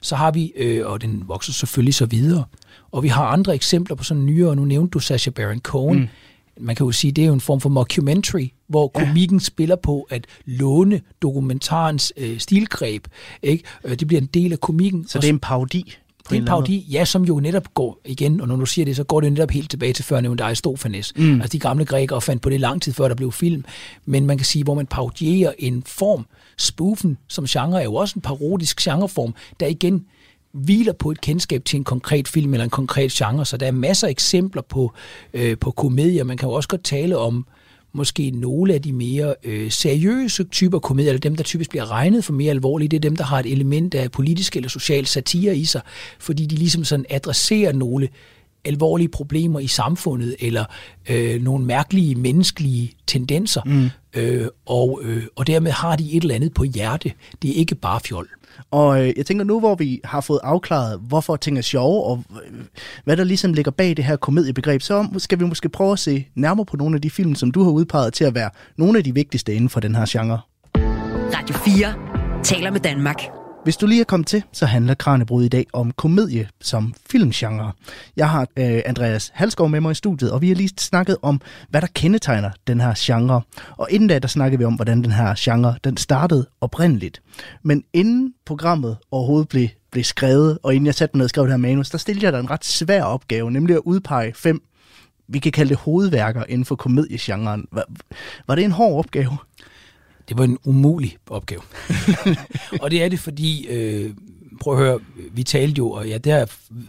Så 0.00 0.16
har 0.16 0.30
vi, 0.30 0.52
øh, 0.56 0.86
og 0.86 1.02
den 1.02 1.22
vokser 1.26 1.52
selvfølgelig 1.52 1.94
så 1.94 2.06
videre, 2.06 2.44
og 2.92 3.02
vi 3.02 3.08
har 3.08 3.24
andre 3.24 3.54
eksempler 3.54 3.96
på 3.96 4.04
sådan 4.04 4.26
nyere, 4.26 4.56
nu 4.56 4.64
nævnte 4.64 4.90
du 4.90 4.98
Sacha 4.98 5.30
Baron 5.30 5.60
Cohen, 5.60 5.98
mm 5.98 6.08
man 6.60 6.76
kan 6.76 6.86
jo 6.86 6.92
sige, 6.92 7.12
det 7.12 7.22
er 7.24 7.28
jo 7.28 7.34
en 7.34 7.40
form 7.40 7.60
for 7.60 7.68
mockumentary, 7.68 8.48
hvor 8.68 8.92
ja. 8.94 9.04
komikken 9.04 9.40
spiller 9.40 9.76
på 9.76 10.06
at 10.10 10.26
låne 10.44 11.00
dokumentarens 11.22 12.12
øh, 12.16 12.38
stilgreb. 12.38 13.06
Ikke? 13.42 13.64
Øh, 13.84 13.98
det 13.98 14.06
bliver 14.06 14.20
en 14.20 14.26
del 14.26 14.52
af 14.52 14.60
komikken. 14.60 15.08
Så 15.08 15.18
det 15.18 15.28
er 15.28 15.32
en 15.32 15.38
parodi? 15.38 15.96
Det 16.30 16.36
er 16.36 16.40
en 16.40 16.46
parodi, 16.46 16.86
ja, 16.90 17.04
som 17.04 17.24
jo 17.24 17.40
netop 17.40 17.74
går 17.74 18.00
igen, 18.04 18.40
og 18.40 18.48
når 18.48 18.56
du 18.56 18.66
siger 18.66 18.84
det, 18.84 18.96
så 18.96 19.04
går 19.04 19.20
det 19.20 19.32
netop 19.32 19.50
helt 19.50 19.70
tilbage 19.70 19.92
til 19.92 20.04
før 20.04 20.20
nævnte 20.20 20.44
Aristofanes. 20.44 21.12
Mm. 21.16 21.34
Altså 21.34 21.48
de 21.48 21.58
gamle 21.58 21.84
grækere 21.84 22.20
fandt 22.20 22.42
på 22.42 22.50
det 22.50 22.60
lang 22.60 22.82
tid 22.82 22.92
før 22.92 23.08
der 23.08 23.14
blev 23.14 23.32
film. 23.32 23.64
Men 24.04 24.26
man 24.26 24.38
kan 24.38 24.44
sige, 24.44 24.64
hvor 24.64 24.74
man 24.74 24.86
parodierer 24.86 25.52
en 25.58 25.82
form. 25.86 26.26
Spoofen 26.58 27.18
som 27.28 27.46
genre 27.46 27.80
er 27.80 27.84
jo 27.84 27.94
også 27.94 28.12
en 28.16 28.22
parodisk 28.22 28.80
genreform, 28.80 29.34
der 29.60 29.66
igen 29.66 30.04
hviler 30.56 30.92
på 30.92 31.10
et 31.10 31.20
kendskab 31.20 31.64
til 31.64 31.76
en 31.76 31.84
konkret 31.84 32.28
film 32.28 32.54
eller 32.54 32.64
en 32.64 32.70
konkret 32.70 33.12
genre, 33.12 33.46
så 33.46 33.56
der 33.56 33.66
er 33.66 33.70
masser 33.70 34.06
af 34.06 34.10
eksempler 34.10 34.62
på, 34.62 34.92
øh, 35.34 35.58
på 35.58 35.70
komedier. 35.70 36.24
Man 36.24 36.36
kan 36.36 36.48
jo 36.48 36.52
også 36.52 36.68
godt 36.68 36.84
tale 36.84 37.18
om 37.18 37.46
måske 37.92 38.30
nogle 38.30 38.74
af 38.74 38.82
de 38.82 38.92
mere 38.92 39.34
øh, 39.44 39.70
seriøse 39.70 40.44
typer 40.44 40.78
komedier, 40.78 41.10
eller 41.10 41.20
dem, 41.20 41.36
der 41.36 41.44
typisk 41.44 41.70
bliver 41.70 41.90
regnet 41.90 42.24
for 42.24 42.32
mere 42.32 42.50
alvorlige, 42.50 42.88
det 42.88 42.96
er 42.96 43.00
dem, 43.00 43.16
der 43.16 43.24
har 43.24 43.40
et 43.40 43.52
element 43.52 43.94
af 43.94 44.10
politisk 44.10 44.56
eller 44.56 44.68
social 44.68 45.06
satire 45.06 45.56
i 45.56 45.64
sig, 45.64 45.80
fordi 46.18 46.46
de 46.46 46.56
ligesom 46.56 46.84
sådan 46.84 47.06
adresserer 47.10 47.72
nogle 47.72 48.08
alvorlige 48.64 49.08
problemer 49.08 49.60
i 49.60 49.66
samfundet, 49.66 50.36
eller 50.38 50.64
øh, 51.10 51.42
nogle 51.42 51.64
mærkelige 51.64 52.14
menneskelige 52.14 52.92
tendenser, 53.06 53.62
mm. 53.66 54.20
øh, 54.20 54.48
og, 54.66 55.00
øh, 55.04 55.22
og 55.36 55.46
dermed 55.46 55.70
har 55.70 55.96
de 55.96 56.12
et 56.12 56.22
eller 56.22 56.34
andet 56.34 56.54
på 56.54 56.64
hjerte. 56.64 57.12
Det 57.42 57.50
er 57.50 57.54
ikke 57.54 57.74
bare 57.74 58.00
fjol. 58.00 58.28
Og 58.70 59.02
øh, 59.02 59.12
jeg 59.16 59.26
tænker 59.26 59.44
nu, 59.44 59.60
hvor 59.60 59.74
vi 59.74 60.00
har 60.04 60.20
fået 60.20 60.40
afklaret, 60.42 61.00
hvorfor 61.08 61.36
ting 61.36 61.58
er 61.58 61.62
sjove, 61.62 62.04
og 62.04 62.24
øh, 62.30 62.60
hvad 63.04 63.16
der 63.16 63.24
ligesom 63.24 63.52
ligger 63.52 63.70
bag 63.70 63.96
det 63.96 64.04
her 64.04 64.16
komediebegreb, 64.16 64.82
så 64.82 65.08
skal 65.18 65.40
vi 65.40 65.44
måske 65.44 65.68
prøve 65.68 65.92
at 65.92 65.98
se 65.98 66.26
nærmere 66.34 66.66
på 66.66 66.76
nogle 66.76 66.94
af 66.94 67.02
de 67.02 67.10
film, 67.10 67.34
som 67.34 67.50
du 67.50 67.62
har 67.62 67.70
udpeget 67.70 68.12
til 68.12 68.24
at 68.24 68.34
være 68.34 68.50
nogle 68.76 68.98
af 68.98 69.04
de 69.04 69.14
vigtigste 69.14 69.54
inden 69.54 69.68
for 69.68 69.80
den 69.80 69.94
her 69.94 70.04
genre. 70.08 70.40
Radio 71.34 71.56
4 71.56 71.94
taler 72.42 72.70
med 72.70 72.80
Danmark. 72.80 73.35
Hvis 73.66 73.76
du 73.76 73.86
lige 73.86 74.00
er 74.00 74.04
kommet 74.04 74.26
til, 74.26 74.42
så 74.52 74.66
handler 74.66 74.94
Kranjebrud 74.94 75.44
i 75.44 75.48
dag 75.48 75.66
om 75.72 75.90
komedie 75.90 76.48
som 76.60 76.94
filmgenre. 77.10 77.72
Jeg 78.16 78.30
har 78.30 78.48
øh, 78.56 78.80
Andreas 78.84 79.30
Halskov 79.34 79.68
med 79.68 79.80
mig 79.80 79.90
i 79.90 79.94
studiet, 79.94 80.32
og 80.32 80.42
vi 80.42 80.48
har 80.48 80.54
lige 80.54 80.70
snakket 80.78 81.16
om, 81.22 81.40
hvad 81.68 81.80
der 81.80 81.86
kendetegner 81.86 82.50
den 82.66 82.80
her 82.80 82.94
genre. 82.98 83.42
Og 83.76 83.88
inden 83.90 84.08
da, 84.08 84.18
der 84.18 84.28
snakkede 84.28 84.58
vi 84.58 84.64
om, 84.64 84.74
hvordan 84.74 85.02
den 85.02 85.12
her 85.12 85.34
genre 85.38 85.74
den 85.84 85.96
startede 85.96 86.46
oprindeligt. 86.60 87.22
Men 87.62 87.84
inden 87.92 88.34
programmet 88.44 88.96
overhovedet 89.10 89.48
blev, 89.48 89.68
blev 89.90 90.04
skrevet, 90.04 90.58
og 90.62 90.74
inden 90.74 90.86
jeg 90.86 90.94
satte 90.94 91.16
mig 91.16 91.18
ned 91.18 91.24
og 91.24 91.30
skrev 91.30 91.44
det 91.44 91.52
her 91.52 91.56
manus, 91.56 91.90
der 91.90 91.98
stillede 91.98 92.24
jeg 92.24 92.32
dig 92.32 92.40
en 92.40 92.50
ret 92.50 92.64
svær 92.64 93.02
opgave, 93.02 93.50
nemlig 93.50 93.76
at 93.76 93.82
udpege 93.84 94.32
fem, 94.34 94.62
vi 95.28 95.38
kan 95.38 95.52
kalde 95.52 95.68
det 95.68 95.78
hovedværker 95.78 96.44
inden 96.48 96.64
for 96.64 96.76
komediegenren. 96.76 97.66
Var, 97.72 97.84
var 98.46 98.54
det 98.54 98.64
en 98.64 98.72
hård 98.72 98.98
opgave? 98.98 99.36
Det 100.28 100.38
var 100.38 100.44
en 100.44 100.58
umulig 100.64 101.16
opgave. 101.30 101.60
og 102.82 102.90
det 102.90 103.02
er 103.02 103.08
det, 103.08 103.20
fordi, 103.20 103.66
øh, 103.66 104.10
prøv 104.60 104.74
at 104.74 104.78
høre, 104.78 104.98
vi 105.32 105.42
talte 105.42 105.78
jo, 105.78 105.90
og 105.90 106.08
ja, 106.08 106.18
det 106.18 106.32
er 106.32 106.46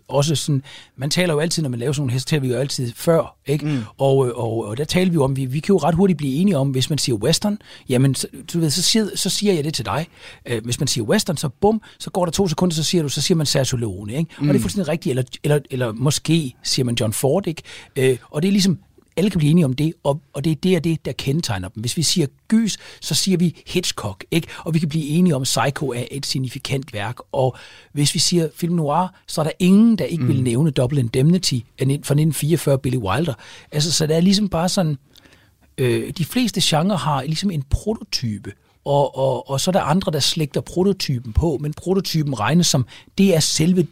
også 0.07 0.35
sådan, 0.35 0.63
man 0.95 1.09
taler 1.09 1.33
jo 1.33 1.39
altid, 1.39 1.63
når 1.63 1.69
man 1.69 1.79
laver 1.79 1.93
sådan 1.93 2.01
nogle 2.01 2.13
heste, 2.13 2.29
taler 2.29 2.41
vi 2.41 2.47
jo 2.47 2.55
altid 2.55 2.91
før, 2.95 3.35
ikke? 3.45 3.65
Mm. 3.65 3.79
Og, 3.97 4.27
øh, 4.27 4.33
og, 4.35 4.65
og 4.65 4.77
der 4.77 4.83
taler 4.83 5.11
vi 5.11 5.13
jo 5.13 5.23
om, 5.23 5.35
vi, 5.35 5.45
vi 5.45 5.59
kan 5.59 5.73
jo 5.73 5.77
ret 5.77 5.95
hurtigt 5.95 6.17
blive 6.17 6.35
enige 6.35 6.57
om, 6.57 6.69
hvis 6.69 6.89
man 6.89 6.99
siger 6.99 7.15
western, 7.15 7.57
jamen, 7.89 8.15
så, 8.15 8.27
du 8.53 8.59
ved, 8.59 8.69
så, 8.69 8.81
siger, 8.81 9.05
så 9.15 9.29
siger 9.29 9.53
jeg 9.53 9.63
det 9.63 9.73
til 9.73 9.85
dig. 9.85 10.07
Øh, 10.45 10.63
hvis 10.63 10.79
man 10.79 10.87
siger 10.87 11.03
western, 11.05 11.37
så 11.37 11.49
bum, 11.49 11.81
så 11.99 12.09
går 12.09 12.25
der 12.25 12.31
to 12.31 12.47
sekunder, 12.47 12.75
så 12.75 12.83
siger 12.83 13.01
du, 13.01 13.09
så 13.09 13.21
siger 13.21 13.35
man 13.35 13.45
Sergio 13.45 13.77
Leone, 13.77 14.13
ikke? 14.13 14.31
Mm. 14.39 14.47
Og 14.47 14.47
det 14.47 14.49
er 14.49 14.53
mm. 14.53 14.61
fuldstændig 14.61 14.87
rigtigt, 14.87 15.11
eller, 15.11 15.23
eller, 15.43 15.59
eller 15.71 15.91
måske 15.91 16.55
siger 16.63 16.85
man 16.85 16.95
John 16.99 17.13
Ford, 17.13 17.47
ikke? 17.47 17.61
Øh, 17.95 18.17
og 18.31 18.41
det 18.41 18.47
er 18.47 18.51
ligesom, 18.51 18.79
alle 19.17 19.29
kan 19.29 19.39
blive 19.39 19.51
enige 19.51 19.65
om 19.65 19.73
det, 19.73 19.93
og, 20.03 20.21
og 20.33 20.43
det 20.43 20.51
er 20.51 20.55
det 20.55 20.77
og 20.77 20.83
det, 20.83 21.05
der 21.05 21.11
kendetegner 21.11 21.69
dem. 21.69 21.81
Hvis 21.81 21.97
vi 21.97 22.03
siger 22.03 22.27
gys, 22.47 22.77
så 23.01 23.15
siger 23.15 23.37
vi 23.37 23.61
Hitchcock, 23.67 24.25
ikke? 24.31 24.47
Og 24.59 24.73
vi 24.73 24.79
kan 24.79 24.89
blive 24.89 25.07
enige 25.07 25.35
om, 25.35 25.43
Psycho 25.43 25.87
er 25.87 26.03
et 26.11 26.25
signifikant 26.25 26.93
værk. 26.93 27.15
Og 27.31 27.57
hvis 27.93 28.13
vi 28.13 28.19
siger 28.19 28.49
film 28.55 28.75
noir, 28.75 29.15
så 29.27 29.41
er 29.41 29.45
der 29.45 29.51
ingen, 29.59 29.97
der 29.97 30.05
ikke 30.05 30.23
mm. 30.23 30.29
vil 30.29 30.43
nævne 30.43 30.71
Double 30.71 30.99
Indemnity 30.99 31.53
fra 31.53 31.83
1944, 31.83 32.79
Billy 32.79 32.97
Wilder. 32.97 33.33
Altså, 33.71 33.91
så 33.91 34.07
der 34.07 34.15
er 34.15 34.21
ligesom 34.21 34.49
bare 34.49 34.69
sådan... 34.69 34.97
Øh, 35.77 36.13
de 36.17 36.25
fleste 36.25 36.61
genrer 36.63 36.97
har 36.97 37.23
ligesom 37.23 37.51
en 37.51 37.63
prototype, 37.69 38.53
og, 38.85 39.17
og, 39.17 39.49
og 39.49 39.61
så 39.61 39.71
er 39.71 39.73
der 39.73 39.81
andre, 39.81 40.11
der 40.11 40.19
slægter 40.19 40.61
prototypen 40.61 41.33
på, 41.33 41.57
men 41.61 41.73
prototypen 41.73 42.39
regnes 42.39 42.67
som, 42.67 42.85
det 43.17 43.35
er 43.35 43.39
selve 43.39 43.87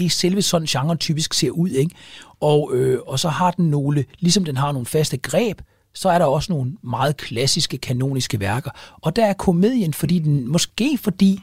det 0.00 0.06
er 0.06 0.10
selve 0.10 0.42
sådan 0.42 0.66
genre 0.66 0.96
typisk 0.96 1.34
ser 1.34 1.50
ud, 1.50 1.70
ikke? 1.70 1.94
Og, 2.40 2.70
øh, 2.74 3.00
og 3.06 3.18
så 3.18 3.28
har 3.28 3.50
den 3.50 3.70
nogle, 3.70 4.04
ligesom 4.18 4.44
den 4.44 4.56
har 4.56 4.72
nogle 4.72 4.86
faste 4.86 5.16
greb, 5.16 5.60
så 5.94 6.08
er 6.08 6.18
der 6.18 6.24
også 6.24 6.52
nogle 6.52 6.72
meget 6.82 7.16
klassiske, 7.16 7.78
kanoniske 7.78 8.40
værker. 8.40 8.70
Og 9.00 9.16
der 9.16 9.26
er 9.26 9.32
komedien, 9.32 9.94
fordi 9.94 10.18
den, 10.18 10.48
måske 10.48 10.98
fordi, 11.02 11.42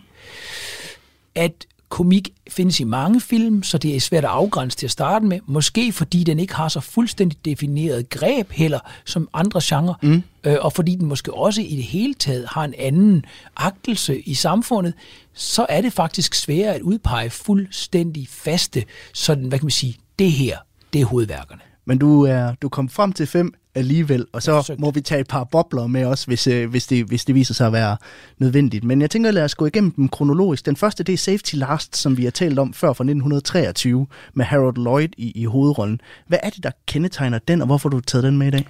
at 1.35 1.67
komik 1.89 2.29
findes 2.49 2.79
i 2.79 2.83
mange 2.83 3.21
film, 3.21 3.63
så 3.63 3.77
det 3.77 3.95
er 3.95 3.99
svært 3.99 4.23
at 4.23 4.29
afgrænse 4.29 4.77
til 4.77 4.87
at 4.87 4.91
starte 4.91 5.25
med. 5.25 5.39
Måske 5.45 5.91
fordi 5.91 6.23
den 6.23 6.39
ikke 6.39 6.55
har 6.55 6.67
så 6.67 6.79
fuldstændig 6.79 7.45
defineret 7.45 8.09
greb 8.09 8.51
heller 8.51 8.79
som 9.05 9.29
andre 9.33 9.61
genrer, 9.63 9.93
mm. 10.03 10.23
øh, 10.43 10.57
og 10.61 10.73
fordi 10.73 10.95
den 10.95 11.07
måske 11.07 11.33
også 11.33 11.61
i 11.61 11.75
det 11.75 11.83
hele 11.83 12.13
taget 12.13 12.47
har 12.47 12.63
en 12.65 12.73
anden 12.77 13.25
agtelse 13.55 14.19
i 14.19 14.33
samfundet, 14.33 14.93
så 15.33 15.65
er 15.69 15.81
det 15.81 15.93
faktisk 15.93 16.35
sværere 16.35 16.75
at 16.75 16.81
udpege 16.81 17.29
fuldstændig 17.29 18.27
faste, 18.29 18.83
sådan, 19.13 19.45
hvad 19.45 19.59
kan 19.59 19.65
man 19.65 19.71
sige, 19.71 19.95
det 20.19 20.31
her, 20.31 20.57
det 20.93 21.01
er 21.01 21.05
hovedværkerne. 21.05 21.61
Men 21.85 21.97
du 21.97 22.23
er 22.23 22.55
du 22.61 22.69
kom 22.69 22.89
frem 22.89 23.13
til 23.13 23.27
fem 23.27 23.53
alligevel, 23.77 24.25
og 24.33 24.43
så 24.43 24.75
må 24.79 24.91
vi 24.91 25.01
tage 25.01 25.21
et 25.21 25.27
par 25.27 25.43
bobler 25.43 25.87
med 25.87 26.05
os, 26.05 26.23
hvis, 26.23 26.47
øh, 26.47 26.69
hvis, 26.69 26.87
det, 26.87 27.05
hvis 27.05 27.25
det 27.25 27.35
viser 27.35 27.53
sig 27.53 27.67
at 27.67 27.73
være 27.73 27.97
nødvendigt. 28.37 28.83
Men 28.83 29.01
jeg 29.01 29.09
tænker, 29.09 29.31
lad 29.31 29.43
os 29.43 29.55
gå 29.55 29.65
igennem 29.65 29.91
dem 29.91 30.09
kronologisk. 30.09 30.65
Den 30.65 30.75
første, 30.75 31.03
det 31.03 31.13
er 31.13 31.17
Safety 31.17 31.55
Last, 31.55 31.97
som 31.97 32.17
vi 32.17 32.23
har 32.23 32.31
talt 32.31 32.59
om 32.59 32.73
før 32.73 32.87
fra 32.87 33.03
1923, 33.03 34.07
med 34.33 34.45
Harold 34.45 34.75
Lloyd 34.75 35.09
i, 35.17 35.31
i 35.41 35.45
hovedrollen. 35.45 36.01
Hvad 36.27 36.39
er 36.43 36.49
det, 36.49 36.63
der 36.63 36.71
kendetegner 36.85 37.39
den, 37.47 37.61
og 37.61 37.65
hvorfor 37.67 37.89
har 37.89 37.97
du 37.97 38.01
taget 38.01 38.23
den 38.23 38.37
med 38.37 38.47
i 38.47 38.51
dag? 38.51 38.67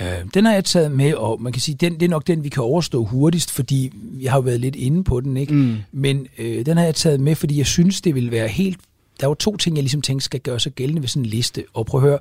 Øh, 0.00 0.06
den 0.34 0.44
har 0.44 0.52
jeg 0.52 0.64
taget 0.64 0.92
med, 0.92 1.14
og 1.14 1.42
man 1.42 1.52
kan 1.52 1.62
sige, 1.62 1.74
den, 1.74 1.94
det 1.94 2.02
er 2.02 2.08
nok 2.08 2.26
den, 2.26 2.44
vi 2.44 2.48
kan 2.48 2.62
overstå 2.62 3.04
hurtigst, 3.04 3.50
fordi 3.50 3.92
jeg 4.20 4.32
har 4.32 4.38
jo 4.38 4.42
været 4.42 4.60
lidt 4.60 4.76
inde 4.76 5.04
på 5.04 5.20
den, 5.20 5.36
ikke? 5.36 5.54
Mm. 5.54 5.76
Men 5.92 6.26
øh, 6.38 6.66
den 6.66 6.76
har 6.76 6.84
jeg 6.84 6.94
taget 6.94 7.20
med, 7.20 7.34
fordi 7.34 7.58
jeg 7.58 7.66
synes, 7.66 8.00
det 8.00 8.14
vil 8.14 8.30
være 8.30 8.48
helt... 8.48 8.80
Der 9.20 9.26
er 9.26 9.30
jo 9.30 9.34
to 9.34 9.56
ting, 9.56 9.76
jeg 9.76 9.82
ligesom 9.82 10.02
tænker 10.02 10.22
skal 10.22 10.40
gøre 10.40 10.60
sig 10.60 10.72
gældende 10.72 11.02
ved 11.02 11.08
sådan 11.08 11.22
en 11.22 11.26
liste. 11.26 11.64
Og 11.74 11.86
prøv 11.86 12.00
at 12.00 12.08
høre, 12.08 12.18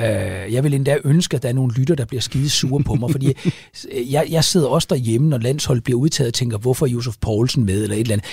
Øh, 0.00 0.52
jeg 0.52 0.64
vil 0.64 0.74
endda 0.74 0.98
ønske, 1.04 1.36
at 1.36 1.42
der 1.42 1.48
er 1.48 1.52
nogle 1.52 1.74
lytter, 1.74 1.94
der 1.94 2.04
bliver 2.04 2.20
skide 2.20 2.50
sure 2.50 2.82
på 2.82 2.94
mig, 2.94 3.10
fordi 3.10 3.32
jeg, 4.14 4.26
jeg 4.30 4.44
sidder 4.44 4.68
også 4.68 4.86
derhjemme, 4.90 5.28
når 5.28 5.38
landsholdet 5.38 5.84
bliver 5.84 5.98
udtaget 5.98 6.28
og 6.28 6.34
tænker, 6.34 6.58
hvorfor 6.58 6.86
er 6.86 6.90
Josef 6.90 7.14
Poulsen 7.20 7.64
med, 7.64 7.82
eller 7.82 7.96
et 7.96 8.00
eller 8.00 8.12
andet. 8.12 8.26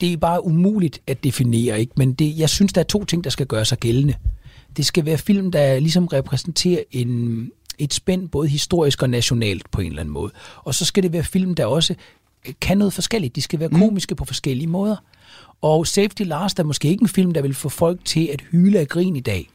det 0.00 0.12
er 0.12 0.16
bare 0.16 0.44
umuligt 0.44 1.00
at 1.06 1.24
definere, 1.24 1.80
ikke? 1.80 1.92
men 1.96 2.12
det, 2.12 2.38
jeg 2.38 2.50
synes, 2.50 2.72
der 2.72 2.80
er 2.80 2.84
to 2.84 3.04
ting, 3.04 3.24
der 3.24 3.30
skal 3.30 3.46
gøre 3.46 3.64
sig 3.64 3.78
gældende. 3.78 4.14
Det 4.76 4.86
skal 4.86 5.04
være 5.04 5.18
film, 5.18 5.52
der 5.52 5.80
ligesom 5.80 6.06
repræsenterer 6.06 6.82
en, 6.90 7.50
et 7.78 7.94
spænd, 7.94 8.28
både 8.28 8.48
historisk 8.48 9.02
og 9.02 9.10
nationalt 9.10 9.70
på 9.70 9.80
en 9.80 9.86
eller 9.86 10.00
anden 10.00 10.12
måde. 10.12 10.32
Og 10.56 10.74
så 10.74 10.84
skal 10.84 11.02
det 11.02 11.12
være 11.12 11.24
film, 11.24 11.54
der 11.54 11.66
også 11.66 11.94
kan 12.60 12.78
noget 12.78 12.92
forskelligt. 12.92 13.36
De 13.36 13.42
skal 13.42 13.60
være 13.60 13.68
komiske 13.68 14.12
mm. 14.12 14.16
på 14.16 14.24
forskellige 14.24 14.66
måder. 14.66 14.96
Og 15.62 15.86
Safety 15.86 16.22
Last 16.22 16.58
er 16.58 16.62
måske 16.62 16.88
ikke 16.88 17.02
en 17.02 17.08
film, 17.08 17.32
der 17.32 17.42
vil 17.42 17.54
få 17.54 17.68
folk 17.68 18.04
til 18.04 18.28
at 18.32 18.40
hyle 18.50 18.78
af 18.78 18.88
grin 18.88 19.16
i 19.16 19.20
dag. 19.20 19.48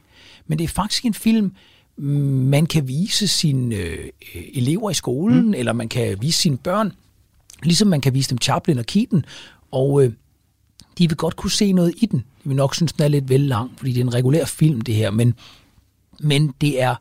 Men 0.48 0.58
det 0.58 0.64
er 0.64 0.68
faktisk 0.68 1.04
en 1.04 1.14
film, 1.14 1.52
man 1.96 2.66
kan 2.66 2.88
vise 2.88 3.28
sine 3.28 3.74
øh, 3.74 4.08
elever 4.54 4.90
i 4.90 4.94
skolen, 4.94 5.46
mm. 5.46 5.54
eller 5.54 5.72
man 5.72 5.88
kan 5.88 6.22
vise 6.22 6.38
sine 6.38 6.58
børn, 6.58 6.92
ligesom 7.62 7.88
man 7.88 8.00
kan 8.00 8.14
vise 8.14 8.30
dem 8.30 8.38
Chaplin 8.38 8.78
og 8.78 8.86
Keaton, 8.86 9.24
og 9.70 10.02
øh, 10.02 10.12
de 10.98 11.08
vil 11.08 11.16
godt 11.16 11.36
kunne 11.36 11.50
se 11.50 11.72
noget 11.72 11.94
i 11.96 12.06
den. 12.06 12.18
De 12.18 12.48
vil 12.48 12.56
nok 12.56 12.74
synes, 12.74 12.92
den 12.92 13.04
er 13.04 13.08
lidt 13.08 13.28
vel 13.28 13.40
lang, 13.40 13.70
fordi 13.76 13.92
det 13.92 14.00
er 14.00 14.04
en 14.04 14.14
regulær 14.14 14.44
film, 14.44 14.80
det 14.80 14.94
her, 14.94 15.10
men, 15.10 15.34
men 16.20 16.54
det 16.60 16.82
er 16.82 16.94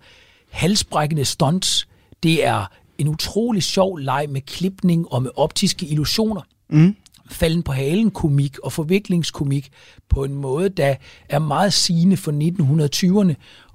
halsbrækkende 0.49 1.25
stunts, 1.25 1.87
det 2.23 2.45
er 2.45 2.65
en 2.97 3.07
utrolig 3.07 3.63
sjov 3.63 3.97
leg 3.97 4.25
med 4.29 4.41
klipning 4.41 5.11
og 5.11 5.23
med 5.23 5.31
optiske 5.35 5.85
illusioner. 5.85 6.41
Mm. 6.69 6.95
Falden 7.29 7.63
på 7.63 7.71
halen 7.71 8.11
komik 8.11 8.59
og 8.59 8.71
forviklingskomik 8.71 9.69
på 10.09 10.23
en 10.23 10.33
måde, 10.33 10.69
der 10.69 10.95
er 11.29 11.39
meget 11.39 11.73
sigende 11.73 12.17
for 12.17 12.31
1920'erne, 12.31 13.33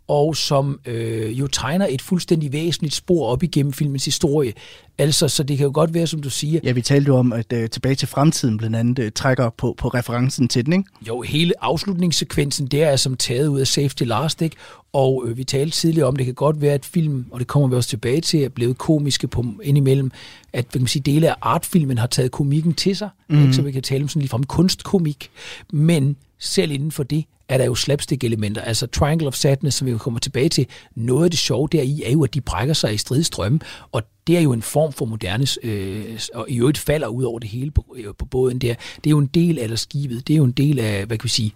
og 0.08 0.36
som 0.36 0.80
øh, 0.86 1.38
jo 1.38 1.46
tegner 1.46 1.86
et 1.90 2.02
fuldstændig 2.02 2.52
væsentligt 2.52 2.94
spor 2.94 3.26
op 3.26 3.42
igennem 3.42 3.72
filmens 3.72 4.04
historie. 4.04 4.52
Altså, 4.98 5.28
så 5.28 5.42
det 5.42 5.56
kan 5.56 5.64
jo 5.64 5.70
godt 5.74 5.94
være, 5.94 6.06
som 6.06 6.22
du 6.22 6.30
siger... 6.30 6.60
Ja, 6.64 6.72
vi 6.72 6.82
talte 6.82 7.08
jo 7.08 7.16
om, 7.16 7.32
at 7.32 7.52
uh, 7.52 7.64
Tilbage 7.70 7.94
til 7.94 8.08
fremtiden 8.08 8.56
blandt 8.56 8.76
andet 8.76 8.98
uh, 8.98 9.10
trækker 9.14 9.50
på, 9.50 9.74
på 9.78 9.88
referencen 9.88 10.48
til 10.48 10.66
den, 10.66 10.72
ikke? 10.72 10.84
Jo, 11.08 11.20
hele 11.20 11.54
afslutningssekvensen, 11.60 12.66
det 12.66 12.82
er 12.82 12.96
som 12.96 13.16
taget 13.16 13.46
ud 13.48 13.60
af 13.60 13.66
Safety 13.66 14.02
Last, 14.02 14.42
ikke? 14.42 14.56
Og 14.92 15.24
øh, 15.26 15.36
vi 15.36 15.44
talte 15.44 15.76
tidligere 15.76 16.08
om, 16.08 16.16
det 16.16 16.24
kan 16.24 16.34
godt 16.34 16.60
være, 16.60 16.74
at 16.74 16.84
film, 16.84 17.26
og 17.30 17.40
det 17.40 17.46
kommer 17.46 17.68
vi 17.68 17.74
også 17.74 17.88
tilbage 17.88 18.20
til, 18.20 18.42
er 18.42 18.48
blevet 18.48 18.78
komiske 18.78 19.28
på 19.28 19.44
indimellem, 19.62 20.12
at 20.52 20.68
kan 20.68 20.80
man 20.80 20.88
sige, 20.88 21.02
dele 21.02 21.30
af 21.30 21.34
artfilmen 21.42 21.98
har 21.98 22.06
taget 22.06 22.30
komikken 22.30 22.74
til 22.74 22.96
sig, 22.96 23.08
mm. 23.28 23.42
ikke? 23.42 23.54
så 23.54 23.62
vi 23.62 23.72
kan 23.72 23.82
tale 23.82 24.02
om 24.02 24.08
sådan 24.08 24.20
lige 24.20 24.30
fra 24.30 24.40
kunstkomik. 24.48 25.30
Men 25.72 26.16
selv 26.42 26.72
inden 26.72 26.90
for 26.90 27.02
det 27.02 27.24
er 27.48 27.58
der 27.58 27.64
jo 27.64 27.74
slapstick-elementer. 27.74 28.60
Altså 28.60 28.86
Triangle 28.86 29.28
of 29.28 29.34
Sadness, 29.34 29.76
som 29.76 29.86
vi 29.86 29.98
kommer 29.98 30.20
tilbage 30.20 30.48
til, 30.48 30.66
noget 30.94 31.24
af 31.24 31.30
det 31.30 31.38
sjove 31.38 31.68
deri 31.72 32.02
er 32.06 32.10
jo, 32.12 32.24
at 32.24 32.34
de 32.34 32.40
brækker 32.40 32.74
sig 32.74 32.94
i 32.94 32.96
stridstrømme, 32.96 33.60
og 33.92 34.02
det 34.26 34.36
er 34.36 34.40
jo 34.40 34.52
en 34.52 34.62
form 34.62 34.92
for 34.92 35.04
moderne, 35.04 35.46
øh, 35.62 36.20
og 36.34 36.46
i 36.50 36.58
øvrigt 36.58 36.78
falder 36.78 37.08
ud 37.08 37.24
over 37.24 37.38
det 37.38 37.48
hele 37.48 37.70
på, 37.70 37.96
øh, 37.98 38.14
på 38.18 38.24
båden 38.24 38.58
der. 38.58 38.74
Det 38.96 39.06
er 39.06 39.10
jo 39.10 39.18
en 39.18 39.26
del 39.26 39.58
af 39.58 39.78
skibet, 39.78 40.28
det 40.28 40.34
er 40.34 40.38
jo 40.38 40.44
en 40.44 40.52
del 40.52 40.78
af, 40.78 41.06
hvad 41.06 41.18
kan 41.18 41.24
vi 41.24 41.28
sige, 41.28 41.52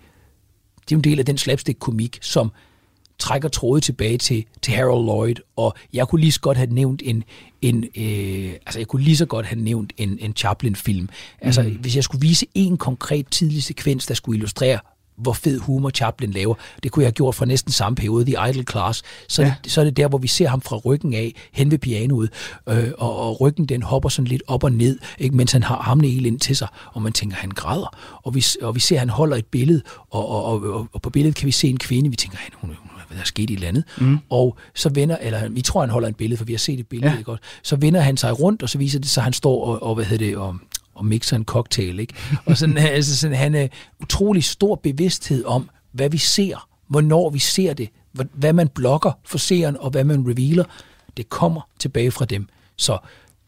det 0.81 0.93
er 0.93 0.97
jo 0.97 0.99
en 0.99 1.05
del 1.05 1.19
af 1.19 1.27
den 1.27 1.39
slapstick-komik, 1.39 2.19
som 2.21 2.53
trækker 3.19 3.49
tråde 3.49 3.81
tilbage 3.81 4.19
til, 4.19 4.45
til 4.63 4.75
Harold 4.75 5.05
Lloyd, 5.05 5.35
og 5.57 5.75
jeg 5.93 6.09
kunne 6.09 6.21
lige 6.21 6.33
så 6.33 6.41
godt 6.41 6.57
have 6.57 6.71
nævnt 6.71 7.03
en, 7.05 7.25
en 7.63 7.85
øh, 7.85 8.53
altså 8.67 8.79
jeg 8.79 8.87
kunne 8.87 9.03
lige 9.03 9.17
så 9.17 9.27
godt 9.27 9.47
have 9.47 9.61
nævnt 9.61 9.93
en, 9.97 10.19
en 10.21 10.33
Chaplin-film. 10.37 11.09
Altså, 11.41 11.63
mm. 11.63 11.69
hvis 11.69 11.97
jeg 11.97 12.05
skulle 12.05 12.21
vise 12.21 12.47
en 12.55 12.77
konkret 12.77 13.27
tidlig 13.31 13.63
sekvens, 13.63 14.07
der 14.07 14.15
skulle 14.15 14.37
illustrere, 14.37 14.79
hvor 15.17 15.33
fed 15.33 15.61
humor 15.61 15.91
Chaplin 15.91 16.31
laver. 16.31 16.55
Det 16.83 16.93
kunne 16.93 17.03
jeg 17.03 17.07
have 17.07 17.13
gjort 17.13 17.35
fra 17.35 17.47
næsten 17.47 17.73
samme 17.73 17.97
periode, 17.97 18.25
The 18.25 18.51
Idle 18.51 18.65
Class. 18.71 19.03
Så, 19.29 19.43
ja. 19.43 19.55
det, 19.65 19.73
så 19.73 19.81
er 19.81 19.85
det 19.85 19.97
der, 19.97 20.09
hvor 20.09 20.19
vi 20.19 20.29
ser 20.29 20.49
ham 20.49 20.61
fra 20.61 20.77
ryggen 20.77 21.15
af, 21.15 21.35
hen 21.53 21.71
ved 21.71 21.79
pianoet, 21.79 22.31
øh, 22.69 22.91
og, 22.99 23.17
og 23.17 23.41
ryggen 23.41 23.67
den 23.67 23.83
hopper 23.83 24.09
sådan 24.09 24.29
lidt 24.29 24.43
op 24.47 24.65
og 24.65 24.73
ned, 24.73 24.99
ikke, 25.19 25.37
mens 25.37 25.53
han 25.53 25.63
har 25.63 25.77
armene 25.77 26.09
helt 26.09 26.27
ind 26.27 26.41
til 26.41 26.57
sig, 26.57 26.69
og 26.93 27.03
man 27.03 27.13
tænker, 27.13 27.37
han 27.37 27.51
græder. 27.51 27.97
Og 28.23 28.35
vi, 28.35 28.45
og 28.63 28.75
vi 28.75 28.81
ser, 28.81 28.97
at 28.97 29.01
han 29.01 29.09
holder 29.09 29.37
et 29.37 29.47
billede, 29.47 29.83
og, 30.11 30.29
og, 30.29 30.63
og, 30.63 30.89
og 30.93 31.03
på 31.03 31.11
billedet 31.11 31.37
kan 31.37 31.47
vi 31.47 31.53
se 31.53 31.69
en 31.69 31.79
kvinde, 31.79 32.11
vi 32.11 32.17
tænker, 32.17 32.39
hun, 32.55 32.71
hun 32.81 32.91
der 33.15 33.21
er 33.21 33.25
sket 33.25 33.51
i 33.51 33.53
et 33.53 33.57
eller 33.57 33.69
andet. 33.69 33.85
Mm. 33.99 34.19
Og 34.31 34.57
så 34.75 34.89
vender, 34.89 35.17
eller 35.17 35.49
vi 35.49 35.63
tror, 35.63 35.81
han 35.81 35.91
holder 35.91 36.09
et 36.09 36.17
billede, 36.17 36.39
for 36.39 36.45
vi 36.45 36.53
har 36.53 36.59
set 36.59 36.81
et 36.81 36.87
billede, 36.87 37.15
ja. 37.15 37.21
godt. 37.21 37.41
Så 37.63 37.77
vender 37.77 38.01
han 38.01 38.17
sig 38.17 38.41
rundt, 38.41 38.63
og 38.63 38.69
så 38.69 38.79
viser 38.79 38.99
det 38.99 39.17
at 39.19 39.25
han 39.25 39.33
står 39.33 39.65
og, 39.65 39.83
og 39.83 39.95
hvad 39.95 40.05
hedder 40.05 40.27
det, 40.27 40.37
og, 40.37 40.57
og 40.95 41.05
mixer 41.05 41.37
en 41.37 41.45
cocktail. 41.45 42.01
Ikke? 42.01 42.15
Og 42.47 42.57
sådan, 42.57 42.79
altså 42.99 43.17
sådan, 43.17 43.37
han 43.37 43.55
er 43.55 43.69
utrolig 44.03 44.45
stor 44.45 44.75
bevidsthed 44.75 45.45
om, 45.45 45.71
hvad 45.93 46.11
vi 46.11 46.19
ser, 46.19 46.69
hvornår 46.89 47.31
vi 47.31 47.39
ser 47.39 47.75
det, 47.75 47.89
hvad 48.33 48.53
man 48.53 48.69
blokker 48.69 49.13
for 49.25 49.39
seeren, 49.39 49.77
og 49.81 49.91
hvad 49.91 50.05
man 50.05 50.29
revealer. 50.29 50.65
Det 51.17 51.29
kommer 51.29 51.61
tilbage 51.79 52.11
fra 52.11 52.25
dem. 52.25 52.49
Så 52.77 52.99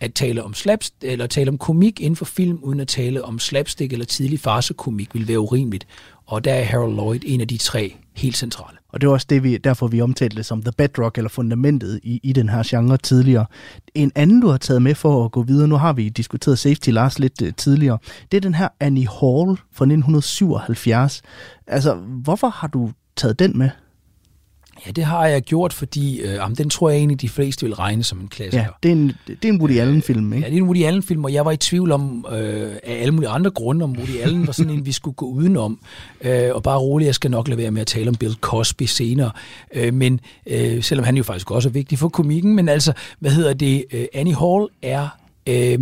at 0.00 0.14
tale 0.14 0.44
om 0.44 0.54
slaps, 0.54 0.92
eller 1.02 1.26
tale 1.26 1.48
om 1.50 1.58
komik 1.58 2.00
inden 2.00 2.16
for 2.16 2.24
film, 2.24 2.58
uden 2.62 2.80
at 2.80 2.88
tale 2.88 3.24
om 3.24 3.38
slapstick 3.38 3.92
eller 3.92 4.06
tidlig 4.06 4.40
farsekomik, 4.40 5.14
vil 5.14 5.28
være 5.28 5.40
urimeligt. 5.40 5.86
Og 6.26 6.44
der 6.44 6.54
er 6.54 6.64
Harold 6.64 6.94
Lloyd 6.94 7.20
en 7.24 7.40
af 7.40 7.48
de 7.48 7.56
tre 7.56 7.96
helt 8.16 8.36
centrale. 8.36 8.78
Og 8.88 9.00
det 9.00 9.06
er 9.06 9.10
også 9.10 9.26
det, 9.30 9.42
vi, 9.42 9.56
derfor 9.56 9.86
vi 9.86 10.00
omtalte 10.00 10.36
det 10.36 10.46
som 10.46 10.62
the 10.62 10.72
bedrock, 10.78 11.18
eller 11.18 11.28
fundamentet 11.28 12.00
i, 12.02 12.20
i 12.22 12.32
den 12.32 12.48
her 12.48 12.62
genre 12.66 12.96
tidligere. 12.96 13.46
En 13.94 14.12
anden, 14.14 14.40
du 14.40 14.48
har 14.48 14.56
taget 14.56 14.82
med 14.82 14.94
for 14.94 15.24
at 15.24 15.32
gå 15.32 15.42
videre, 15.42 15.68
nu 15.68 15.76
har 15.76 15.92
vi 15.92 16.08
diskuteret 16.08 16.58
Safety 16.58 16.90
Lars 16.90 17.18
lidt 17.18 17.42
uh, 17.42 17.48
tidligere, 17.56 17.98
det 18.32 18.36
er 18.36 18.40
den 18.40 18.54
her 18.54 18.68
Annie 18.80 19.08
Hall 19.08 19.56
fra 19.72 19.84
1977. 19.84 21.22
Altså, 21.66 21.94
hvorfor 21.94 22.48
har 22.48 22.68
du 22.68 22.92
taget 23.16 23.38
den 23.38 23.58
med? 23.58 23.70
Ja, 24.86 24.90
det 24.90 25.04
har 25.04 25.26
jeg 25.26 25.42
gjort, 25.42 25.72
fordi 25.72 26.20
øh, 26.20 26.34
jamen, 26.34 26.56
den 26.56 26.70
tror 26.70 26.90
jeg 26.90 26.98
egentlig, 26.98 27.20
de 27.20 27.28
fleste 27.28 27.66
vil 27.66 27.74
regne 27.74 28.04
som 28.04 28.20
en 28.20 28.28
klassiker. 28.28 28.62
Ja, 28.62 28.68
det 28.82 28.88
er 28.88 28.92
en, 28.92 29.12
det 29.26 29.44
er 29.44 29.48
en 29.48 29.60
Woody 29.60 29.78
Allen-film, 29.78 30.32
ikke? 30.32 30.44
Ja, 30.44 30.50
det 30.50 30.56
er 30.56 30.62
en 30.62 30.66
Woody 30.66 30.84
Allen-film, 30.84 31.24
og 31.24 31.32
jeg 31.32 31.44
var 31.44 31.50
i 31.52 31.56
tvivl 31.56 31.92
om, 31.92 32.26
øh, 32.32 32.72
af 32.82 33.02
alle 33.02 33.14
mulige 33.14 33.28
andre 33.28 33.50
grunde, 33.50 33.84
om 33.84 33.92
Woody 33.92 34.20
Allen 34.20 34.46
var 34.46 34.52
sådan 34.52 34.72
en, 34.72 34.86
vi 34.86 34.92
skulle 34.92 35.14
gå 35.14 35.26
udenom. 35.26 35.78
Øh, 36.20 36.50
og 36.54 36.62
bare 36.62 36.78
roligt, 36.78 37.06
jeg 37.06 37.14
skal 37.14 37.30
nok 37.30 37.48
lade 37.48 37.58
være 37.58 37.70
med 37.70 37.80
at 37.80 37.86
tale 37.86 38.08
om 38.08 38.14
Bill 38.14 38.34
Cosby 38.40 38.82
senere. 38.82 39.30
Øh, 39.74 39.94
men 39.94 40.20
øh, 40.46 40.82
selvom 40.82 41.04
han 41.04 41.16
jo 41.16 41.22
faktisk 41.22 41.50
også 41.50 41.68
er 41.68 41.72
vigtig 41.72 41.98
for 41.98 42.08
komikken, 42.08 42.54
men 42.54 42.68
altså, 42.68 42.92
hvad 43.18 43.30
hedder 43.30 43.54
det? 43.54 43.84
Øh, 43.92 44.06
Annie 44.14 44.34
Hall 44.34 44.68
er... 44.82 45.08
Øh, 45.48 45.78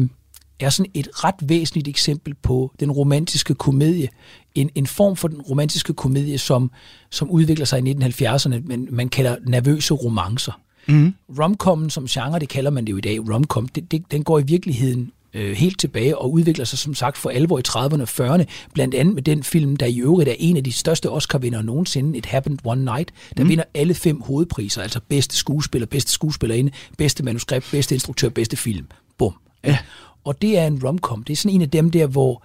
er 0.60 0.70
sådan 0.70 0.90
et 0.94 1.08
ret 1.24 1.34
væsentligt 1.42 1.88
eksempel 1.88 2.34
på 2.34 2.72
den 2.80 2.90
romantiske 2.90 3.54
komedie. 3.54 4.08
En, 4.54 4.70
en 4.74 4.86
form 4.86 5.16
for 5.16 5.28
den 5.28 5.40
romantiske 5.40 5.92
komedie, 5.92 6.38
som, 6.38 6.70
som 7.10 7.30
udvikler 7.30 7.66
sig 7.66 7.86
i 7.86 7.92
1970'erne, 7.92 8.56
men 8.64 8.88
man 8.90 9.08
kalder 9.08 9.36
nervøse 9.46 9.94
romancer. 9.94 10.60
Mm. 10.88 11.14
Romcom 11.38 11.90
som 11.90 12.06
genre, 12.06 12.38
det 12.38 12.48
kalder 12.48 12.70
man 12.70 12.84
det 12.84 12.92
jo 12.92 12.96
i 12.96 13.00
dag, 13.00 13.34
romcom, 13.34 13.68
det, 13.68 13.92
det, 13.92 14.10
den 14.10 14.24
går 14.24 14.38
i 14.38 14.42
virkeligheden 14.42 15.12
øh, 15.34 15.56
helt 15.56 15.78
tilbage 15.78 16.18
og 16.18 16.32
udvikler 16.32 16.64
sig 16.64 16.78
som 16.78 16.94
sagt 16.94 17.16
for 17.16 17.30
alvor 17.30 17.58
i 17.58 17.62
30'erne 17.68 18.02
og 18.02 18.08
40'erne, 18.08 18.44
blandt 18.74 18.94
andet 18.94 19.14
med 19.14 19.22
den 19.22 19.42
film, 19.42 19.76
der 19.76 19.86
i 19.86 20.00
øvrigt 20.00 20.28
er 20.28 20.34
en 20.38 20.56
af 20.56 20.64
de 20.64 20.72
største 20.72 21.10
Oscar-vindere 21.10 21.62
nogensinde, 21.62 22.18
It 22.18 22.26
Happened 22.26 22.58
One 22.64 22.84
Night, 22.84 23.12
der 23.36 23.42
mm. 23.42 23.48
vinder 23.48 23.64
alle 23.74 23.94
fem 23.94 24.20
hovedpriser, 24.20 24.82
altså 24.82 25.00
bedste 25.08 25.36
skuespiller, 25.36 25.86
bedste 25.86 26.12
skuespillerinde, 26.12 26.72
bedste 26.98 27.24
manuskript, 27.24 27.68
bedste 27.70 27.94
instruktør, 27.94 28.28
bedste 28.28 28.56
film. 28.56 28.86
Bum. 29.18 29.34
Ja. 29.64 29.78
Og 30.26 30.42
det 30.42 30.58
er 30.58 30.66
en 30.66 30.84
romcom. 30.84 31.24
Det 31.24 31.32
er 31.32 31.36
sådan 31.36 31.54
en 31.54 31.62
af 31.62 31.70
dem 31.70 31.90
der, 31.90 32.06
hvor 32.06 32.42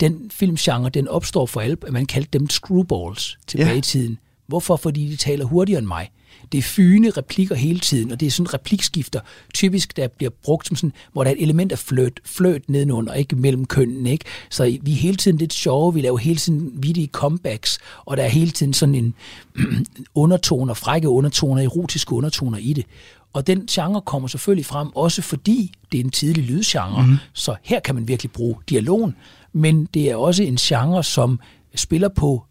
den 0.00 0.30
filmgenre, 0.30 0.90
den 0.90 1.08
opstår 1.08 1.46
for 1.46 1.60
alle. 1.60 1.76
Man 1.90 2.06
kaldte 2.06 2.38
dem 2.38 2.50
screwballs 2.50 3.38
tilbage 3.46 3.70
ja. 3.70 3.76
i 3.76 3.80
tiden. 3.80 4.18
Hvorfor? 4.46 4.76
Fordi 4.76 5.10
de 5.10 5.16
taler 5.16 5.44
hurtigere 5.44 5.78
end 5.78 5.86
mig. 5.86 6.10
Det 6.52 6.58
er 6.58 6.62
fyne 6.62 7.10
replikker 7.10 7.54
hele 7.54 7.80
tiden, 7.80 8.12
og 8.12 8.20
det 8.20 8.26
er 8.26 8.30
sådan 8.30 8.54
replikskifter, 8.54 9.20
typisk 9.54 9.96
der 9.96 10.08
bliver 10.08 10.30
brugt 10.42 10.66
som 10.66 10.76
sådan, 10.76 10.92
hvor 11.12 11.24
der 11.24 11.30
er 11.30 11.34
et 11.34 11.42
element 11.42 11.72
af 11.72 11.78
fløt, 11.78 12.20
fløt 12.24 12.68
nedenunder, 12.68 13.14
ikke 13.14 13.36
mellem 13.36 13.64
kønnen, 13.64 14.06
ikke? 14.06 14.24
Så 14.50 14.78
vi 14.82 14.92
er 14.92 14.96
hele 14.96 15.16
tiden 15.16 15.38
lidt 15.38 15.52
sjove, 15.52 15.94
vi 15.94 16.00
laver 16.00 16.18
hele 16.18 16.36
tiden 16.36 16.70
vidige 16.74 17.08
comebacks, 17.12 17.78
og 18.04 18.16
der 18.16 18.22
er 18.22 18.28
hele 18.28 18.50
tiden 18.50 18.72
sådan 18.72 18.94
en 18.94 19.14
undertoner, 20.14 20.74
frække 20.74 21.08
undertoner, 21.08 21.62
erotiske 21.62 22.12
undertoner 22.12 22.58
i 22.58 22.72
det. 22.72 22.84
Og 23.32 23.46
den 23.46 23.66
genre 23.66 24.00
kommer 24.00 24.28
selvfølgelig 24.28 24.66
frem, 24.66 24.88
også 24.94 25.22
fordi 25.22 25.72
det 25.92 26.00
er 26.00 26.04
en 26.04 26.10
tidlig 26.10 26.44
lydgenre, 26.44 27.06
mm. 27.06 27.16
så 27.32 27.54
her 27.62 27.80
kan 27.80 27.94
man 27.94 28.08
virkelig 28.08 28.32
bruge 28.32 28.56
dialogen, 28.68 29.16
men 29.52 29.88
det 29.94 30.10
er 30.10 30.16
også 30.16 30.42
en 30.42 30.56
genre, 30.56 31.04
som 31.04 31.40
spiller 31.74 32.08
på 32.08 32.44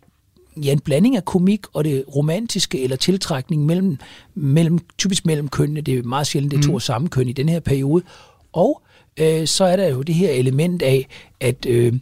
ja, 0.64 0.72
en 0.72 0.80
blanding 0.80 1.16
af 1.16 1.26
komik 1.26 1.62
og 1.74 1.84
det 1.84 2.04
romantiske 2.16 2.84
eller 2.84 2.96
tiltrækning 2.96 3.66
mellem, 3.66 3.98
mellem 4.36 4.80
typisk 4.98 5.26
mellem 5.26 5.48
kønnene. 5.48 5.82
Det 5.82 5.98
er 5.98 6.04
meget 6.04 6.28
sjældent, 6.28 6.52
det 6.52 6.58
er 6.58 6.64
to 6.64 6.74
mm. 6.74 6.80
samme 6.80 7.08
køn 7.08 7.30
i 7.30 7.34
den 7.34 7.50
her 7.50 7.60
periode. 7.60 8.04
Og 8.54 8.82
øh, 9.18 9.48
så 9.48 9.64
er 9.64 9.76
der 9.76 9.88
jo 9.88 10.02
det 10.02 10.16
her 10.16 10.32
element 10.32 10.82
af, 10.82 11.08
at 11.40 11.66
øh, 11.66 11.94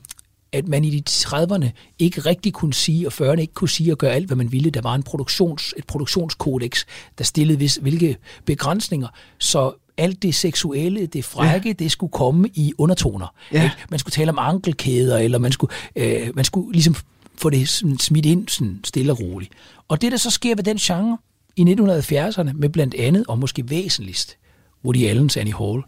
at 0.51 0.67
man 0.67 0.83
i 0.83 0.99
de 0.99 1.03
30'erne 1.09 1.69
ikke 1.99 2.21
rigtig 2.21 2.53
kunne 2.53 2.73
sige, 2.73 3.07
og 3.07 3.13
40'erne 3.13 3.39
ikke 3.39 3.53
kunne 3.53 3.69
sige 3.69 3.91
og 3.91 3.97
gøre 3.97 4.11
alt, 4.11 4.25
hvad 4.25 4.37
man 4.37 4.51
ville. 4.51 4.69
Der 4.69 4.81
var 4.81 4.95
en 4.95 5.03
produktions, 5.03 5.73
et 5.77 5.87
produktionskodex, 5.87 6.85
der 7.17 7.23
stillede 7.23 7.59
vis, 7.59 7.75
hvilke 7.75 8.17
begrænsninger. 8.45 9.07
Så 9.39 9.73
alt 9.97 10.23
det 10.23 10.35
seksuelle, 10.35 11.05
det 11.05 11.25
frække, 11.25 11.69
ja. 11.69 11.73
det 11.73 11.91
skulle 11.91 12.11
komme 12.11 12.49
i 12.53 12.73
undertoner. 12.77 13.33
Ja. 13.53 13.63
Ikke? 13.63 13.75
Man 13.89 13.99
skulle 13.99 14.11
tale 14.11 14.31
om 14.31 14.37
ankelkæder, 14.39 15.17
eller 15.17 15.37
man 15.37 15.51
skulle, 15.51 15.73
øh, 15.95 16.29
man 16.35 16.45
skulle 16.45 16.71
ligesom 16.71 16.95
få 17.35 17.49
det 17.49 17.69
smidt 17.99 18.25
ind 18.25 18.47
sådan 18.47 18.79
stille 18.83 19.11
og 19.11 19.19
roligt. 19.19 19.51
Og 19.87 20.01
det, 20.01 20.11
der 20.11 20.17
så 20.17 20.29
sker 20.29 20.55
ved 20.55 20.63
den 20.63 20.77
genre 20.77 21.17
i 21.55 21.61
1970'erne, 21.61 22.53
med 22.53 22.69
blandt 22.69 22.95
andet, 22.95 23.25
og 23.27 23.39
måske 23.39 23.69
væsentligst, 23.69 24.37
Woody 24.85 25.09
Allen's 25.09 25.39
Annie 25.39 25.55
Hall, 25.55 25.83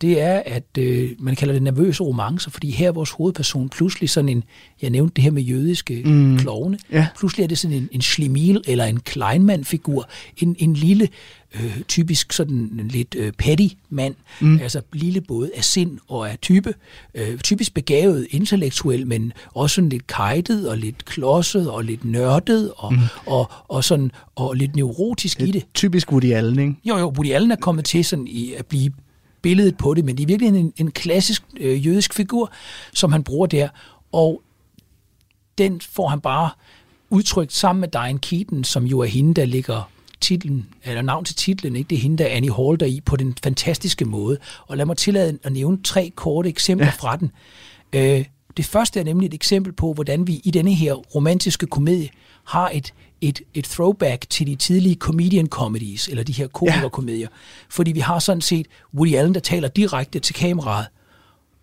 det 0.00 0.20
er, 0.20 0.42
at 0.46 0.78
øh, 0.78 1.10
man 1.18 1.36
kalder 1.36 1.54
det 1.54 1.62
nervøse 1.62 2.02
romancer, 2.02 2.50
fordi 2.50 2.70
her 2.70 2.88
er 2.88 2.92
vores 2.92 3.10
hovedperson 3.10 3.68
pludselig 3.68 4.10
sådan 4.10 4.28
en, 4.28 4.44
jeg 4.82 4.90
nævnte 4.90 5.14
det 5.14 5.24
her 5.24 5.30
med 5.30 5.42
jødiske 5.42 6.02
mm. 6.04 6.38
klovne, 6.38 6.78
Ja. 6.92 7.06
pludselig 7.18 7.44
er 7.44 7.48
det 7.48 7.58
sådan 7.58 7.76
en, 7.76 7.88
en 7.92 8.00
schlimil 8.00 8.62
eller 8.66 8.84
en 8.84 9.00
Kleinman-figur, 9.00 10.08
en, 10.36 10.56
en 10.58 10.74
lille, 10.74 11.08
øh, 11.54 11.80
typisk 11.88 12.32
sådan 12.32 12.56
en 12.56 12.88
lidt 12.88 13.14
øh, 13.18 13.32
petty 13.32 13.66
mand, 13.90 14.14
mm. 14.40 14.58
altså 14.62 14.80
lille 14.92 15.20
både 15.20 15.50
af 15.56 15.64
sind 15.64 15.98
og 16.08 16.30
af 16.30 16.38
type, 16.42 16.74
øh, 17.14 17.38
typisk 17.38 17.74
begavet 17.74 18.26
intellektuel, 18.30 19.06
men 19.06 19.32
også 19.54 19.74
sådan 19.74 19.88
lidt 19.90 20.06
kajtet 20.06 20.68
og 20.68 20.78
lidt 20.78 21.04
klodset 21.04 21.70
og 21.70 21.84
lidt 21.84 22.04
nørdet 22.04 22.72
og, 22.76 22.92
mm. 22.94 23.00
og, 23.26 23.50
og, 23.68 23.84
sådan, 23.84 24.10
og 24.34 24.54
lidt 24.54 24.76
neurotisk 24.76 25.40
i 25.40 25.50
det. 25.50 25.64
Typisk 25.74 26.12
Woody 26.12 26.32
Allen, 26.32 26.58
ikke? 26.58 26.74
Jo, 26.84 26.98
jo, 26.98 27.08
Woody 27.16 27.32
Allen 27.32 27.50
er 27.50 27.56
kommet 27.56 27.84
til 27.84 28.04
sådan 28.04 28.26
i 28.26 28.52
at 28.52 28.66
blive 28.66 28.90
billedet 29.44 29.76
på 29.76 29.94
det, 29.94 30.04
men 30.04 30.16
det 30.16 30.22
er 30.22 30.26
virkelig 30.26 30.48
en, 30.60 30.72
en 30.76 30.90
klassisk 30.90 31.42
øh, 31.60 31.86
jødisk 31.86 32.14
figur, 32.14 32.52
som 32.94 33.12
han 33.12 33.24
bruger 33.24 33.46
der, 33.46 33.68
og 34.12 34.42
den 35.58 35.80
får 35.80 36.08
han 36.08 36.20
bare 36.20 36.50
udtrykt 37.10 37.52
sammen 37.52 37.80
med 37.80 37.88
Diane 37.88 38.18
Keaton, 38.18 38.64
som 38.64 38.84
jo 38.84 39.00
er 39.00 39.06
hende, 39.06 39.34
der 39.34 39.44
ligger 39.44 39.90
titlen, 40.20 40.68
eller 40.84 41.02
navn 41.02 41.24
til 41.24 41.36
titlen, 41.36 41.76
ikke? 41.76 41.88
det 41.88 41.96
er 41.96 42.00
hende, 42.00 42.18
der 42.18 42.24
er 42.24 42.36
Annie 42.36 42.52
Hall 42.52 42.80
der 42.80 42.86
i 42.86 43.00
på 43.00 43.16
den 43.16 43.36
fantastiske 43.42 44.04
måde. 44.04 44.38
Og 44.66 44.76
lad 44.76 44.86
mig 44.86 44.96
tillade 44.96 45.38
at 45.42 45.52
nævne 45.52 45.82
tre 45.82 46.12
korte 46.16 46.48
eksempler 46.48 46.86
ja. 46.86 46.92
fra 46.92 47.16
den. 47.16 47.30
Øh, 47.92 48.24
det 48.56 48.64
første 48.64 49.00
er 49.00 49.04
nemlig 49.04 49.26
et 49.26 49.34
eksempel 49.34 49.72
på, 49.72 49.92
hvordan 49.92 50.26
vi 50.26 50.40
i 50.44 50.50
denne 50.50 50.74
her 50.74 50.94
romantiske 50.94 51.66
komedie 51.66 52.08
har 52.44 52.70
et, 52.74 52.94
et, 53.28 53.42
et 53.54 53.64
throwback 53.64 54.30
til 54.30 54.46
de 54.46 54.54
tidlige 54.54 54.94
comedian 54.94 55.46
comedies, 55.46 56.08
eller 56.08 56.22
de 56.22 56.32
her 56.32 56.46
komikerkomedier. 56.46 57.20
Ja. 57.20 57.36
Fordi 57.68 57.92
vi 57.92 58.00
har 58.00 58.18
sådan 58.18 58.40
set 58.40 58.66
Woody 58.94 59.14
Allen, 59.14 59.34
der 59.34 59.40
taler 59.40 59.68
direkte 59.68 60.18
til 60.18 60.34
kameraet. 60.34 60.86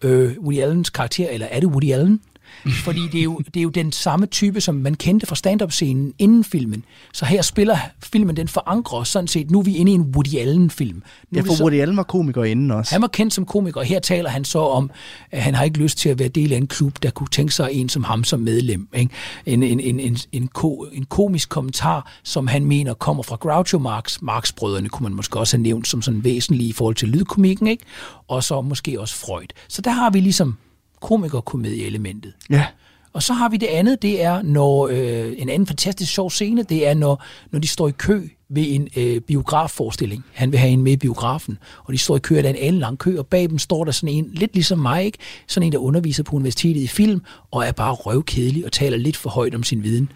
Øh, 0.01 0.37
Woody 0.39 0.59
Allens 0.59 0.89
karakter, 0.89 1.29
eller 1.29 1.47
er 1.47 1.59
det 1.59 1.69
Woody 1.69 1.91
Allen? 1.91 2.21
Fordi 2.85 2.99
det 3.11 3.19
er, 3.19 3.23
jo, 3.23 3.37
det 3.37 3.57
er 3.57 3.61
jo 3.63 3.69
den 3.69 3.91
samme 3.91 4.25
type, 4.25 4.61
som 4.61 4.75
man 4.75 4.95
kendte 4.95 5.25
fra 5.27 5.35
stand-up-scenen 5.35 6.13
inden 6.19 6.43
filmen. 6.43 6.83
Så 7.13 7.25
her 7.25 7.41
spiller 7.41 7.77
filmen, 8.03 8.37
den 8.37 8.47
forankrer 8.47 8.97
os 8.99 9.07
sådan 9.07 9.27
set. 9.27 9.51
Nu 9.51 9.59
er 9.59 9.63
vi 9.63 9.75
inde 9.75 9.91
i 9.91 9.95
en 9.95 10.01
Woody 10.01 10.35
Allen-film. 10.37 11.03
Nu 11.31 11.37
Ja, 11.37 11.41
for 11.41 11.53
så- 11.55 11.63
Woody 11.63 11.75
Allen 11.75 11.97
var 11.97 12.03
komiker 12.03 12.43
inden 12.43 12.71
også. 12.71 12.91
han 12.95 13.01
var 13.01 13.07
kendt 13.07 13.33
som 13.33 13.45
komiker, 13.45 13.79
og 13.79 13.85
her 13.85 13.99
taler 13.99 14.29
han 14.29 14.45
så 14.45 14.59
om, 14.59 14.91
at 15.31 15.41
han 15.41 15.55
har 15.55 15.63
ikke 15.63 15.77
lyst 15.79 15.97
til 15.97 16.09
at 16.09 16.19
være 16.19 16.27
del 16.29 16.53
af 16.53 16.57
en 16.57 16.67
klub, 16.67 16.97
der 17.03 17.09
kunne 17.09 17.27
tænke 17.31 17.53
sig 17.53 17.69
en 17.71 17.89
som 17.89 18.03
ham 18.03 18.23
som 18.23 18.39
medlem. 18.39 18.87
Ikke? 18.95 19.11
En, 19.45 19.63
en, 19.63 19.79
en, 19.79 19.99
en, 19.99 20.17
en, 20.31 20.47
ko, 20.47 20.87
en 20.93 21.05
komisk 21.05 21.49
kommentar, 21.49 22.11
som 22.23 22.47
han 22.47 22.65
mener 22.65 22.93
kommer 22.93 23.23
fra 23.23 23.35
Groucho 23.35 23.79
Marx. 23.79 24.17
Marx-brødrene 24.21 24.89
kunne 24.89 25.03
man 25.03 25.13
måske 25.15 25.39
også 25.39 25.57
have 25.57 25.63
nævnt 25.63 25.87
som 25.87 26.01
sådan 26.01 26.23
væsentlige 26.23 26.69
i 26.69 26.73
forhold 26.73 26.95
til 26.95 27.09
lydkomikken, 27.09 27.67
ikke? 27.67 27.83
og 28.27 28.43
så 28.43 28.61
måske 28.61 28.99
også 29.01 29.15
Freud. 29.15 29.47
Så 29.67 29.81
der 29.81 29.91
har 29.91 30.09
vi 30.09 30.19
ligesom 30.19 30.57
komikerkomedie-elementet. 31.01 32.33
Ja. 32.49 32.65
Og 33.13 33.23
så 33.23 33.33
har 33.33 33.49
vi 33.49 33.57
det 33.57 33.67
andet, 33.67 34.01
det 34.01 34.23
er 34.23 34.41
når 34.41 34.87
øh, 34.87 35.33
en 35.37 35.49
anden 35.49 35.67
fantastisk 35.67 36.13
sjov 36.13 36.31
scene, 36.31 36.63
det 36.63 36.87
er 36.87 36.93
når, 36.93 37.23
når 37.51 37.59
de 37.59 37.67
står 37.67 37.87
i 37.87 37.91
kø 37.91 38.27
ved 38.49 38.65
en 38.67 38.87
øh, 38.95 39.21
biografforestilling. 39.21 40.25
Han 40.33 40.51
vil 40.51 40.59
have 40.59 40.71
en 40.71 40.81
med 40.81 40.91
i 40.91 40.97
biografen, 40.97 41.57
og 41.85 41.93
de 41.93 41.97
står 41.97 42.15
i 42.15 42.19
kø, 42.19 42.37
og 42.37 42.43
der 42.43 42.49
er 42.49 42.53
en 42.53 42.59
anden 42.67 42.79
lang 42.79 42.97
kø, 42.97 43.17
og 43.17 43.27
bag 43.27 43.49
dem 43.49 43.57
står 43.57 43.83
der 43.83 43.91
sådan 43.91 44.15
en, 44.15 44.29
lidt 44.33 44.53
ligesom 44.53 44.79
mig, 44.79 45.05
ikke? 45.05 45.17
sådan 45.47 45.67
en, 45.67 45.71
der 45.71 45.79
underviser 45.79 46.23
på 46.23 46.35
universitetet 46.35 46.81
i 46.81 46.87
film, 46.87 47.21
og 47.51 47.65
er 47.65 47.71
bare 47.71 47.93
røvkedelig 47.93 48.65
og 48.65 48.71
taler 48.71 48.97
lidt 48.97 49.17
for 49.17 49.29
højt 49.29 49.55
om 49.55 49.63
sin 49.63 49.83
viden. 49.83 50.11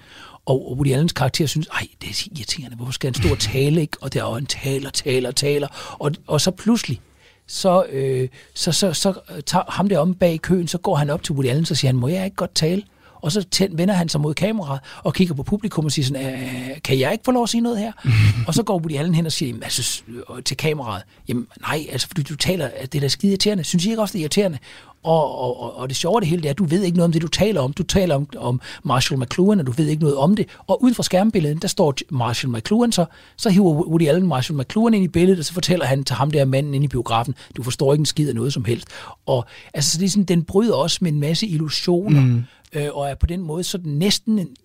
Og 0.45 0.71
og 0.71 0.77
Woody 0.77 0.91
Allens 0.91 1.13
karakter 1.13 1.45
synes, 1.45 1.67
ej, 1.67 1.87
det 2.01 2.09
er 2.09 2.27
irriterende, 2.37 2.75
hvorfor 2.75 2.91
skal 2.91 3.07
han 3.07 3.23
stå 3.23 3.29
og 3.31 3.39
tale, 3.39 3.81
ikke? 3.81 3.97
Og 4.01 4.13
der 4.13 4.23
er 4.23 4.35
en 4.37 4.45
taler, 4.45 4.89
taler, 4.89 5.31
taler, 5.31 5.67
og, 5.99 6.11
og 6.27 6.41
så 6.41 6.51
pludselig, 6.51 7.01
så, 7.47 7.85
øh, 7.91 8.27
så, 8.53 8.71
så, 8.71 8.93
så 8.93 9.13
tager 9.45 9.71
ham 9.71 9.89
der 9.89 9.99
om 9.99 10.13
bag 10.13 10.33
i 10.33 10.37
køen, 10.37 10.67
så 10.67 10.77
går 10.77 10.95
han 10.95 11.09
op 11.09 11.23
til 11.23 11.33
Woody 11.35 11.47
Allen, 11.47 11.65
så 11.65 11.75
siger 11.75 11.89
han, 11.89 11.95
må 11.99 12.07
jeg 12.07 12.25
ikke 12.25 12.35
godt 12.35 12.55
tale? 12.55 12.83
Og 13.21 13.31
så 13.31 13.43
tænd, 13.43 13.77
vender 13.77 13.93
han 13.93 14.09
sig 14.09 14.21
mod 14.21 14.33
kameraet 14.33 14.79
og 15.03 15.13
kigger 15.13 15.35
på 15.35 15.43
publikum 15.43 15.85
og 15.85 15.91
siger 15.91 16.05
sådan, 16.05 16.33
"Øh, 16.33 16.81
kan 16.83 16.99
jeg 16.99 17.11
ikke 17.11 17.23
få 17.25 17.31
lov 17.31 17.43
at 17.43 17.49
sige 17.49 17.61
noget 17.61 17.79
her? 17.79 17.91
og 18.47 18.53
så 18.53 18.63
går 18.63 18.79
Woody 18.79 18.97
Allen 18.97 19.15
hen 19.15 19.25
og 19.25 19.31
siger 19.31 19.49
jamen, 19.49 19.63
altså, 19.63 20.03
øh, 20.37 20.43
til 20.43 20.57
kameraet, 20.57 21.03
jamen 21.27 21.47
nej, 21.61 21.85
altså 21.91 22.07
fordi 22.07 22.23
du 22.23 22.35
taler, 22.35 22.69
at 22.75 22.93
det 22.93 22.99
er 22.99 23.01
da 23.01 23.07
skide 23.07 23.31
irriterende. 23.31 23.63
Synes 23.63 23.85
I 23.85 23.89
ikke 23.89 24.01
også, 24.01 24.13
det 24.13 24.19
er 24.19 24.21
irriterende? 24.23 24.57
Og, 25.05 25.39
og, 25.39 25.59
og, 25.59 25.77
og 25.77 25.89
det 25.89 25.97
sjove 25.97 26.15
af 26.17 26.21
det 26.21 26.29
hele, 26.29 26.41
det 26.41 26.47
er, 26.47 26.51
at 26.51 26.57
du 26.57 26.65
ved 26.65 26.83
ikke 26.83 26.97
noget 26.97 27.05
om 27.05 27.11
det, 27.11 27.21
du 27.21 27.27
taler 27.27 27.61
om. 27.61 27.73
Du 27.73 27.83
taler 27.83 28.15
om, 28.15 28.27
om 28.37 28.61
Marshall 28.83 29.21
McLuhan, 29.21 29.59
og 29.59 29.67
du 29.67 29.71
ved 29.71 29.87
ikke 29.87 30.01
noget 30.01 30.17
om 30.17 30.35
det. 30.35 30.45
Og 30.67 30.83
ud 30.83 30.93
fra 30.93 31.03
skærmbilledet, 31.03 31.61
der 31.61 31.67
står 31.67 31.93
Marshall 32.11 32.53
McLuhan, 32.53 32.91
så, 32.91 33.05
så 33.37 33.49
hiver 33.49 33.73
Woody 33.73 34.07
Allen 34.07 34.27
Marshall 34.27 34.59
McLuhan 34.59 34.93
ind 34.93 35.03
i 35.03 35.07
billedet, 35.07 35.39
og 35.39 35.45
så 35.45 35.53
fortæller 35.53 35.85
han 35.85 36.03
til 36.03 36.15
ham 36.15 36.31
der 36.31 36.45
manden 36.45 36.73
inde 36.73 36.85
i 36.85 36.87
biografen, 36.87 37.35
du 37.57 37.63
forstår 37.63 37.93
ikke 37.93 38.01
en 38.01 38.05
skid 38.05 38.29
af 38.29 38.35
noget 38.35 38.53
som 38.53 38.65
helst. 38.65 38.87
Og 39.25 39.45
altså, 39.73 39.91
så 39.91 39.97
det 39.97 40.05
er 40.05 40.09
sådan, 40.09 40.23
den 40.23 40.43
bryder 40.43 40.73
også 40.75 40.97
med 41.01 41.11
en 41.11 41.19
masse 41.19 41.47
illusioner, 41.47 42.21
mm. 42.21 42.43
øh, 42.73 42.87
og 42.93 43.09
er 43.09 43.15
på 43.15 43.25
den 43.25 43.41
måde 43.41 43.63
sådan 43.63 43.91
næsten, 43.91 44.39
en- 44.39 44.55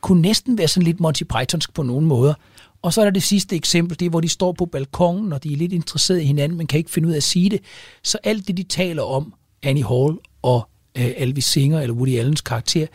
kunne 0.00 0.22
næsten 0.22 0.58
være 0.58 0.68
sådan 0.68 0.84
lidt 0.86 1.00
Monty 1.00 1.22
Pythonsk 1.22 1.74
på 1.74 1.82
nogle 1.82 2.06
måder. 2.06 2.34
Og 2.82 2.92
så 2.92 3.00
er 3.00 3.04
der 3.04 3.12
det 3.12 3.22
sidste 3.22 3.56
eksempel, 3.56 4.00
det 4.00 4.06
er, 4.06 4.10
hvor 4.10 4.20
de 4.20 4.28
står 4.28 4.52
på 4.52 4.66
balkongen, 4.66 5.32
og 5.32 5.44
de 5.44 5.52
er 5.52 5.56
lidt 5.56 5.72
interesserede 5.72 6.22
i 6.22 6.26
hinanden, 6.26 6.58
men 6.58 6.66
kan 6.66 6.78
ikke 6.78 6.90
finde 6.90 7.08
ud 7.08 7.12
af 7.12 7.16
at 7.16 7.22
sige 7.22 7.50
det. 7.50 7.60
Så 8.04 8.18
alt 8.24 8.48
det, 8.48 8.56
de 8.56 8.62
taler 8.62 9.02
om, 9.02 9.34
Annie 9.62 9.84
Hall 9.84 10.18
og 10.42 10.68
øh, 10.98 11.10
Elvis 11.16 11.44
Singer, 11.44 11.80
eller 11.80 11.94
Woody 11.94 12.18
Allens 12.18 12.40
karakter, 12.40 12.86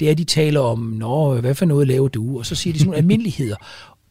det 0.00 0.08
er, 0.08 0.12
at 0.12 0.18
de 0.18 0.24
taler 0.24 0.60
om, 0.60 0.78
Nå, 0.78 1.40
hvad 1.40 1.54
for 1.54 1.64
noget 1.64 1.88
laver 1.88 2.08
du? 2.08 2.38
Og 2.38 2.46
så 2.46 2.54
siger 2.54 2.72
de 2.72 2.78
sådan 2.78 2.86
nogle 2.86 2.98
almindeligheder. 3.02 3.56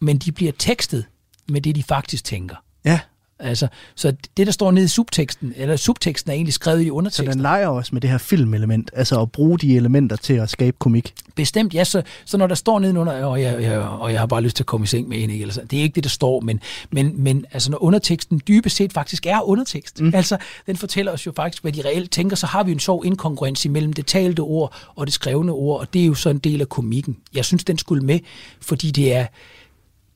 Men 0.02 0.18
de 0.18 0.32
bliver 0.32 0.52
tekstet 0.60 1.06
med 1.50 1.62
det, 1.62 1.76
de 1.76 1.84
faktisk 1.84 2.24
tænker. 2.24 2.56
Ja, 2.86 3.00
Altså, 3.40 3.68
så 3.96 4.14
det, 4.38 4.48
der 4.48 4.54
står 4.54 4.72
nede 4.72 4.86
i 4.86 4.88
subteksten, 4.88 5.54
eller 5.56 5.76
subteksten 5.76 6.32
er 6.32 6.36
egentlig 6.36 6.54
skrevet 6.54 6.82
i 6.82 6.86
så 6.86 6.92
underteksten. 6.92 7.32
den 7.32 7.42
leger 7.42 7.68
også 7.68 7.90
med 7.94 8.02
det 8.02 8.10
her 8.10 8.18
filmelement, 8.18 8.92
altså 8.94 9.22
at 9.22 9.32
bruge 9.32 9.60
de 9.60 9.76
elementer 9.76 10.16
til 10.16 10.34
at 10.34 10.50
skabe 10.50 10.78
komik. 10.80 11.14
Bestemt, 11.36 11.74
ja. 11.74 11.84
Så, 11.84 12.02
så 12.26 12.38
når 12.38 12.48
der 12.48 12.56
står 12.56 12.80
nedenunder, 12.80 13.26
og 13.26 13.42
jeg, 13.42 13.62
jeg, 13.62 13.80
og 13.80 14.12
jeg 14.12 14.20
har 14.20 14.28
bare 14.28 14.42
lyst 14.42 14.56
til 14.56 14.64
at 14.64 14.68
komme 14.68 14.84
i 14.84 14.88
seng 14.88 15.08
med 15.08 15.24
en, 15.24 15.30
ikke? 15.30 15.42
Eller 15.42 15.54
så, 15.54 15.62
det 15.72 15.80
er 15.80 15.84
ikke 15.84 15.96
det, 15.96 16.04
der 16.04 16.10
står, 16.10 16.40
men, 16.40 16.60
men, 16.92 17.24
men 17.24 17.46
altså, 17.52 17.72
når 17.72 17.84
underteksten 17.84 18.42
dybest 18.48 18.76
set 18.76 18.94
faktisk 18.94 19.26
er 19.26 19.42
undertekst, 19.42 20.02
mm. 20.02 20.12
altså, 20.16 20.38
den 20.68 20.78
fortæller 20.78 21.12
os 21.12 21.26
jo 21.26 21.32
faktisk, 21.36 21.64
hvad 21.64 21.72
de 21.72 21.82
reelt 21.82 22.12
tænker, 22.12 22.36
så 22.36 22.48
har 22.48 22.64
vi 22.64 22.72
en 22.72 22.80
sjov 22.80 23.06
inkongruens 23.06 23.66
imellem 23.66 23.94
det 23.94 24.06
talte 24.06 24.40
ord 24.40 24.76
og 24.96 25.08
det 25.08 25.14
skrevne 25.14 25.52
ord, 25.52 25.80
og 25.80 25.94
det 25.94 26.02
er 26.02 26.06
jo 26.06 26.14
så 26.14 26.30
en 26.30 26.40
del 26.40 26.62
af 26.62 26.70
komikken. 26.70 27.18
Jeg 27.34 27.46
synes, 27.46 27.64
den 27.64 27.78
skulle 27.78 28.06
med, 28.06 28.20
fordi 28.62 28.92
det 28.92 29.14
er, 29.14 29.26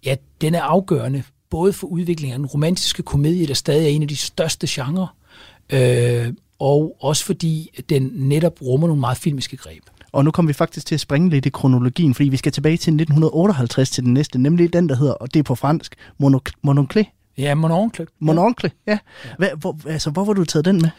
ja, 0.05 0.15
den 0.41 0.55
er 0.55 0.61
afgørende, 0.61 1.23
både 1.49 1.73
for 1.73 1.87
udviklingen 1.87 2.33
af 2.33 2.39
den 2.39 2.45
romantiske 2.45 3.03
komedie, 3.03 3.47
der 3.47 3.53
stadig 3.53 3.85
er 3.85 3.89
en 3.89 4.01
af 4.01 4.07
de 4.07 4.15
største 4.15 4.67
genrer, 4.69 5.15
øh, 5.69 6.33
og 6.59 6.95
også 6.99 7.25
fordi 7.25 7.81
den 7.89 8.11
netop 8.15 8.61
rummer 8.61 8.87
nogle 8.87 8.99
meget 8.99 9.17
filmiske 9.17 9.57
greb. 9.57 9.83
Og 10.11 10.25
nu 10.25 10.31
kommer 10.31 10.49
vi 10.49 10.53
faktisk 10.53 10.85
til 10.85 10.95
at 10.95 11.01
springe 11.01 11.29
lidt 11.29 11.45
i 11.45 11.49
kronologien, 11.49 12.13
fordi 12.13 12.29
vi 12.29 12.37
skal 12.37 12.51
tilbage 12.51 12.77
til 12.77 12.93
1958 12.93 13.89
til 13.89 14.03
den 14.03 14.13
næste, 14.13 14.39
nemlig 14.39 14.73
den, 14.73 14.89
der 14.89 14.95
hedder, 14.95 15.13
og 15.13 15.33
det 15.33 15.39
er 15.39 15.43
på 15.43 15.55
fransk, 15.55 15.95
Mononcle. 16.61 17.05
Ja, 17.37 17.55
mon 17.55 17.71
oncle. 17.71 18.07
Mononcle, 18.19 18.71
ja. 18.87 18.97
Hvad, 19.37 19.49
hvor, 19.59 19.77
altså, 19.87 20.09
hvor 20.09 20.25
var 20.25 20.33
du 20.33 20.45
taget 20.45 20.65
den 20.65 20.75
med? 20.75 20.89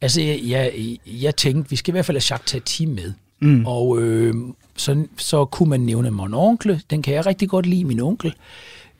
Altså, 0.00 0.20
jeg, 0.20 0.40
jeg, 0.44 0.72
jeg 1.06 1.36
tænkte, 1.36 1.70
vi 1.70 1.76
skal 1.76 1.90
i 1.90 1.94
hvert 1.94 2.04
fald 2.04 2.16
have 2.16 2.34
Jacques 2.34 2.50
Tati 2.50 2.86
med. 2.86 3.12
Mm. 3.40 3.66
Og 3.66 4.02
øh, 4.02 4.34
så, 4.76 5.06
så 5.16 5.44
kunne 5.44 5.70
man 5.70 5.80
nævne 5.80 6.10
Mon 6.10 6.34
Oncle. 6.34 6.80
Den 6.90 7.02
kan 7.02 7.14
jeg 7.14 7.26
rigtig 7.26 7.48
godt 7.48 7.66
lide, 7.66 7.84
min 7.84 8.00
onkel. 8.00 8.34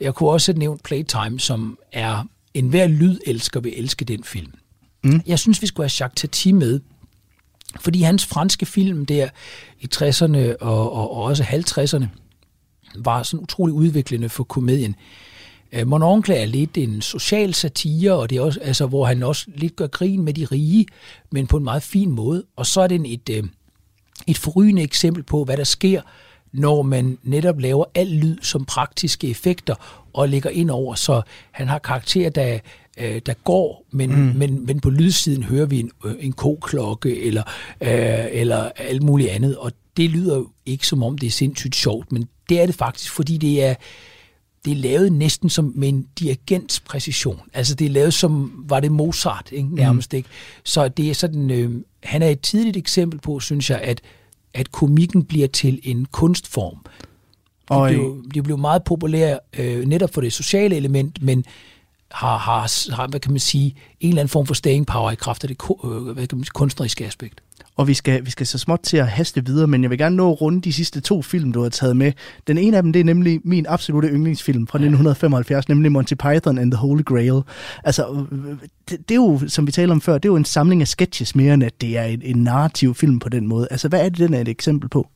Jeg 0.00 0.14
kunne 0.14 0.30
også 0.30 0.52
have 0.52 0.58
nævnt 0.58 0.82
Playtime, 0.82 1.40
som 1.40 1.78
er 1.92 2.24
en 2.54 2.68
hver 2.68 2.86
lydelsker 2.86 3.60
vil 3.60 3.72
elske 3.76 4.04
den 4.04 4.24
film. 4.24 4.52
Mm. 5.04 5.20
Jeg 5.26 5.38
synes, 5.38 5.62
vi 5.62 5.66
skulle 5.66 5.84
have 5.84 6.04
Jacques 6.04 6.20
Tati 6.20 6.52
med, 6.52 6.80
fordi 7.80 8.02
hans 8.02 8.26
franske 8.26 8.66
film 8.66 9.06
der 9.06 9.28
i 9.80 9.88
60'erne 9.94 10.56
og, 10.60 10.92
og, 10.92 11.10
og 11.10 11.22
også 11.22 11.42
50'erne 11.42 12.06
var 12.98 13.22
sådan 13.22 13.42
utrolig 13.42 13.74
udviklende 13.74 14.28
for 14.28 14.44
komedien. 14.44 14.96
Øh, 15.72 15.86
Mon 15.86 16.02
Oncle 16.02 16.34
er 16.34 16.46
lidt 16.46 16.78
en 16.78 17.02
social 17.02 17.54
satire, 17.54 18.12
og 18.12 18.30
det 18.30 18.38
er 18.38 18.42
også, 18.42 18.60
altså, 18.60 18.86
hvor 18.86 19.06
han 19.06 19.22
også 19.22 19.46
lidt 19.54 19.76
gør 19.76 19.86
grin 19.86 20.22
med 20.22 20.34
de 20.34 20.44
rige, 20.44 20.86
men 21.32 21.46
på 21.46 21.56
en 21.56 21.64
meget 21.64 21.82
fin 21.82 22.10
måde. 22.10 22.44
Og 22.56 22.66
så 22.66 22.80
er 22.80 22.86
det 22.86 23.12
et, 23.12 23.30
øh, 23.30 23.44
et 24.26 24.38
forrygende 24.38 24.82
eksempel 24.82 25.22
på, 25.22 25.44
hvad 25.44 25.56
der 25.56 25.64
sker, 25.64 26.02
når 26.54 26.82
man 26.82 27.18
netop 27.22 27.60
laver 27.60 27.84
al 27.94 28.06
lyd 28.06 28.38
som 28.42 28.64
praktiske 28.64 29.28
effekter 29.28 30.04
og 30.12 30.28
lægger 30.28 30.50
ind 30.50 30.70
over, 30.70 30.94
så 30.94 31.22
han 31.50 31.68
har 31.68 31.78
karakterer, 31.78 32.30
der, 32.30 32.58
øh, 32.98 33.20
der 33.26 33.34
går, 33.44 33.84
men, 33.90 34.10
mm. 34.10 34.36
men, 34.36 34.66
men 34.66 34.80
på 34.80 34.90
lydsiden 34.90 35.42
hører 35.42 35.66
vi 35.66 35.80
en, 35.80 35.90
øh, 36.04 36.14
en 36.20 36.32
koklokke 36.32 37.22
eller, 37.22 37.42
øh, 37.80 38.26
eller 38.30 38.70
alt 38.76 39.02
muligt 39.02 39.30
andet, 39.30 39.56
og 39.56 39.72
det 39.96 40.10
lyder 40.10 40.36
jo 40.36 40.48
ikke 40.66 40.86
som 40.86 41.02
om 41.02 41.18
det 41.18 41.26
er 41.26 41.30
sindssygt 41.30 41.76
sjovt, 41.76 42.12
men 42.12 42.28
det 42.48 42.60
er 42.60 42.66
det 42.66 42.74
faktisk, 42.74 43.12
fordi 43.12 43.36
det 43.36 43.64
er, 43.64 43.74
det 44.64 44.72
er 44.72 44.76
lavet 44.76 45.12
næsten 45.12 45.50
som 45.50 45.72
med 45.76 45.88
en 45.88 46.06
dirigents 46.18 46.80
præcision. 46.80 47.40
Altså 47.54 47.74
det 47.74 47.84
er 47.84 47.90
lavet 47.90 48.14
som, 48.14 48.64
var 48.68 48.80
det 48.80 48.92
Mozart, 48.92 49.48
ikke? 49.52 49.74
nærmest 49.74 50.14
ikke? 50.14 50.28
Så 50.64 50.88
det 50.88 51.10
er 51.10 51.14
sådan, 51.14 51.50
øh, 51.50 51.70
han 52.02 52.22
er 52.22 52.28
et 52.28 52.40
tidligt 52.40 52.76
eksempel 52.76 53.20
på, 53.20 53.40
synes 53.40 53.70
jeg, 53.70 53.80
at, 53.80 54.00
at 54.54 54.72
komikken 54.72 55.24
bliver 55.24 55.48
til 55.48 55.80
en 55.82 56.06
kunstform. 56.12 56.78
Og, 57.70 57.88
blev, 57.88 58.24
de 58.34 58.42
blev 58.42 58.58
meget 58.58 58.84
populære 58.84 59.38
øh, 59.58 59.84
netop 59.84 60.14
for 60.14 60.20
det 60.20 60.32
sociale 60.32 60.76
element, 60.76 61.22
men 61.22 61.44
har, 62.10 62.38
har, 62.38 62.92
har, 62.94 63.06
hvad 63.06 63.20
kan 63.20 63.32
man 63.32 63.40
sige, 63.40 63.76
en 64.00 64.08
eller 64.08 64.20
anden 64.20 64.30
form 64.30 64.46
for 64.46 64.54
staying 64.54 64.86
power 64.86 65.10
i 65.10 65.14
kraft 65.14 65.44
af 65.44 65.48
det 65.48 65.58
øh, 65.84 65.90
hvad 65.90 66.26
kan 66.26 66.38
man 66.38 66.44
sige, 66.44 66.52
kunstneriske 66.54 67.06
aspekt. 67.06 67.42
Og 67.76 67.88
vi 67.88 67.94
skal, 67.94 68.26
vi 68.26 68.30
skal 68.30 68.46
så 68.46 68.58
småt 68.58 68.80
til 68.82 68.96
at 68.96 69.08
haste 69.08 69.46
videre, 69.46 69.66
men 69.66 69.82
jeg 69.82 69.90
vil 69.90 69.98
gerne 69.98 70.16
nå 70.16 70.32
at 70.32 70.40
runde 70.40 70.60
de 70.60 70.72
sidste 70.72 71.00
to 71.00 71.22
film, 71.22 71.52
du 71.52 71.62
har 71.62 71.68
taget 71.68 71.96
med. 71.96 72.12
Den 72.46 72.58
ene 72.58 72.76
af 72.76 72.82
dem, 72.82 72.92
det 72.92 73.00
er 73.00 73.04
nemlig 73.04 73.40
min 73.44 73.66
absolute 73.68 74.08
yndlingsfilm 74.08 74.66
fra 74.66 74.78
1975, 74.78 75.68
nemlig 75.68 75.92
Monty 75.92 76.14
Python 76.14 76.58
and 76.58 76.70
the 76.70 76.78
Holy 76.78 77.02
Grail. 77.02 77.40
Altså, 77.84 78.26
det, 78.90 79.08
det 79.08 79.10
er 79.10 79.14
jo, 79.14 79.40
som 79.48 79.66
vi 79.66 79.72
talte 79.72 79.92
om 79.92 80.00
før, 80.00 80.18
det 80.18 80.28
er 80.28 80.32
jo 80.32 80.36
en 80.36 80.44
samling 80.44 80.80
af 80.80 80.88
sketches 80.88 81.36
mere, 81.36 81.54
end 81.54 81.64
at 81.64 81.80
det 81.80 81.98
er 81.98 82.04
en, 82.04 82.22
en 82.22 82.42
narrativ 82.42 82.94
film 82.94 83.18
på 83.18 83.28
den 83.28 83.46
måde. 83.46 83.68
Altså, 83.70 83.88
hvad 83.88 84.04
er 84.04 84.08
det, 84.08 84.18
den 84.18 84.34
er 84.34 84.40
et 84.40 84.48
eksempel 84.48 84.88
på? 84.88 85.08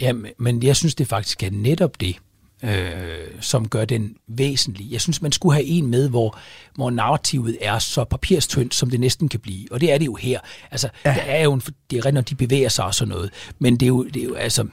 Ja, 0.00 0.12
men 0.38 0.62
jeg 0.62 0.76
synes, 0.76 0.94
det 0.94 1.06
faktisk 1.06 1.42
er 1.42 1.50
netop 1.50 2.00
det 2.00 2.16
øh, 2.62 3.40
som 3.40 3.68
gør 3.68 3.84
den 3.84 4.16
væsentlig. 4.28 4.92
Jeg 4.92 5.00
synes, 5.00 5.22
man 5.22 5.32
skulle 5.32 5.54
have 5.54 5.64
en 5.64 5.86
med, 5.86 6.08
hvor, 6.08 6.38
hvor 6.74 6.90
narrativet 6.90 7.56
er 7.60 7.78
så 7.78 8.04
papirstyndt, 8.04 8.74
som 8.74 8.90
det 8.90 9.00
næsten 9.00 9.28
kan 9.28 9.40
blive. 9.40 9.66
Og 9.70 9.80
det 9.80 9.92
er 9.92 9.98
det 9.98 10.06
jo 10.06 10.14
her. 10.14 10.40
Altså, 10.70 10.88
ja. 11.04 11.10
der 11.10 11.20
er 11.20 11.42
jo 11.42 11.52
en, 11.52 11.60
det 11.60 11.72
er 11.92 11.96
rigtigt, 11.96 12.14
når 12.14 12.20
de 12.20 12.34
bevæger 12.34 12.68
sig 12.68 12.84
og 12.84 12.94
sådan 12.94 13.14
noget. 13.14 13.30
Men 13.58 13.76
det 13.76 13.82
er 13.82 13.88
jo, 13.88 14.04
det 14.04 14.22
er 14.22 14.26
jo 14.26 14.34
altså, 14.34 14.66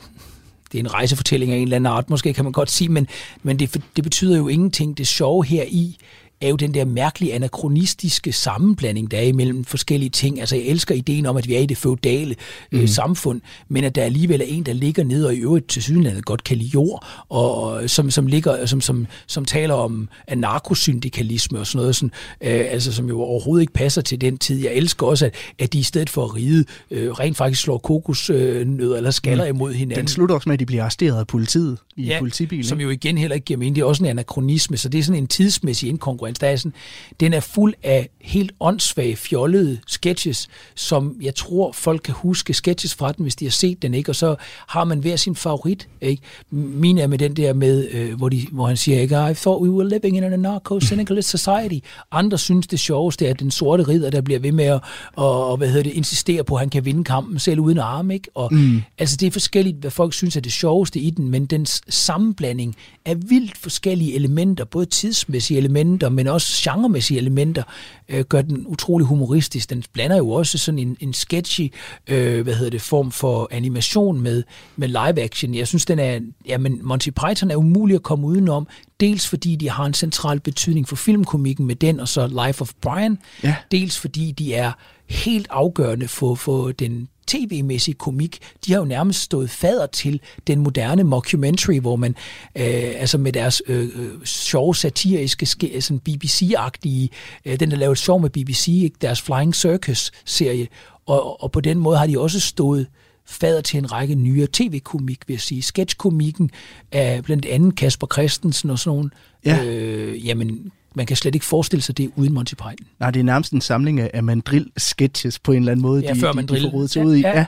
det 0.72 0.80
er 0.80 0.84
en 0.84 0.94
rejsefortælling 0.94 1.52
af 1.52 1.58
en 1.58 1.64
eller 1.64 1.76
anden 1.76 1.94
art, 1.94 2.10
måske 2.10 2.34
kan 2.34 2.44
man 2.44 2.54
godt 2.54 2.72
sige, 2.72 2.90
men, 2.90 3.08
men 3.44 3.60
det, 3.60 3.82
det 3.96 4.04
betyder 4.04 4.38
jo 4.38 4.48
ingenting. 4.48 4.98
Det 4.98 5.08
sjove 5.08 5.46
her 5.46 5.64
i 5.68 5.98
er 6.44 6.50
jo 6.50 6.56
den 6.56 6.74
der 6.74 6.86
mærkelige 6.86 7.34
anakronistiske 7.34 8.32
sammenblanding, 8.32 9.12
der 9.12 9.18
er 9.18 9.22
imellem 9.22 9.66
forskellige 9.66 10.10
ting. 10.10 10.40
Altså 10.40 10.56
jeg 10.56 10.66
elsker 10.66 10.96
ideen 10.96 11.26
om, 11.26 11.38
at 11.38 11.48
vi 11.48 11.56
er 11.56 11.60
i 11.60 11.66
det 11.66 11.78
feudale 11.78 12.36
øh, 12.72 12.82
mm. 12.82 12.88
samfund, 12.88 13.42
men 13.70 13.84
at 13.84 13.96
der 13.96 14.04
alligevel 14.04 14.42
er 14.42 14.46
en, 14.46 14.64
der 14.64 14.74
ligger 14.74 15.04
nede 15.04 15.28
og 15.28 15.36
i 15.36 15.38
øvrigt 15.38 15.68
til 15.68 15.84
sydenlandet 15.84 16.26
godt 16.26 16.44
kan 16.44 16.58
lide 16.58 16.70
jord, 16.74 17.06
og 17.30 17.90
som, 17.90 18.12
som, 18.12 18.28
ligger, 18.28 18.66
som, 18.66 18.82
som, 18.82 19.08
som 19.28 19.46
taler 19.46 19.74
om 19.74 20.10
anarkosyndikalisme 20.28 21.60
og 21.60 21.68
sådan 21.68 21.80
noget, 21.80 21.96
sådan, 21.96 22.12
øh, 22.42 22.66
altså 22.70 22.94
som 22.94 23.08
jo 23.08 23.22
overhovedet 23.22 23.62
ikke 23.62 23.74
passer 23.74 24.02
til 24.02 24.22
den 24.22 24.38
tid. 24.38 24.64
Jeg 24.64 24.74
elsker 24.74 25.08
også, 25.08 25.26
at, 25.26 25.36
at 25.60 25.74
de 25.74 25.80
i 25.80 25.84
stedet 25.84 26.10
for 26.10 26.26
at 26.26 26.36
ride, 26.36 26.66
øh, 26.92 27.12
rent 27.12 27.38
faktisk 27.38 27.62
slår 27.62 27.78
kokosnødder 27.78 28.98
eller 28.98 29.12
skaller 29.12 29.44
mm. 29.44 29.56
imod 29.56 29.74
hinanden. 29.74 30.00
Den 30.00 30.08
slutter 30.08 30.36
også 30.36 30.50
med, 30.50 30.54
at 30.54 30.60
de 30.60 30.66
bliver 30.66 30.84
arresteret 30.84 31.20
af 31.20 31.28
politiet 31.28 31.78
i 31.96 32.04
ja, 32.04 32.20
politibilen. 32.20 32.64
som 32.64 32.82
jo 32.82 32.90
igen 32.90 33.18
heller 33.18 33.36
ikke 33.36 33.46
giver 33.46 33.58
mening. 33.58 33.76
Det 33.76 33.82
er 33.82 33.86
også 33.86 34.04
en 34.04 34.10
anakronisme, 34.10 34.78
så 34.78 34.90
det 34.90 35.00
er 35.00 35.04
sådan 35.04 35.22
en 35.22 35.28
tidsmæssig 35.28 35.90
inkongruens 35.90 36.33
Stassen, 36.36 36.74
den 37.20 37.34
er 37.34 37.40
fuld 37.40 37.74
af 37.84 38.10
helt 38.22 38.52
åndssvage, 38.60 39.16
fjollede 39.16 39.80
sketches, 39.88 40.48
som 40.76 41.18
jeg 41.22 41.36
tror, 41.36 41.72
folk 41.72 42.02
kan 42.02 42.14
huske 42.14 42.54
sketches 42.54 42.96
fra 42.96 43.12
den, 43.12 43.24
hvis 43.24 43.36
de 43.36 43.46
har 43.46 43.52
set 43.52 43.82
den, 43.82 43.94
ikke? 43.94 44.12
Og 44.12 44.16
så 44.16 44.36
har 44.68 44.84
man 44.84 45.00
hver 45.00 45.16
sin 45.16 45.36
favorit, 45.36 45.88
ikke? 46.02 46.22
Min 46.52 46.98
er 46.98 47.08
med 47.08 47.18
den 47.18 47.34
der 47.34 47.54
med, 47.54 47.88
øh, 47.92 48.14
hvor, 48.14 48.30
de, 48.30 48.48
hvor 48.52 48.68
han 48.68 48.78
siger, 48.78 49.02
ikke? 49.02 49.16
I 49.32 49.34
thought 49.34 49.62
we 49.62 49.72
were 49.72 49.90
living 49.90 50.18
in 50.18 50.24
a 50.24 50.36
narco-syndicalist 50.36 51.30
society. 51.30 51.86
Andre 52.12 52.38
synes, 52.38 52.68
det 52.68 52.80
sjoveste 52.80 53.28
er, 53.28 53.34
den 53.34 53.52
sorte 53.52 53.84
ridder, 53.84 54.10
der 54.10 54.22
bliver 54.22 54.40
ved 54.40 54.52
med 54.52 54.66
at 54.66 54.80
og, 55.16 55.50
og, 55.50 55.58
hvad 55.58 55.68
hedder 55.68 55.84
det, 55.84 55.94
insistere 55.94 56.44
på, 56.44 56.56
at 56.56 56.60
han 56.60 56.70
kan 56.70 56.86
vinde 56.86 57.04
kampen 57.04 57.40
selv 57.40 57.60
uden 57.60 57.78
arm, 57.78 58.12
ikke? 58.12 58.30
Og, 58.36 58.54
mm. 58.54 58.82
Altså, 58.98 59.18
det 59.18 59.28
er 59.28 59.32
forskelligt, 59.32 59.78
hvad 59.78 59.92
folk 59.92 60.14
synes 60.14 60.36
er 60.36 60.42
det 60.42 60.52
sjoveste 60.52 61.00
i 61.00 61.10
den, 61.10 61.30
men 61.30 61.46
den 61.46 61.66
sammenblanding 61.90 62.76
af 63.06 63.30
vildt 63.30 63.58
forskellige 63.58 64.16
elementer, 64.16 64.66
både 64.66 64.86
tidsmæssige 64.86 65.58
elementer, 65.58 66.10
men 66.14 66.28
også 66.28 66.62
genremæssige 66.64 67.18
elementer, 67.18 67.64
øh, 68.10 68.24
gør 68.24 68.42
den 68.42 68.68
utrolig 68.68 69.08
humoristisk. 69.08 69.70
Den 69.70 69.84
blander 69.94 70.18
jo 70.18 70.30
også 70.30 70.58
sådan 70.58 70.80
en, 70.80 70.98
en 71.00 71.14
sketchy 71.14 71.74
øh, 72.08 72.44
hvad 72.44 72.56
hedder 72.56 72.72
det, 72.72 72.82
form 72.82 73.12
for 73.12 73.48
animation 73.52 74.22
med, 74.22 74.44
med 74.76 74.88
live 74.88 75.22
action. 75.22 75.56
Jeg 75.56 75.68
synes, 75.68 75.86
den 75.86 76.00
er, 76.00 76.20
jamen, 76.46 76.80
Monty 76.84 77.10
Python 77.10 77.52
er 77.52 77.56
umulig 77.56 77.96
at 77.96 78.04
komme 78.04 78.28
udenom, 78.28 78.68
dels 79.00 79.28
fordi 79.28 79.56
de 79.56 79.70
har 79.70 79.86
en 79.86 79.94
central 79.94 80.40
betydning 80.40 80.88
for 80.88 80.96
filmkomikken 80.96 81.66
med 81.66 81.76
den, 81.76 82.00
og 82.00 82.08
så 82.08 82.28
Life 82.28 82.62
of 82.62 82.72
Brian, 82.82 83.18
ja. 83.44 83.56
dels 83.72 84.00
fordi 84.00 84.32
de 84.32 84.54
er 84.54 84.72
helt 85.10 85.48
afgørende 85.50 86.08
for, 86.08 86.36
for 86.36 86.72
den 86.72 87.10
tv-mæssig 87.28 87.98
komik, 87.98 88.40
de 88.66 88.72
har 88.72 88.80
jo 88.80 88.86
nærmest 88.86 89.22
stået 89.22 89.50
fader 89.50 89.86
til 89.86 90.20
den 90.48 90.60
moderne 90.60 91.04
mockumentary, 91.04 91.80
hvor 91.80 91.96
man 91.96 92.16
øh, 92.56 92.94
altså 92.96 93.18
med 93.18 93.32
deres 93.32 93.62
øh, 93.68 93.90
øh 93.96 94.26
sjove 94.26 94.76
satiriske, 94.76 95.46
sådan 95.82 96.02
BBC-agtige, 96.10 97.10
øh, 97.46 97.60
den 97.60 97.72
der 97.72 97.78
lavet 97.78 97.98
sjov 97.98 98.22
med 98.22 98.30
BBC, 98.30 98.68
ikke? 98.68 98.98
deres 99.02 99.22
Flying 99.22 99.56
Circus-serie, 99.56 100.68
og, 101.06 101.44
og 101.44 101.52
på 101.52 101.62
den 101.62 101.78
måde 101.78 101.98
har 101.98 102.08
de 102.08 102.20
også 102.20 102.40
stået 102.40 102.88
fader 103.26 103.62
til 103.62 103.78
en 103.78 103.92
række 103.92 104.16
nyere 104.16 104.48
tv-komik, 104.54 105.28
vil 105.28 105.34
jeg 105.34 105.42
sige. 105.42 105.62
Sketch-komikken 105.62 106.50
af 106.92 107.24
blandt 107.24 107.46
andet 107.46 107.76
Kasper 107.76 108.08
Christensen 108.14 108.70
og 108.70 108.80
sådan 108.80 108.98
nogle, 108.98 109.10
ja. 109.46 109.64
øh, 109.64 110.28
jamen, 110.28 110.72
man 110.96 111.06
kan 111.06 111.18
slet 111.18 111.36
ikke 111.36 111.46
forestille 111.46 111.84
sig 111.84 111.98
det 111.98 112.12
uden 112.16 112.34
Monty 112.34 112.54
Python. 112.54 112.76
Nej, 113.00 113.12
det 113.12 113.20
er 113.20 113.24
nærmest 113.24 113.54
en 113.54 113.62
samling 113.62 114.00
af 114.00 114.24
mandrill-sketches 114.24 115.40
på 115.40 115.52
en 115.52 115.58
eller 115.58 115.72
anden 115.72 115.82
måde, 115.82 116.02
ja, 116.02 116.14
de, 116.14 116.20
før 116.20 116.32
de, 116.32 116.36
mandrill. 116.36 116.64
de 116.64 116.70
får 116.70 116.78
rodet 116.78 116.90
sig 116.90 117.06
ud 117.06 117.16
i. 117.16 117.20
Ja. 117.20 117.38
Ja. 117.38 117.46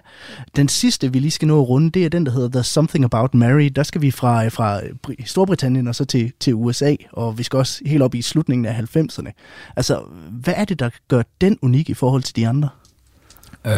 Den 0.56 0.68
sidste, 0.68 1.14
vi 1.14 1.20
lige 1.20 1.32
skal 1.32 1.48
nå 1.48 1.62
at 1.62 1.70
runde, 1.70 1.90
det 1.92 2.06
er 2.06 2.10
den, 2.10 2.26
der 2.26 2.32
hedder 2.32 2.60
There's 2.60 2.64
Something 2.64 3.06
About 3.06 3.34
Mary. 3.34 3.72
Der 3.76 3.84
skal 3.84 4.02
vi 4.02 4.12
fra, 4.12 4.48
fra 4.48 4.82
Storbritannien 5.26 5.88
og 5.88 5.96
så 5.96 6.06
til, 6.06 6.32
til 6.40 6.54
USA, 6.54 6.96
og 7.12 7.38
vi 7.38 7.44
skal 7.44 7.58
også 7.58 7.82
helt 7.86 8.04
op 8.04 8.16
i 8.16 8.22
slutningen 8.22 8.66
af 8.66 8.98
90'erne. 8.98 9.32
Altså, 9.76 10.02
hvad 10.32 10.54
er 10.58 10.66
det, 10.66 10.80
der 10.80 10.90
gør 11.08 11.24
den 11.42 11.58
unik 11.62 11.90
i 11.90 11.94
forhold 11.94 12.24
til 12.24 12.36
de 12.36 12.48
andre? 12.48 12.70
Øh, 13.66 13.74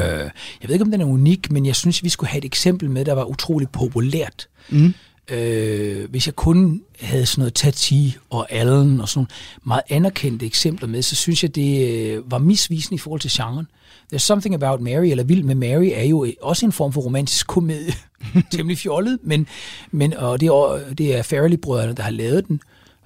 jeg 0.61 0.67
ved 0.67 0.73
ikke, 0.75 0.85
om 0.85 0.91
den 0.91 1.01
er 1.01 1.05
unik, 1.05 1.51
men 1.51 1.65
jeg 1.65 1.75
synes, 1.75 2.03
vi 2.03 2.09
skulle 2.09 2.29
have 2.29 2.37
et 2.37 2.45
eksempel 2.45 2.89
med, 2.89 3.05
der 3.05 3.13
var 3.13 3.23
utroligt 3.23 3.71
populært. 3.71 4.47
Mm. 4.69 4.93
Øh, 5.31 6.09
hvis 6.09 6.25
jeg 6.27 6.35
kun 6.35 6.81
havde 7.01 7.25
sådan 7.25 7.41
noget 7.41 7.53
Tati 7.53 8.17
og 8.29 8.51
Allen 8.51 9.01
og 9.01 9.09
sådan 9.09 9.27
meget 9.63 9.81
anerkendte 9.89 10.45
eksempler 10.45 10.87
med, 10.87 11.01
så 11.01 11.15
synes 11.15 11.43
jeg, 11.43 11.55
det 11.55 11.89
øh, 11.89 12.31
var 12.31 12.37
misvisende 12.37 12.95
i 12.95 12.97
forhold 12.97 13.21
til 13.21 13.31
genren. 13.33 13.67
There's 14.13 14.17
Something 14.17 14.55
About 14.55 14.81
Mary, 14.81 15.05
eller 15.05 15.23
Vild 15.23 15.43
med 15.43 15.55
Mary, 15.55 15.89
er 15.93 16.03
jo 16.03 16.27
også 16.41 16.65
en 16.65 16.71
form 16.71 16.93
for 16.93 17.01
romantisk 17.01 17.47
komedie. 17.47 17.93
Temmelig 18.51 18.77
fjollet, 18.77 19.19
men, 19.21 19.47
men 19.91 20.13
og 20.13 20.39
det, 20.39 20.47
er, 20.47 20.79
det 20.97 21.17
er 21.17 21.21
Farrelly-brødrene, 21.21 21.93
der 21.93 22.03
har 22.03 22.11
lavet 22.11 22.47
den. 22.47 22.61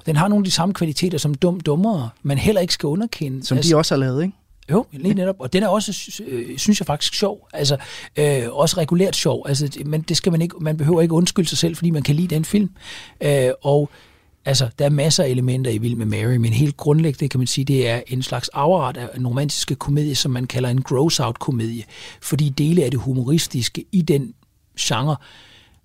Den 0.05 0.15
har 0.15 0.27
nogle 0.27 0.41
af 0.41 0.45
de 0.45 0.51
samme 0.51 0.73
kvaliteter 0.73 1.17
som 1.17 1.35
Dum 1.35 1.59
Dummere, 1.59 2.09
man 2.23 2.37
heller 2.37 2.61
ikke 2.61 2.73
skal 2.73 2.87
underkende. 2.87 3.45
Som 3.45 3.57
altså, 3.57 3.69
de 3.69 3.77
også 3.77 3.95
har 3.95 3.99
lavet, 3.99 4.23
ikke? 4.23 4.35
Jo, 4.71 4.85
lige 4.91 5.13
netop. 5.13 5.35
Og 5.39 5.53
den 5.53 5.63
er 5.63 5.67
også, 5.67 6.21
øh, 6.27 6.57
synes 6.57 6.79
jeg 6.79 6.87
faktisk, 6.87 7.13
sjov. 7.13 7.47
Altså, 7.53 7.77
øh, 8.15 8.43
også 8.51 8.77
regulært 8.77 9.15
sjov. 9.15 9.45
Altså, 9.47 9.69
men 9.85 10.01
det 10.01 10.17
skal 10.17 10.31
man 10.31 10.41
ikke, 10.41 10.55
man 10.61 10.77
behøver 10.77 11.01
ikke 11.01 11.13
undskylde 11.13 11.49
sig 11.49 11.57
selv, 11.57 11.75
fordi 11.75 11.89
man 11.89 12.03
kan 12.03 12.15
lide 12.15 12.35
den 12.35 12.45
film. 12.45 12.69
Øh, 13.21 13.49
og 13.63 13.89
altså, 14.45 14.69
der 14.79 14.85
er 14.85 14.89
masser 14.89 15.23
af 15.23 15.27
elementer 15.27 15.71
i 15.71 15.77
Vild 15.77 15.95
med 15.95 16.05
Mary, 16.05 16.35
men 16.35 16.53
helt 16.53 16.77
grundlæggende 16.77 17.29
kan 17.29 17.39
man 17.39 17.47
sige, 17.47 17.65
det 17.65 17.89
er 17.89 18.01
en 18.07 18.23
slags 18.23 18.49
afret 18.49 18.97
af 18.97 19.09
en 19.17 19.27
romantiske 19.27 19.75
komedie, 19.75 20.15
som 20.15 20.31
man 20.31 20.47
kalder 20.47 20.69
en 20.69 20.81
gross-out-komedie. 20.81 21.83
Fordi 22.21 22.49
dele 22.49 22.83
af 22.83 22.91
det 22.91 22.99
humoristiske 22.99 23.85
i 23.91 24.01
den 24.01 24.33
genre, 24.79 25.15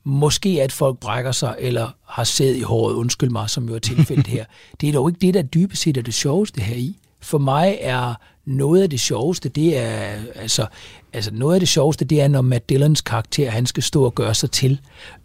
måske 0.05 0.63
at 0.63 0.73
folk 0.73 0.99
brækker 0.99 1.33
sig, 1.33 1.57
eller 1.59 1.91
har 2.09 2.25
sæd 2.25 2.55
i 2.55 2.63
håret, 2.63 2.95
undskyld 2.95 3.31
mig, 3.31 3.51
som 3.51 3.69
jo 3.69 3.75
er 3.75 3.79
tilfældet 3.79 4.27
her. 4.27 4.45
Det 4.81 4.89
er 4.89 4.93
dog 4.93 5.09
ikke 5.11 5.21
det, 5.21 5.35
der 5.35 5.43
dybest 5.43 5.83
set 5.83 5.97
er 5.97 6.03
det 6.03 6.15
sjoveste 6.15 6.61
her 6.61 6.77
i. 6.77 6.97
For 7.21 7.39
mig 7.39 7.79
er 7.81 8.15
noget 8.47 8.83
af 8.83 8.91
det 8.91 9.01
sjoveste, 9.01 9.49
det 9.49 9.79
er, 9.79 10.19
altså, 10.35 10.67
altså 11.13 11.31
noget 11.35 11.55
af 11.55 11.61
det 11.61 11.69
sjoveste, 11.69 12.05
det 12.05 12.21
er, 12.21 12.29
når 12.29 12.41
Matt 12.41 12.69
Dillons 12.69 13.01
karakter, 13.01 13.51
han 13.51 13.67
skal 13.67 13.83
stå 13.83 14.05
og 14.05 14.15
gøre 14.15 14.35
sig 14.35 14.51
til 14.51 14.81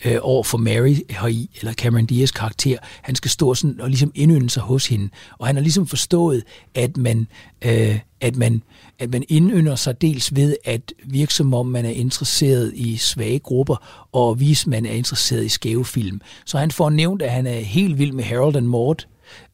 øh, 0.06 0.18
over 0.22 0.44
for 0.44 0.58
Mary 0.58 0.96
heri, 1.10 1.50
eller 1.60 1.74
Cameron 1.74 2.06
Diaz 2.06 2.32
karakter, 2.32 2.78
han 3.02 3.16
skal 3.16 3.32
stå 3.32 3.54
sådan 3.54 3.82
og 3.82 3.90
ligesom 3.90 4.12
indynde 4.16 4.50
sig 4.50 4.64
hos 4.64 4.88
hende. 4.88 5.10
Og 5.38 5.48
han 5.48 5.56
har 5.56 5.62
ligesom 5.62 5.88
forstået, 5.88 6.44
at 6.76 6.98
man, 6.98 7.28
øh, 7.62 8.00
at 8.22 8.36
man, 8.36 8.64
at 9.00 9.10
man 9.12 9.24
indynder 9.30 9.76
sig 9.76 10.02
dels 10.02 10.36
ved 10.36 10.56
at 10.66 10.94
virke 11.06 11.34
som 11.34 11.54
om 11.54 11.66
man 11.66 11.86
er 11.86 11.90
interesseret 11.90 12.72
i 12.76 12.98
svage 12.98 13.40
grupper, 13.40 14.08
og 14.12 14.40
vise, 14.40 14.70
man 14.70 14.86
er 14.86 14.92
interesseret 14.92 15.46
i 15.46 15.50
skæve 15.50 15.86
film. 15.86 16.22
Så 16.46 16.58
han 16.58 16.72
får 16.72 16.90
nævnt, 16.90 17.22
at 17.22 17.32
han 17.32 17.48
er 17.48 17.60
helt 17.60 17.98
vild 17.98 18.12
med 18.12 18.24
Harold 18.24 18.56
and 18.56 18.68
Maude, 18.68 19.06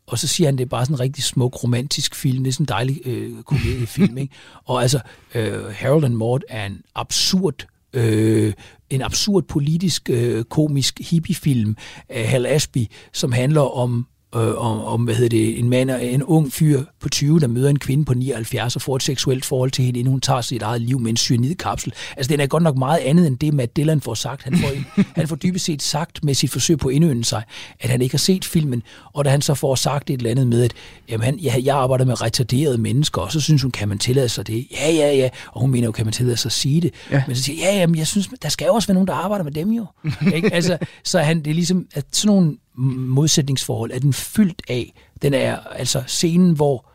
og 0.08 0.20
så 0.20 0.28
siger 0.28 0.48
han, 0.48 0.58
det 0.58 0.64
er 0.64 0.70
bare 0.70 0.86
sådan 0.86 0.96
en 0.96 1.00
rigtig 1.00 1.24
smuk, 1.24 1.64
romantisk 1.64 2.16
film. 2.16 2.44
Det 2.44 2.50
er 2.50 2.54
sådan 2.54 2.64
en 2.64 2.68
dejlig 2.68 3.02
øh, 3.06 3.44
komediefilm. 3.44 4.18
ikke? 4.18 4.34
Og 4.66 4.82
altså, 4.82 5.00
øh, 5.36 5.66
Harold 5.66 6.04
and 6.04 6.14
Maude 6.14 6.46
er 6.50 6.66
en 6.66 6.82
absurd 6.96 7.68
øh, 7.94 8.54
en 8.90 9.02
absurd 9.02 9.44
politisk, 9.44 10.10
øh, 10.10 10.44
komisk 10.44 11.00
hippiefilm 11.00 11.76
af 12.10 12.28
Hal 12.28 12.46
Ashby, 12.46 12.86
som 13.14 13.32
handler 13.32 13.62
om 13.62 14.08
øh, 14.36 14.58
om, 14.58 14.82
om, 14.82 15.04
hvad 15.04 15.16
hedder 15.16 15.30
det, 15.30 15.60
en 15.60 15.70
mand, 15.70 15.92
en 16.02 16.24
ung 16.24 16.54
fyr 16.54 16.84
på 17.00 17.10
20, 17.10 17.40
der 17.40 17.48
møder 17.48 17.70
en 17.70 17.80
kvinde 17.80 18.06
på 18.06 18.14
79 18.14 18.76
og 18.76 18.82
får 18.82 18.96
et 18.96 19.04
seksuelt 19.04 19.46
forhold 19.46 19.72
til 19.72 19.86
hende, 19.86 20.00
inden 20.00 20.12
hun 20.12 20.22
tager 20.22 20.42
sit 20.42 20.62
eget 20.62 20.82
liv 20.82 21.00
med 21.00 21.10
en 21.10 21.18
cyanidkapsel. 21.18 21.94
Altså, 22.18 22.32
den 22.32 22.40
er 22.40 22.48
godt 22.48 22.64
nok 22.64 22.78
meget 22.78 23.00
andet 23.00 23.28
end 23.28 23.38
det, 23.38 23.54
Matt 23.54 23.76
Dillon 23.76 24.02
får 24.02 24.14
sagt. 24.14 24.44
Han 24.44 24.58
får, 24.58 24.70
han 25.20 25.28
får 25.28 25.36
dybest 25.36 25.66
set 25.66 25.82
sagt 25.82 26.24
med 26.24 26.34
sit 26.34 26.52
forsøg 26.52 26.78
på 26.78 26.88
at 26.88 26.96
indønde 26.96 27.26
sig, 27.26 27.44
at 27.80 27.90
han 27.90 28.02
ikke 28.02 28.14
har 28.14 28.18
set 28.18 28.46
filmen, 28.46 28.84
og 29.14 29.26
da 29.26 29.30
han 29.30 29.42
så 29.42 29.54
får 29.54 29.76
sagt 29.76 30.10
et 30.10 30.18
eller 30.18 30.32
andet 30.32 30.48
med, 30.48 30.64
at 30.64 30.74
jamen, 31.10 31.26
han, 31.26 31.36
ja, 31.36 31.56
jeg 31.64 31.76
arbejder 31.76 32.06
med 32.06 32.22
retarderede 32.22 32.78
mennesker, 32.78 33.22
og 33.22 33.32
så 33.32 33.42
synes 33.42 33.62
hun, 33.62 33.72
kan 33.72 33.90
man 33.90 34.00
tillade 34.00 34.30
sig 34.30 34.48
det? 34.48 34.68
Ja, 34.72 34.92
ja, 34.92 35.16
ja. 35.16 35.30
Og 35.52 35.62
hun 35.62 35.72
mener 35.72 35.86
jo, 35.86 35.92
kan 35.92 36.06
man 36.06 36.14
tillade 36.14 36.38
sig 36.38 36.50
at 36.50 36.54
sige 36.54 36.82
det? 36.82 36.94
Ja. 37.12 37.24
Men 37.28 37.36
så 37.36 37.44
siger 37.44 37.70
ja, 37.70 37.78
jamen, 37.78 37.98
jeg 37.98 38.08
synes, 38.08 38.30
der 38.42 38.50
skal 38.50 38.66
jo 38.66 38.74
også 38.74 38.88
være 38.88 38.94
nogen, 38.94 39.08
der 39.08 39.14
arbejder 39.14 39.44
med 39.44 39.52
dem 39.52 39.72
jo. 39.72 39.86
ikke? 40.36 40.54
Altså, 40.54 40.78
så 41.04 41.20
han, 41.20 41.38
det 41.38 41.48
er 41.48 41.54
ligesom, 41.54 41.86
at 41.94 42.06
sådan 42.12 42.36
nogle 42.36 42.58
modsætningsforhold 42.78 43.92
er 43.92 44.00
den 44.00 44.14
fyldt 44.14 44.62
af. 44.70 44.94
Den 45.22 45.34
er 45.34 45.58
altså 45.60 46.04
scenen, 46.08 46.54
hvor, 46.54 46.86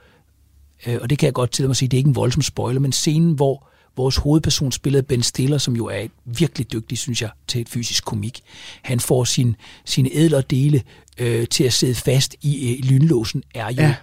øh, 0.86 0.98
og 1.02 1.10
det 1.10 1.18
kan 1.18 1.26
jeg 1.26 1.34
godt 1.34 1.50
til 1.50 1.70
at 1.70 1.76
sige, 1.76 1.88
det 1.88 1.96
er 1.96 1.98
ikke 1.98 2.08
en 2.08 2.16
voldsom 2.16 2.42
spoiler, 2.42 2.80
men 2.80 2.92
scenen, 2.92 3.32
hvor 3.32 3.68
vores 3.96 4.16
hovedperson 4.16 4.72
spillet 4.72 5.06
Ben 5.06 5.22
Stiller, 5.22 5.58
som 5.58 5.76
jo 5.76 5.86
er 5.86 6.06
virkelig 6.24 6.72
dygtig, 6.72 6.98
synes 6.98 7.22
jeg, 7.22 7.30
til 7.48 7.60
et 7.60 7.68
fysisk 7.68 8.04
komik. 8.04 8.40
Han 8.82 9.00
får 9.00 9.24
sin, 9.24 9.56
sine 9.84 10.10
ædlere 10.12 10.42
dele 10.50 10.82
øh, 11.18 11.46
til 11.46 11.64
at 11.64 11.72
sidde 11.72 11.94
fast 11.94 12.36
i 12.42 12.72
øh, 12.72 12.90
lynlåsen, 12.90 13.42
er 13.54 13.66
jo... 13.72 13.82
Ja. 13.82 13.94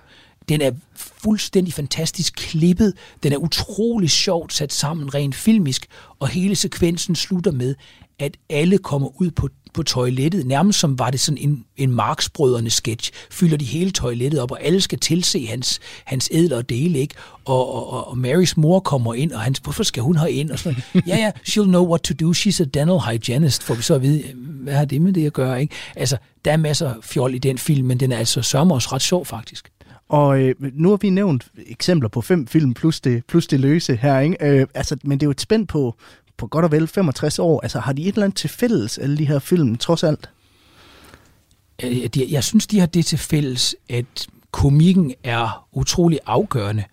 Den 0.50 0.62
er 0.62 0.72
fuldstændig 0.96 1.74
fantastisk 1.74 2.34
klippet. 2.38 2.94
Den 3.24 3.34
er 3.34 3.38
utrolig 3.38 4.10
sjovt 4.10 4.54
sat 4.54 4.74
sammen 4.74 5.14
rent 5.16 5.36
filmisk, 5.36 5.86
og 6.20 6.28
hele 6.28 6.56
sekvensen 6.56 7.16
slutter 7.16 7.52
med, 7.52 7.76
at 8.20 8.38
alle 8.50 8.78
kommer 8.78 9.22
ud 9.22 9.32
på, 9.32 9.50
på 9.74 9.84
toilettet, 9.84 10.46
nærmest 10.46 10.80
som 10.80 11.00
var 11.00 11.10
det 11.10 11.20
sådan 11.20 11.38
en, 11.38 11.66
en 11.78 11.92
marksbrødrende 11.92 12.70
sketch, 12.70 13.12
fylder 13.32 13.58
de 13.58 13.66
hele 13.66 13.92
toilettet 13.92 14.42
op, 14.42 14.52
og 14.52 14.64
alle 14.64 14.82
skal 14.82 15.00
tilse 15.00 15.46
hans, 15.46 15.80
hans 16.06 16.30
ædler 16.32 16.62
dele, 16.62 17.00
ikke? 17.00 17.16
Og, 17.46 17.94
og, 17.94 18.08
og 18.08 18.18
Marys 18.18 18.58
mor 18.58 18.80
kommer 18.80 19.14
ind, 19.14 19.32
og 19.32 19.40
hans, 19.40 19.60
hvorfor 19.60 19.84
skal 19.84 20.04
hun 20.04 20.18
ind? 20.30 20.52
Og 20.52 20.60
sådan 20.60 20.84
Ja, 21.08 21.18
ja, 21.18 21.32
she'll 21.48 21.64
know 21.64 21.88
what 21.88 22.02
to 22.02 22.14
do, 22.14 22.34
she's 22.34 22.62
a 22.62 22.66
dental 22.66 23.00
hygienist, 23.00 23.64
får 23.64 23.74
vi 23.74 23.82
så 23.82 23.96
at 23.96 24.02
vide, 24.02 24.24
hvad 24.36 24.74
har 24.74 24.86
det 24.86 25.02
med 25.02 25.14
det 25.14 25.26
at 25.26 25.34
gøre, 25.34 25.62
ikke? 25.62 25.76
Altså, 25.96 26.18
der 26.46 26.52
er 26.52 26.58
masser 26.58 26.90
af 26.90 26.96
fjol 27.02 27.36
i 27.36 27.38
den 27.38 27.58
film, 27.58 27.88
men 27.88 28.00
den 28.00 28.12
er 28.12 28.18
altså 28.18 28.42
sørme 28.42 28.74
også 28.74 28.90
ret 28.92 29.02
sjov, 29.02 29.26
faktisk. 29.26 29.72
Og 30.10 30.42
øh, 30.42 30.56
nu 30.60 30.90
har 30.90 30.98
vi 30.98 31.10
nævnt 31.10 31.48
eksempler 31.68 32.10
på 32.10 32.22
fem 32.22 32.48
film 32.48 32.74
plus 32.74 33.02
det, 33.02 33.26
plus 33.26 33.48
det 33.48 33.60
løse 33.60 33.96
her, 33.96 34.20
ikke? 34.20 34.38
Øh, 34.42 34.68
altså, 34.74 34.98
men 35.04 35.20
det 35.20 35.26
er 35.26 35.28
jo 35.28 35.32
et 35.32 35.42
spænd 35.42 35.68
på, 35.68 35.96
på 36.38 36.48
godt 36.48 36.66
og 36.66 36.72
vel 36.72 36.88
65 36.88 37.40
år. 37.40 37.62
Altså 37.62 37.80
har 37.80 37.94
de 37.94 38.02
et 38.02 38.08
eller 38.08 38.24
andet 38.24 38.38
til 38.38 38.50
fælles, 38.50 38.98
alle 38.98 39.18
de 39.18 39.28
her 39.28 39.40
film, 39.40 39.78
trods 39.78 40.04
alt? 40.04 40.30
Øh, 41.84 42.32
jeg 42.34 42.44
synes, 42.44 42.68
de 42.68 42.80
har 42.80 42.88
det 42.88 43.06
til 43.06 43.18
fælles, 43.18 43.76
at 43.90 44.28
komikken 44.52 45.14
er 45.24 45.68
utrolig 45.74 46.20
afgørende. 46.26 46.84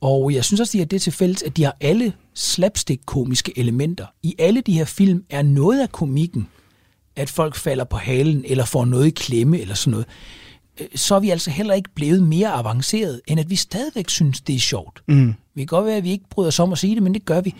Og 0.00 0.34
jeg 0.34 0.44
synes 0.44 0.60
også, 0.60 0.72
de 0.72 0.78
har 0.78 0.86
det 0.86 1.02
til 1.02 1.12
fælles, 1.12 1.42
at 1.42 1.56
de 1.56 1.64
har 1.64 1.76
alle 1.80 2.12
slapstick-komiske 2.34 3.58
elementer. 3.58 4.06
I 4.22 4.34
alle 4.38 4.60
de 4.60 4.72
her 4.72 4.84
film 4.84 5.24
er 5.30 5.42
noget 5.42 5.80
af 5.80 5.92
komikken, 5.92 6.48
at 7.16 7.30
folk 7.30 7.56
falder 7.56 7.84
på 7.84 7.96
halen, 7.96 8.44
eller 8.46 8.64
får 8.64 8.84
noget 8.84 9.06
i 9.06 9.10
klemme, 9.10 9.60
eller 9.60 9.74
sådan 9.74 9.90
noget. 9.90 10.06
Øh, 10.80 10.86
så 10.94 11.14
er 11.14 11.20
vi 11.20 11.30
altså 11.30 11.50
heller 11.50 11.74
ikke 11.74 11.90
blevet 11.94 12.22
mere 12.22 12.48
avanceret, 12.48 13.20
end 13.26 13.40
at 13.40 13.50
vi 13.50 13.56
stadigvæk 13.56 14.08
synes, 14.08 14.40
det 14.40 14.54
er 14.54 14.60
sjovt. 14.60 15.02
Mm. 15.08 15.34
Vi 15.54 15.60
kan 15.60 15.66
godt 15.66 15.86
være, 15.86 15.96
at 15.96 16.04
vi 16.04 16.10
ikke 16.10 16.28
bryder 16.30 16.48
os 16.48 16.58
om 16.58 16.72
at 16.72 16.78
sige 16.78 16.94
det, 16.94 17.02
men 17.02 17.14
det 17.14 17.24
gør 17.24 17.40
vi. 17.40 17.54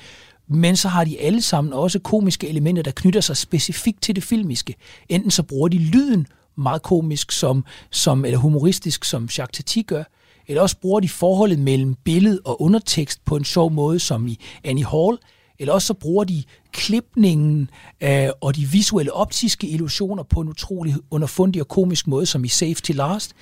Men 0.48 0.76
så 0.76 0.88
har 0.88 1.04
de 1.04 1.20
alle 1.20 1.42
sammen 1.42 1.72
også 1.72 1.98
komiske 1.98 2.48
elementer, 2.48 2.82
der 2.82 2.90
knytter 2.90 3.20
sig 3.20 3.36
specifikt 3.36 4.02
til 4.02 4.16
det 4.16 4.24
filmiske. 4.24 4.74
Enten 5.08 5.30
så 5.30 5.42
bruger 5.42 5.68
de 5.68 5.78
lyden 5.78 6.26
meget 6.56 6.82
komisk, 6.82 7.32
som, 7.32 7.64
som, 7.90 8.24
eller 8.24 8.38
humoristisk, 8.38 9.04
som 9.04 9.22
Jacques 9.22 9.56
Tati 9.56 9.82
gør, 9.82 10.02
eller 10.48 10.62
også 10.62 10.76
bruger 10.76 11.00
de 11.00 11.08
forholdet 11.08 11.58
mellem 11.58 11.94
billede 12.04 12.40
og 12.44 12.62
undertekst 12.62 13.24
på 13.24 13.36
en 13.36 13.44
sjov 13.44 13.72
måde, 13.72 13.98
som 13.98 14.26
i 14.26 14.38
Annie 14.64 14.86
Hall, 14.86 15.18
eller 15.60 15.72
også 15.72 15.86
så 15.86 15.94
bruger 15.94 16.24
de 16.24 16.42
klipningen 16.72 17.70
øh, 18.00 18.28
og 18.40 18.56
de 18.56 18.64
visuelle 18.64 19.12
optiske 19.12 19.68
illusioner 19.68 20.22
på 20.22 20.40
en 20.40 20.48
utrolig 20.48 20.94
underfundig 21.10 21.62
og 21.62 21.68
komisk 21.68 22.06
måde, 22.06 22.26
som 22.26 22.44
i 22.44 22.48
Safety 22.48 22.90
Last, 22.92 23.32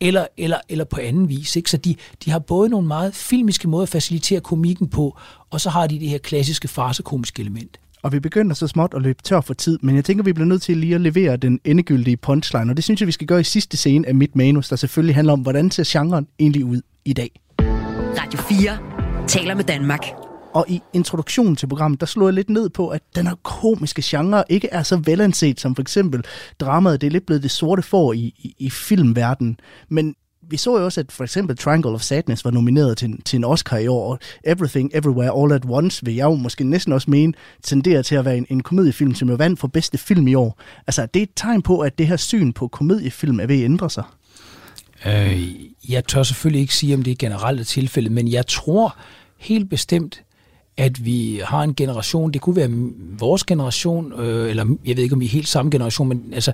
eller, 0.00 0.26
eller, 0.36 0.58
eller 0.68 0.84
på 0.84 1.00
anden 1.00 1.28
vis. 1.28 1.56
Ikke? 1.56 1.70
Så 1.70 1.76
de, 1.76 1.94
de 2.24 2.30
har 2.30 2.38
både 2.38 2.68
nogle 2.68 2.88
meget 2.88 3.14
filmiske 3.14 3.68
måder 3.68 3.82
at 3.82 3.88
facilitere 3.88 4.40
komikken 4.40 4.88
på, 4.88 5.18
og 5.50 5.60
så 5.60 5.70
har 5.70 5.86
de 5.86 6.00
det 6.00 6.08
her 6.08 6.18
klassiske 6.18 6.68
farsekomiske 6.68 7.40
element. 7.40 7.80
Og 8.02 8.12
vi 8.12 8.20
begynder 8.20 8.54
så 8.54 8.66
småt 8.66 8.94
at 8.94 9.02
løbe 9.02 9.22
tør 9.22 9.40
for 9.40 9.54
tid, 9.54 9.78
men 9.82 9.96
jeg 9.96 10.04
tænker, 10.04 10.24
vi 10.24 10.32
bliver 10.32 10.46
nødt 10.46 10.62
til 10.62 10.76
lige 10.76 10.94
at 10.94 11.00
levere 11.00 11.36
den 11.36 11.60
endegyldige 11.64 12.16
punchline, 12.16 12.72
og 12.72 12.76
det 12.76 12.84
synes 12.84 13.00
jeg, 13.00 13.06
vi 13.06 13.12
skal 13.12 13.26
gøre 13.26 13.40
i 13.40 13.44
sidste 13.44 13.76
scene 13.76 14.08
af 14.08 14.14
mit 14.14 14.36
manus, 14.36 14.68
der 14.68 14.76
selvfølgelig 14.76 15.14
handler 15.14 15.32
om, 15.32 15.40
hvordan 15.40 15.70
ser 15.70 15.84
genren 15.86 16.26
egentlig 16.38 16.64
ud 16.64 16.80
i 17.04 17.12
dag. 17.12 17.30
Radio 18.18 18.40
4 18.40 18.78
taler 19.28 19.54
med 19.54 19.64
Danmark. 19.64 20.25
Og 20.56 20.64
i 20.68 20.82
introduktionen 20.92 21.56
til 21.56 21.66
programmet, 21.66 22.00
der 22.00 22.06
slog 22.06 22.26
jeg 22.26 22.34
lidt 22.34 22.50
ned 22.50 22.68
på, 22.68 22.88
at 22.88 23.02
den 23.16 23.26
her 23.26 23.34
komiske 23.42 24.02
genre 24.04 24.44
ikke 24.48 24.68
er 24.72 24.82
så 24.82 24.96
velanset 24.96 25.60
som 25.60 25.74
for 25.74 25.82
eksempel 25.82 26.24
dramaet. 26.60 27.00
Det 27.00 27.06
er 27.06 27.10
lidt 27.10 27.26
blevet 27.26 27.42
det 27.42 27.50
sorte 27.50 27.82
for 27.82 28.12
i, 28.12 28.18
i, 28.18 28.54
i 28.58 28.70
filmverdenen. 28.70 29.60
Men 29.88 30.14
vi 30.50 30.56
så 30.56 30.78
jo 30.78 30.84
også, 30.84 31.00
at 31.00 31.12
for 31.12 31.24
eksempel 31.24 31.56
Triangle 31.56 31.90
of 31.90 32.00
Sadness 32.00 32.44
var 32.44 32.50
nomineret 32.50 32.98
til, 32.98 33.22
til 33.24 33.36
en 33.36 33.44
Oscar 33.44 33.76
i 33.76 33.86
år, 33.86 34.12
og 34.12 34.18
Everything 34.44 34.90
Everywhere 34.94 35.42
All 35.42 35.52
at 35.52 35.62
Once 35.68 36.04
vil 36.04 36.14
jeg 36.14 36.24
jo 36.24 36.34
måske 36.34 36.64
næsten 36.64 36.92
også 36.92 37.10
mene, 37.10 37.32
tenderer 37.62 38.02
til 38.02 38.14
at 38.14 38.24
være 38.24 38.36
en, 38.36 38.46
en 38.50 38.62
komediefilm, 38.62 39.14
som 39.14 39.28
jo 39.28 39.34
vandt 39.34 39.60
for 39.60 39.68
bedste 39.68 39.98
film 39.98 40.28
i 40.28 40.34
år. 40.34 40.60
Altså, 40.86 41.06
det 41.06 41.20
er 41.20 41.22
et 41.22 41.30
tegn 41.36 41.62
på, 41.62 41.78
at 41.78 41.98
det 41.98 42.06
her 42.06 42.16
syn 42.16 42.52
på 42.52 42.68
komediefilm 42.68 43.40
er 43.40 43.46
ved 43.46 43.56
at 43.56 43.64
ændre 43.64 43.90
sig. 43.90 44.04
Øh, 45.06 45.54
jeg 45.88 46.04
tør 46.04 46.22
selvfølgelig 46.22 46.60
ikke 46.60 46.74
sige, 46.74 46.94
om 46.94 47.02
det 47.02 47.10
er 47.10 47.16
generelt 47.16 47.68
tilfælde, 47.68 48.10
men 48.10 48.28
jeg 48.32 48.46
tror 48.46 48.96
helt 49.38 49.70
bestemt, 49.70 50.22
at 50.76 51.04
vi 51.04 51.40
har 51.44 51.62
en 51.62 51.74
generation, 51.74 52.32
det 52.32 52.40
kunne 52.40 52.56
være 52.56 52.70
vores 53.18 53.44
generation, 53.44 54.12
øh, 54.20 54.50
eller 54.50 54.76
jeg 54.84 54.96
ved 54.96 55.04
ikke, 55.04 55.14
om 55.14 55.20
vi 55.20 55.24
er 55.24 55.30
helt 55.30 55.48
samme 55.48 55.70
generation, 55.70 56.08
men 56.08 56.24
altså 56.32 56.52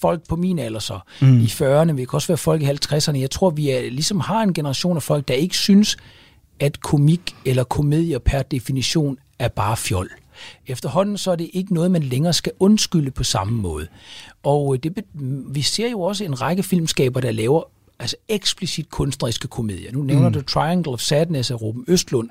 folk 0.00 0.28
på 0.28 0.36
min 0.36 0.58
alder 0.58 0.80
så, 0.80 0.98
mm. 1.20 1.40
i 1.40 1.44
40'erne, 1.44 1.92
vi 1.92 2.04
kan 2.04 2.14
også 2.14 2.28
være 2.28 2.38
folk 2.38 2.62
i 2.62 2.66
50'erne. 2.66 3.18
Jeg 3.18 3.30
tror, 3.30 3.50
vi 3.50 3.70
er, 3.70 3.90
ligesom 3.90 4.20
har 4.20 4.42
en 4.42 4.54
generation 4.54 4.96
af 4.96 5.02
folk, 5.02 5.28
der 5.28 5.34
ikke 5.34 5.56
synes, 5.56 5.96
at 6.60 6.80
komik 6.80 7.34
eller 7.44 7.64
komedier 7.64 8.18
per 8.18 8.42
definition 8.42 9.18
er 9.38 9.48
bare 9.48 9.76
fjol. 9.76 10.10
Efterhånden 10.66 11.18
så 11.18 11.30
er 11.30 11.36
det 11.36 11.50
ikke 11.52 11.74
noget, 11.74 11.90
man 11.90 12.02
længere 12.02 12.32
skal 12.32 12.52
undskylde 12.60 13.10
på 13.10 13.24
samme 13.24 13.60
måde. 13.60 13.86
Og 14.42 14.82
det, 14.82 15.04
vi 15.48 15.62
ser 15.62 15.90
jo 15.90 16.00
også 16.00 16.24
en 16.24 16.40
række 16.40 16.62
filmskaber, 16.62 17.20
der 17.20 17.30
laver 17.30 17.62
altså 17.98 18.16
eksplicit 18.28 18.90
kunstneriske 18.90 19.48
komedier. 19.48 19.92
Nu 19.92 20.02
nævner 20.02 20.28
mm. 20.28 20.34
du 20.34 20.42
Triangle 20.42 20.92
of 20.92 21.00
Sadness 21.00 21.50
af 21.50 21.62
Ruben 21.62 21.84
Østlund. 21.88 22.28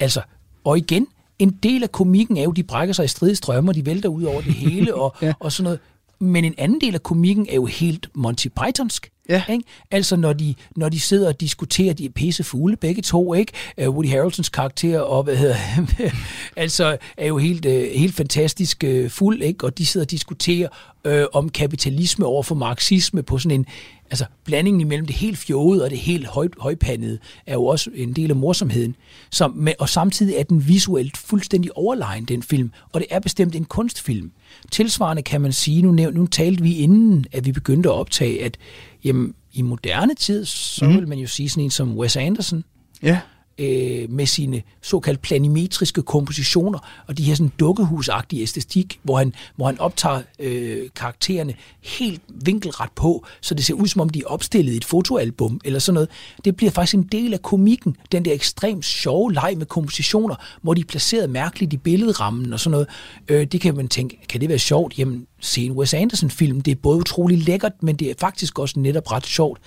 Altså, 0.00 0.20
og 0.66 0.78
igen, 0.78 1.06
en 1.38 1.50
del 1.62 1.82
af 1.82 1.92
komikken 1.92 2.36
er 2.36 2.42
jo, 2.42 2.50
de 2.50 2.62
brækker 2.62 2.94
sig 2.94 3.04
i 3.04 3.08
stridestrømmer, 3.08 3.72
de 3.72 3.86
vælter 3.86 4.08
ud 4.08 4.22
over 4.22 4.40
det 4.40 4.54
hele 4.64 4.94
og, 4.94 5.16
ja. 5.22 5.32
og 5.40 5.52
sådan 5.52 5.64
noget. 5.64 5.78
Men 6.18 6.44
en 6.44 6.54
anden 6.58 6.80
del 6.80 6.94
af 6.94 7.02
komikken 7.02 7.46
er 7.50 7.54
jo 7.54 7.64
helt 7.64 8.08
Monty 8.14 8.46
Pythonsk. 8.48 9.10
Ja. 9.28 9.42
Ikke? 9.48 9.64
Altså 9.90 10.16
når 10.16 10.32
de, 10.32 10.54
når 10.76 10.88
de 10.88 11.00
sidder 11.00 11.28
og 11.28 11.40
diskuterer, 11.40 11.94
de 11.94 12.04
er 12.04 12.08
pisse 12.08 12.44
fugle 12.44 12.76
begge 12.76 13.02
to, 13.02 13.34
ikke? 13.34 13.52
Uh, 13.86 13.94
Woody 13.94 14.10
Harrelsons 14.10 14.48
karakter 14.48 15.00
og 15.00 15.22
hvad 15.22 15.36
hedder, 15.36 15.56
altså 16.56 16.96
er 17.16 17.26
jo 17.26 17.38
helt, 17.38 17.66
uh, 17.66 17.72
helt 17.72 18.14
fantastisk 18.14 18.84
uh, 18.86 19.10
fuld, 19.10 19.42
ikke? 19.42 19.64
Og 19.64 19.78
de 19.78 19.86
sidder 19.86 20.04
og 20.04 20.10
diskuterer 20.10 20.68
uh, 21.08 21.12
om 21.32 21.48
kapitalisme 21.48 22.26
over 22.26 22.42
for 22.42 22.54
marxisme 22.54 23.22
på 23.22 23.38
sådan 23.38 23.58
en, 23.60 23.66
altså 24.10 24.24
blandingen 24.44 24.80
imellem 24.80 25.06
det 25.06 25.16
helt 25.16 25.38
fjode 25.38 25.84
og 25.84 25.90
det 25.90 25.98
helt 25.98 26.26
høj, 26.26 26.48
højpandede 26.58 27.18
er 27.46 27.54
jo 27.54 27.64
også 27.64 27.90
en 27.94 28.12
del 28.12 28.30
af 28.30 28.36
morsomheden. 28.36 28.96
Så, 29.30 29.48
med, 29.48 29.72
og 29.78 29.88
samtidig 29.88 30.36
er 30.36 30.42
den 30.42 30.68
visuelt 30.68 31.16
fuldstændig 31.16 31.76
overlegen, 31.76 32.24
den 32.24 32.42
film. 32.42 32.70
Og 32.92 33.00
det 33.00 33.06
er 33.10 33.20
bestemt 33.20 33.54
en 33.54 33.64
kunstfilm. 33.64 34.32
Tilsvarende 34.70 35.22
kan 35.22 35.40
man 35.40 35.52
sige, 35.52 35.82
nu, 35.82 35.92
nævnt, 35.92 36.16
nu 36.16 36.26
talte 36.26 36.62
vi 36.62 36.76
inden, 36.76 37.26
at 37.32 37.46
vi 37.46 37.52
begyndte 37.52 37.88
at 37.88 37.94
optage, 37.94 38.44
at 38.44 38.56
jamen, 39.04 39.34
i 39.52 39.62
moderne 39.62 40.14
tid, 40.14 40.44
så 40.44 40.84
mm. 40.84 40.94
vil 40.94 41.08
man 41.08 41.18
jo 41.18 41.26
sige 41.26 41.48
sådan 41.48 41.64
en 41.64 41.70
som 41.70 41.98
Wes 41.98 42.16
Anderson. 42.16 42.64
Ja 43.02 43.20
øh, 43.58 44.10
med 44.10 44.26
sine 44.26 44.62
såkaldt 44.82 45.22
planimetriske 45.22 46.02
kompositioner 46.02 46.78
og 47.06 47.18
de 47.18 47.22
her 47.22 47.34
sådan 47.34 47.52
dukkehusagtige 47.60 48.42
æstetik, 48.42 49.00
hvor 49.02 49.18
han, 49.18 49.34
hvor 49.56 49.66
han 49.66 49.80
optager 49.80 50.22
øh, 50.38 50.88
karaktererne 50.96 51.54
helt 51.82 52.22
vinkelret 52.28 52.90
på, 52.94 53.26
så 53.40 53.54
det 53.54 53.64
ser 53.64 53.74
ud 53.74 53.86
som 53.86 54.00
om 54.00 54.08
de 54.08 54.18
er 54.18 54.26
opstillet 54.26 54.72
i 54.72 54.76
et 54.76 54.84
fotoalbum 54.84 55.60
eller 55.64 55.78
sådan 55.78 55.94
noget. 55.94 56.08
Det 56.44 56.56
bliver 56.56 56.70
faktisk 56.70 56.94
en 56.94 57.02
del 57.02 57.32
af 57.32 57.42
komikken, 57.42 57.96
den 58.12 58.24
der 58.24 58.32
ekstremt 58.32 58.84
sjove 58.84 59.32
leg 59.32 59.54
med 59.56 59.66
kompositioner, 59.66 60.34
hvor 60.62 60.74
de 60.74 60.80
er 60.80 60.84
placeret 60.84 61.30
mærkeligt 61.30 61.72
i 61.72 61.76
billedrammen 61.76 62.52
og 62.52 62.60
sådan 62.60 62.70
noget. 62.70 62.86
Øh, 63.28 63.46
det 63.46 63.60
kan 63.60 63.76
man 63.76 63.88
tænke, 63.88 64.18
kan 64.28 64.40
det 64.40 64.48
være 64.48 64.58
sjovt? 64.58 64.98
Jamen, 64.98 65.26
se 65.40 65.64
en 65.64 65.72
Wes 65.72 65.94
Anderson-film, 65.94 66.60
det 66.60 66.70
er 66.70 66.76
både 66.82 66.98
utrolig 66.98 67.38
lækkert, 67.38 67.72
men 67.82 67.96
det 67.96 68.10
er 68.10 68.14
faktisk 68.20 68.58
også 68.58 68.80
netop 68.80 69.12
ret 69.12 69.26
sjovt 69.26 69.60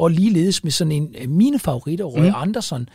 og 0.00 0.10
ligeledes 0.10 0.64
med 0.64 0.72
sådan 0.72 0.92
en 0.92 1.14
af 1.18 1.28
mine 1.28 1.58
favoritter, 1.58 2.04
Roy 2.04 2.26
mm. 2.26 2.32
Anderson, 2.34 2.88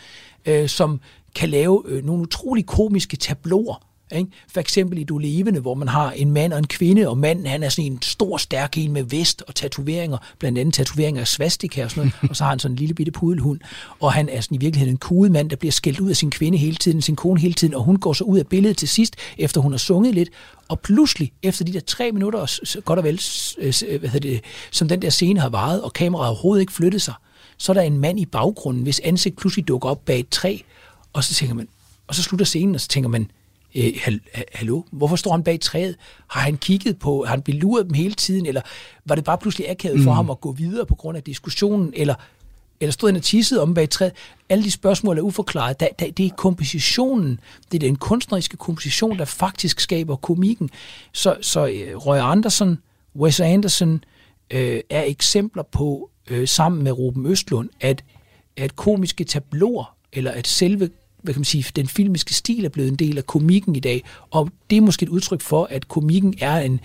øh, 0.45 0.70
som 0.70 0.99
kan 1.36 1.49
lave 1.49 1.84
øh, 1.86 2.06
nogle 2.06 2.22
utrolig 2.22 2.66
komiske 2.66 3.18
tabloer. 3.18 3.86
Ikke? 4.12 4.30
For 4.53 4.60
eksempel 4.60 4.97
i 4.97 5.03
Du 5.03 5.18
Levende, 5.18 5.60
hvor 5.60 5.74
man 5.74 5.88
har 5.88 6.12
en 6.12 6.32
mand 6.32 6.53
og 6.53 6.60
en 6.60 6.68
kvinde, 6.68 7.10
og 7.10 7.18
manden 7.18 7.45
han 7.45 7.64
er 7.64 7.70
sådan 7.70 7.91
en 7.91 8.01
stor, 8.01 8.38
stærk 8.38 8.78
en 8.78 8.91
med 8.91 9.03
vest 9.03 9.43
og 9.47 9.56
tatoveringer, 9.56 10.18
blandt 10.39 10.58
andet 10.58 10.74
tatoveringer 10.74 11.22
af 11.22 11.28
svastika 11.28 11.84
og 11.84 11.91
sådan 11.91 12.01
noget, 12.01 12.14
og 12.30 12.36
så 12.36 12.43
har 12.43 12.49
han 12.49 12.60
sådan 12.60 12.74
en 12.74 12.80
lille 12.80 12.95
bitte 12.95 13.12
pudelhund, 13.12 13.60
og 13.99 14.14
han 14.14 14.30
er 14.30 14.41
sådan 14.41 14.56
i 14.56 14.58
virkeligheden 14.58 14.93
en 14.93 14.97
kudet 14.97 15.32
mand, 15.32 15.49
der 15.49 15.56
bliver 15.56 15.72
skældt 15.72 15.99
ud 15.99 16.10
af 16.10 16.16
sin 16.16 16.32
kvinde 16.32 16.58
hele 16.58 16.76
tiden, 16.76 17.01
sin 17.01 17.16
kone 17.16 17.39
hele 17.39 17.53
tiden, 17.53 17.74
og 17.74 17.84
hun 17.84 17.95
går 17.95 18.14
så 18.14 18.24
ud 18.24 18.39
af 18.39 18.47
billedet 18.47 18.78
til 18.78 18.88
sidst, 18.88 19.16
efter 19.38 19.62
hun 19.62 19.74
har 19.74 19.78
sunget 19.78 20.16
lidt, 20.16 20.30
og 20.68 20.80
pludselig, 20.80 21.32
efter 21.43 21.66
de 21.66 21.74
der 21.74 21.80
tre 21.80 22.12
minutter, 22.12 22.82
godt 22.82 22.99
og 22.99 23.06
vel, 23.06 23.22
hvad 23.99 24.10
hedder 24.10 24.30
det, 24.30 24.41
som 24.72 24.88
den 24.88 25.01
der 25.01 25.10
scene 25.10 25.39
har 25.39 25.49
varet, 25.49 25.82
og 25.82 25.93
kameraet 25.93 26.30
overhovedet 26.30 26.62
ikke 26.62 26.74
flyttet 26.74 27.01
sig, 27.01 27.14
så 27.58 27.72
er 27.72 27.74
der 27.74 27.82
en 27.82 27.97
mand 27.97 28.20
i 28.20 28.26
baggrunden, 28.26 28.84
hvis 28.84 29.01
ansigt 29.03 29.38
pludselig 29.38 29.68
dukker 29.68 29.89
op 29.89 30.06
bag 30.06 30.20
et 30.20 30.30
træ, 30.30 30.58
og 31.14 31.24
så 31.24 31.34
tænker 31.34 31.56
man, 31.56 31.68
og 32.08 32.16
så 32.16 32.24
slutter 32.24 32.45
scenen, 32.45 32.76
og 32.76 32.82
så 32.82 32.88
tænker 32.88 33.10
man, 33.10 33.32
øh, 33.76 34.17
hallo, 34.53 34.82
hvorfor 34.91 35.15
står 35.15 35.32
han 35.32 35.43
bag 35.43 35.59
træet? 35.59 35.95
Har 36.28 36.41
han 36.41 36.57
kigget 36.57 36.99
på, 36.99 37.23
har 37.23 37.30
han 37.30 37.41
beluret 37.41 37.86
dem 37.86 37.93
hele 37.93 38.13
tiden, 38.13 38.45
eller 38.45 38.61
var 39.05 39.15
det 39.15 39.23
bare 39.23 39.38
pludselig 39.38 39.69
akavet 39.69 40.03
for 40.03 40.11
mm. 40.11 40.15
ham 40.15 40.30
at 40.30 40.41
gå 40.41 40.51
videre 40.51 40.86
på 40.86 40.95
grund 40.95 41.17
af 41.17 41.23
diskussionen, 41.23 41.93
eller 41.95 42.15
eller 42.80 42.91
stod 42.91 43.09
han 43.09 43.15
og 43.15 43.23
tissede 43.23 43.61
om 43.61 43.73
bag 43.73 43.89
træet? 43.89 44.11
Alle 44.49 44.63
de 44.63 44.71
spørgsmål 44.71 45.17
er 45.17 45.21
uforklaret. 45.21 45.80
Da, 45.80 45.88
da, 45.99 46.09
det 46.09 46.26
er 46.26 46.30
kompositionen, 46.30 47.39
det 47.71 47.84
er 47.84 47.88
den 47.88 47.95
kunstneriske 47.95 48.57
komposition, 48.57 49.17
der 49.17 49.26
faktisk 49.26 49.80
skaber 49.80 50.15
komikken. 50.15 50.69
Så, 51.13 51.38
så 51.41 51.65
uh, 51.65 52.05
Roy 52.07 52.17
Anderson, 52.17 52.78
Wes 53.15 53.39
Anderson 53.39 54.03
øh, 54.51 54.80
er 54.89 55.03
eksempler 55.03 55.63
på, 55.63 56.09
øh, 56.30 56.47
sammen 56.47 56.84
med 56.84 56.91
Ruben 56.91 57.26
Østlund, 57.26 57.69
at, 57.82 58.03
at 58.57 58.76
komiske 58.76 59.23
tabloer, 59.23 59.95
eller 60.13 60.32
at 60.32 60.47
selve 60.47 60.89
hvad 61.26 61.34
kan 61.34 61.39
man 61.39 61.45
sige, 61.45 61.65
den 61.76 61.88
filmiske 61.88 62.34
stil 62.34 62.65
er 62.65 62.69
blevet 62.69 62.89
en 62.89 62.95
del 62.95 63.17
af 63.17 63.26
komikken 63.26 63.76
i 63.76 63.80
dag, 63.80 64.03
og 64.32 64.49
det 64.69 64.78
er 64.78 64.82
måske 64.82 65.03
et 65.03 65.09
udtryk 65.09 65.41
for, 65.41 65.67
at 65.71 65.88
komikken 65.88 66.34
er 66.39 66.57
en, 66.59 66.80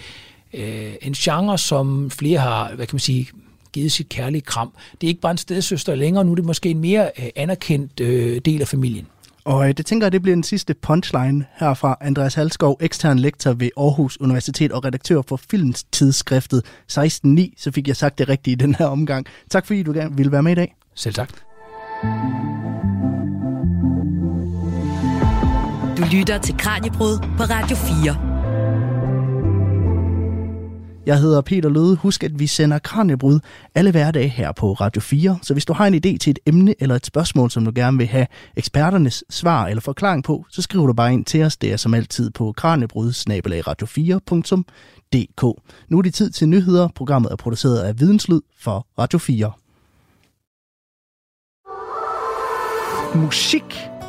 øh, 0.55 0.93
en 1.03 1.13
genre, 1.13 1.59
som 1.59 2.11
flere 2.11 2.39
har, 2.39 2.75
hvad 2.75 2.87
kan 2.87 2.95
man 2.95 3.01
sige, 3.01 3.29
givet 3.73 3.93
sit 3.93 4.09
kærlige 4.09 4.43
kram. 4.43 4.73
Det 5.01 5.07
er 5.07 5.09
ikke 5.09 5.21
bare 5.21 5.33
en 5.33 5.39
stedsøster 5.39 5.95
længere, 5.95 6.25
nu 6.25 6.31
er 6.31 6.35
det 6.35 6.45
måske 6.45 6.69
en 6.69 6.79
mere 6.79 7.11
øh, 7.19 7.29
anerkendt 7.37 8.01
øh, 8.01 8.41
del 8.45 8.61
af 8.61 8.69
familien. 8.69 9.07
Og 9.45 9.69
øh, 9.69 9.77
det 9.77 9.87
tænker 9.87 10.07
jeg, 10.07 10.13
det 10.13 10.23
bliver 10.23 10.37
den 10.37 10.43
sidste 10.43 10.75
punchline 10.75 11.45
her 11.57 11.75
fra 11.75 11.97
Andreas 12.01 12.35
Halskov, 12.35 12.79
ekstern 12.81 13.19
lektor 13.19 13.53
ved 13.53 13.71
Aarhus 13.77 14.21
Universitet 14.21 14.73
og 14.73 14.85
redaktør 14.85 15.23
for 15.29 15.37
filmstidsskriftet 15.37 16.63
16.9. 16.93 17.55
Så 17.57 17.71
fik 17.75 17.89
jeg 17.89 17.97
sagt 17.97 18.19
det 18.19 18.29
rigtigt 18.29 18.63
i 18.63 18.65
den 18.65 18.75
her 18.75 18.87
omgang. 18.87 19.27
Tak 19.51 19.67
fordi 19.67 19.83
du 19.83 19.93
gerne 19.93 20.17
ville 20.17 20.33
være 20.33 20.43
med 20.43 20.53
i 20.53 20.55
dag. 20.55 20.75
Selv 20.95 21.15
tak. 21.15 21.31
Lytter 26.13 26.39
til 26.39 26.59
Kranjebrud 26.59 27.19
på 27.19 27.43
Radio 27.43 27.77
4. 27.77 28.17
Jeg 31.07 31.21
hedder 31.21 31.41
Peter 31.41 31.69
Løde. 31.69 31.97
Husk, 31.97 32.25
at 32.25 32.39
vi 32.39 32.47
sender 32.47 32.79
Kranjebrud 32.79 33.41
alle 33.75 33.91
hverdage 33.91 34.29
her 34.29 34.53
på 34.53 34.73
Radio 34.73 35.01
4. 35.01 35.39
Så 35.43 35.53
hvis 35.53 35.65
du 35.65 35.73
har 35.73 35.87
en 35.87 35.95
idé 35.95 36.19
til 36.19 36.31
et 36.31 36.39
emne 36.47 36.75
eller 36.81 36.95
et 36.95 37.07
spørgsmål, 37.07 37.51
som 37.51 37.65
du 37.65 37.73
gerne 37.75 37.99
vil 37.99 38.07
have 38.07 38.27
eksperternes 38.57 39.25
svar 39.31 39.67
eller 39.67 39.81
forklaring 39.81 40.25
på, 40.25 40.45
så 40.49 40.63
skriver 40.63 40.87
du 40.87 40.93
bare 40.93 41.13
ind 41.13 41.25
til 41.25 41.43
os. 41.43 41.57
Det 41.57 41.73
er 41.73 41.77
som 41.77 41.95
altid 41.95 42.31
på 42.31 42.53
kranjebrud 42.57 43.11
radio4.dk. 43.69 45.43
Nu 45.89 45.99
er 45.99 46.03
det 46.03 46.15
tid 46.15 46.31
til 46.31 46.49
nyheder. 46.49 46.89
Programmet 46.95 47.33
er 47.33 47.37
produceret 47.37 47.79
af 47.79 48.01
Videnslyd 48.01 48.41
for 48.59 48.87
Radio 48.99 49.19
4. 49.19 49.53
Musik 53.15 53.91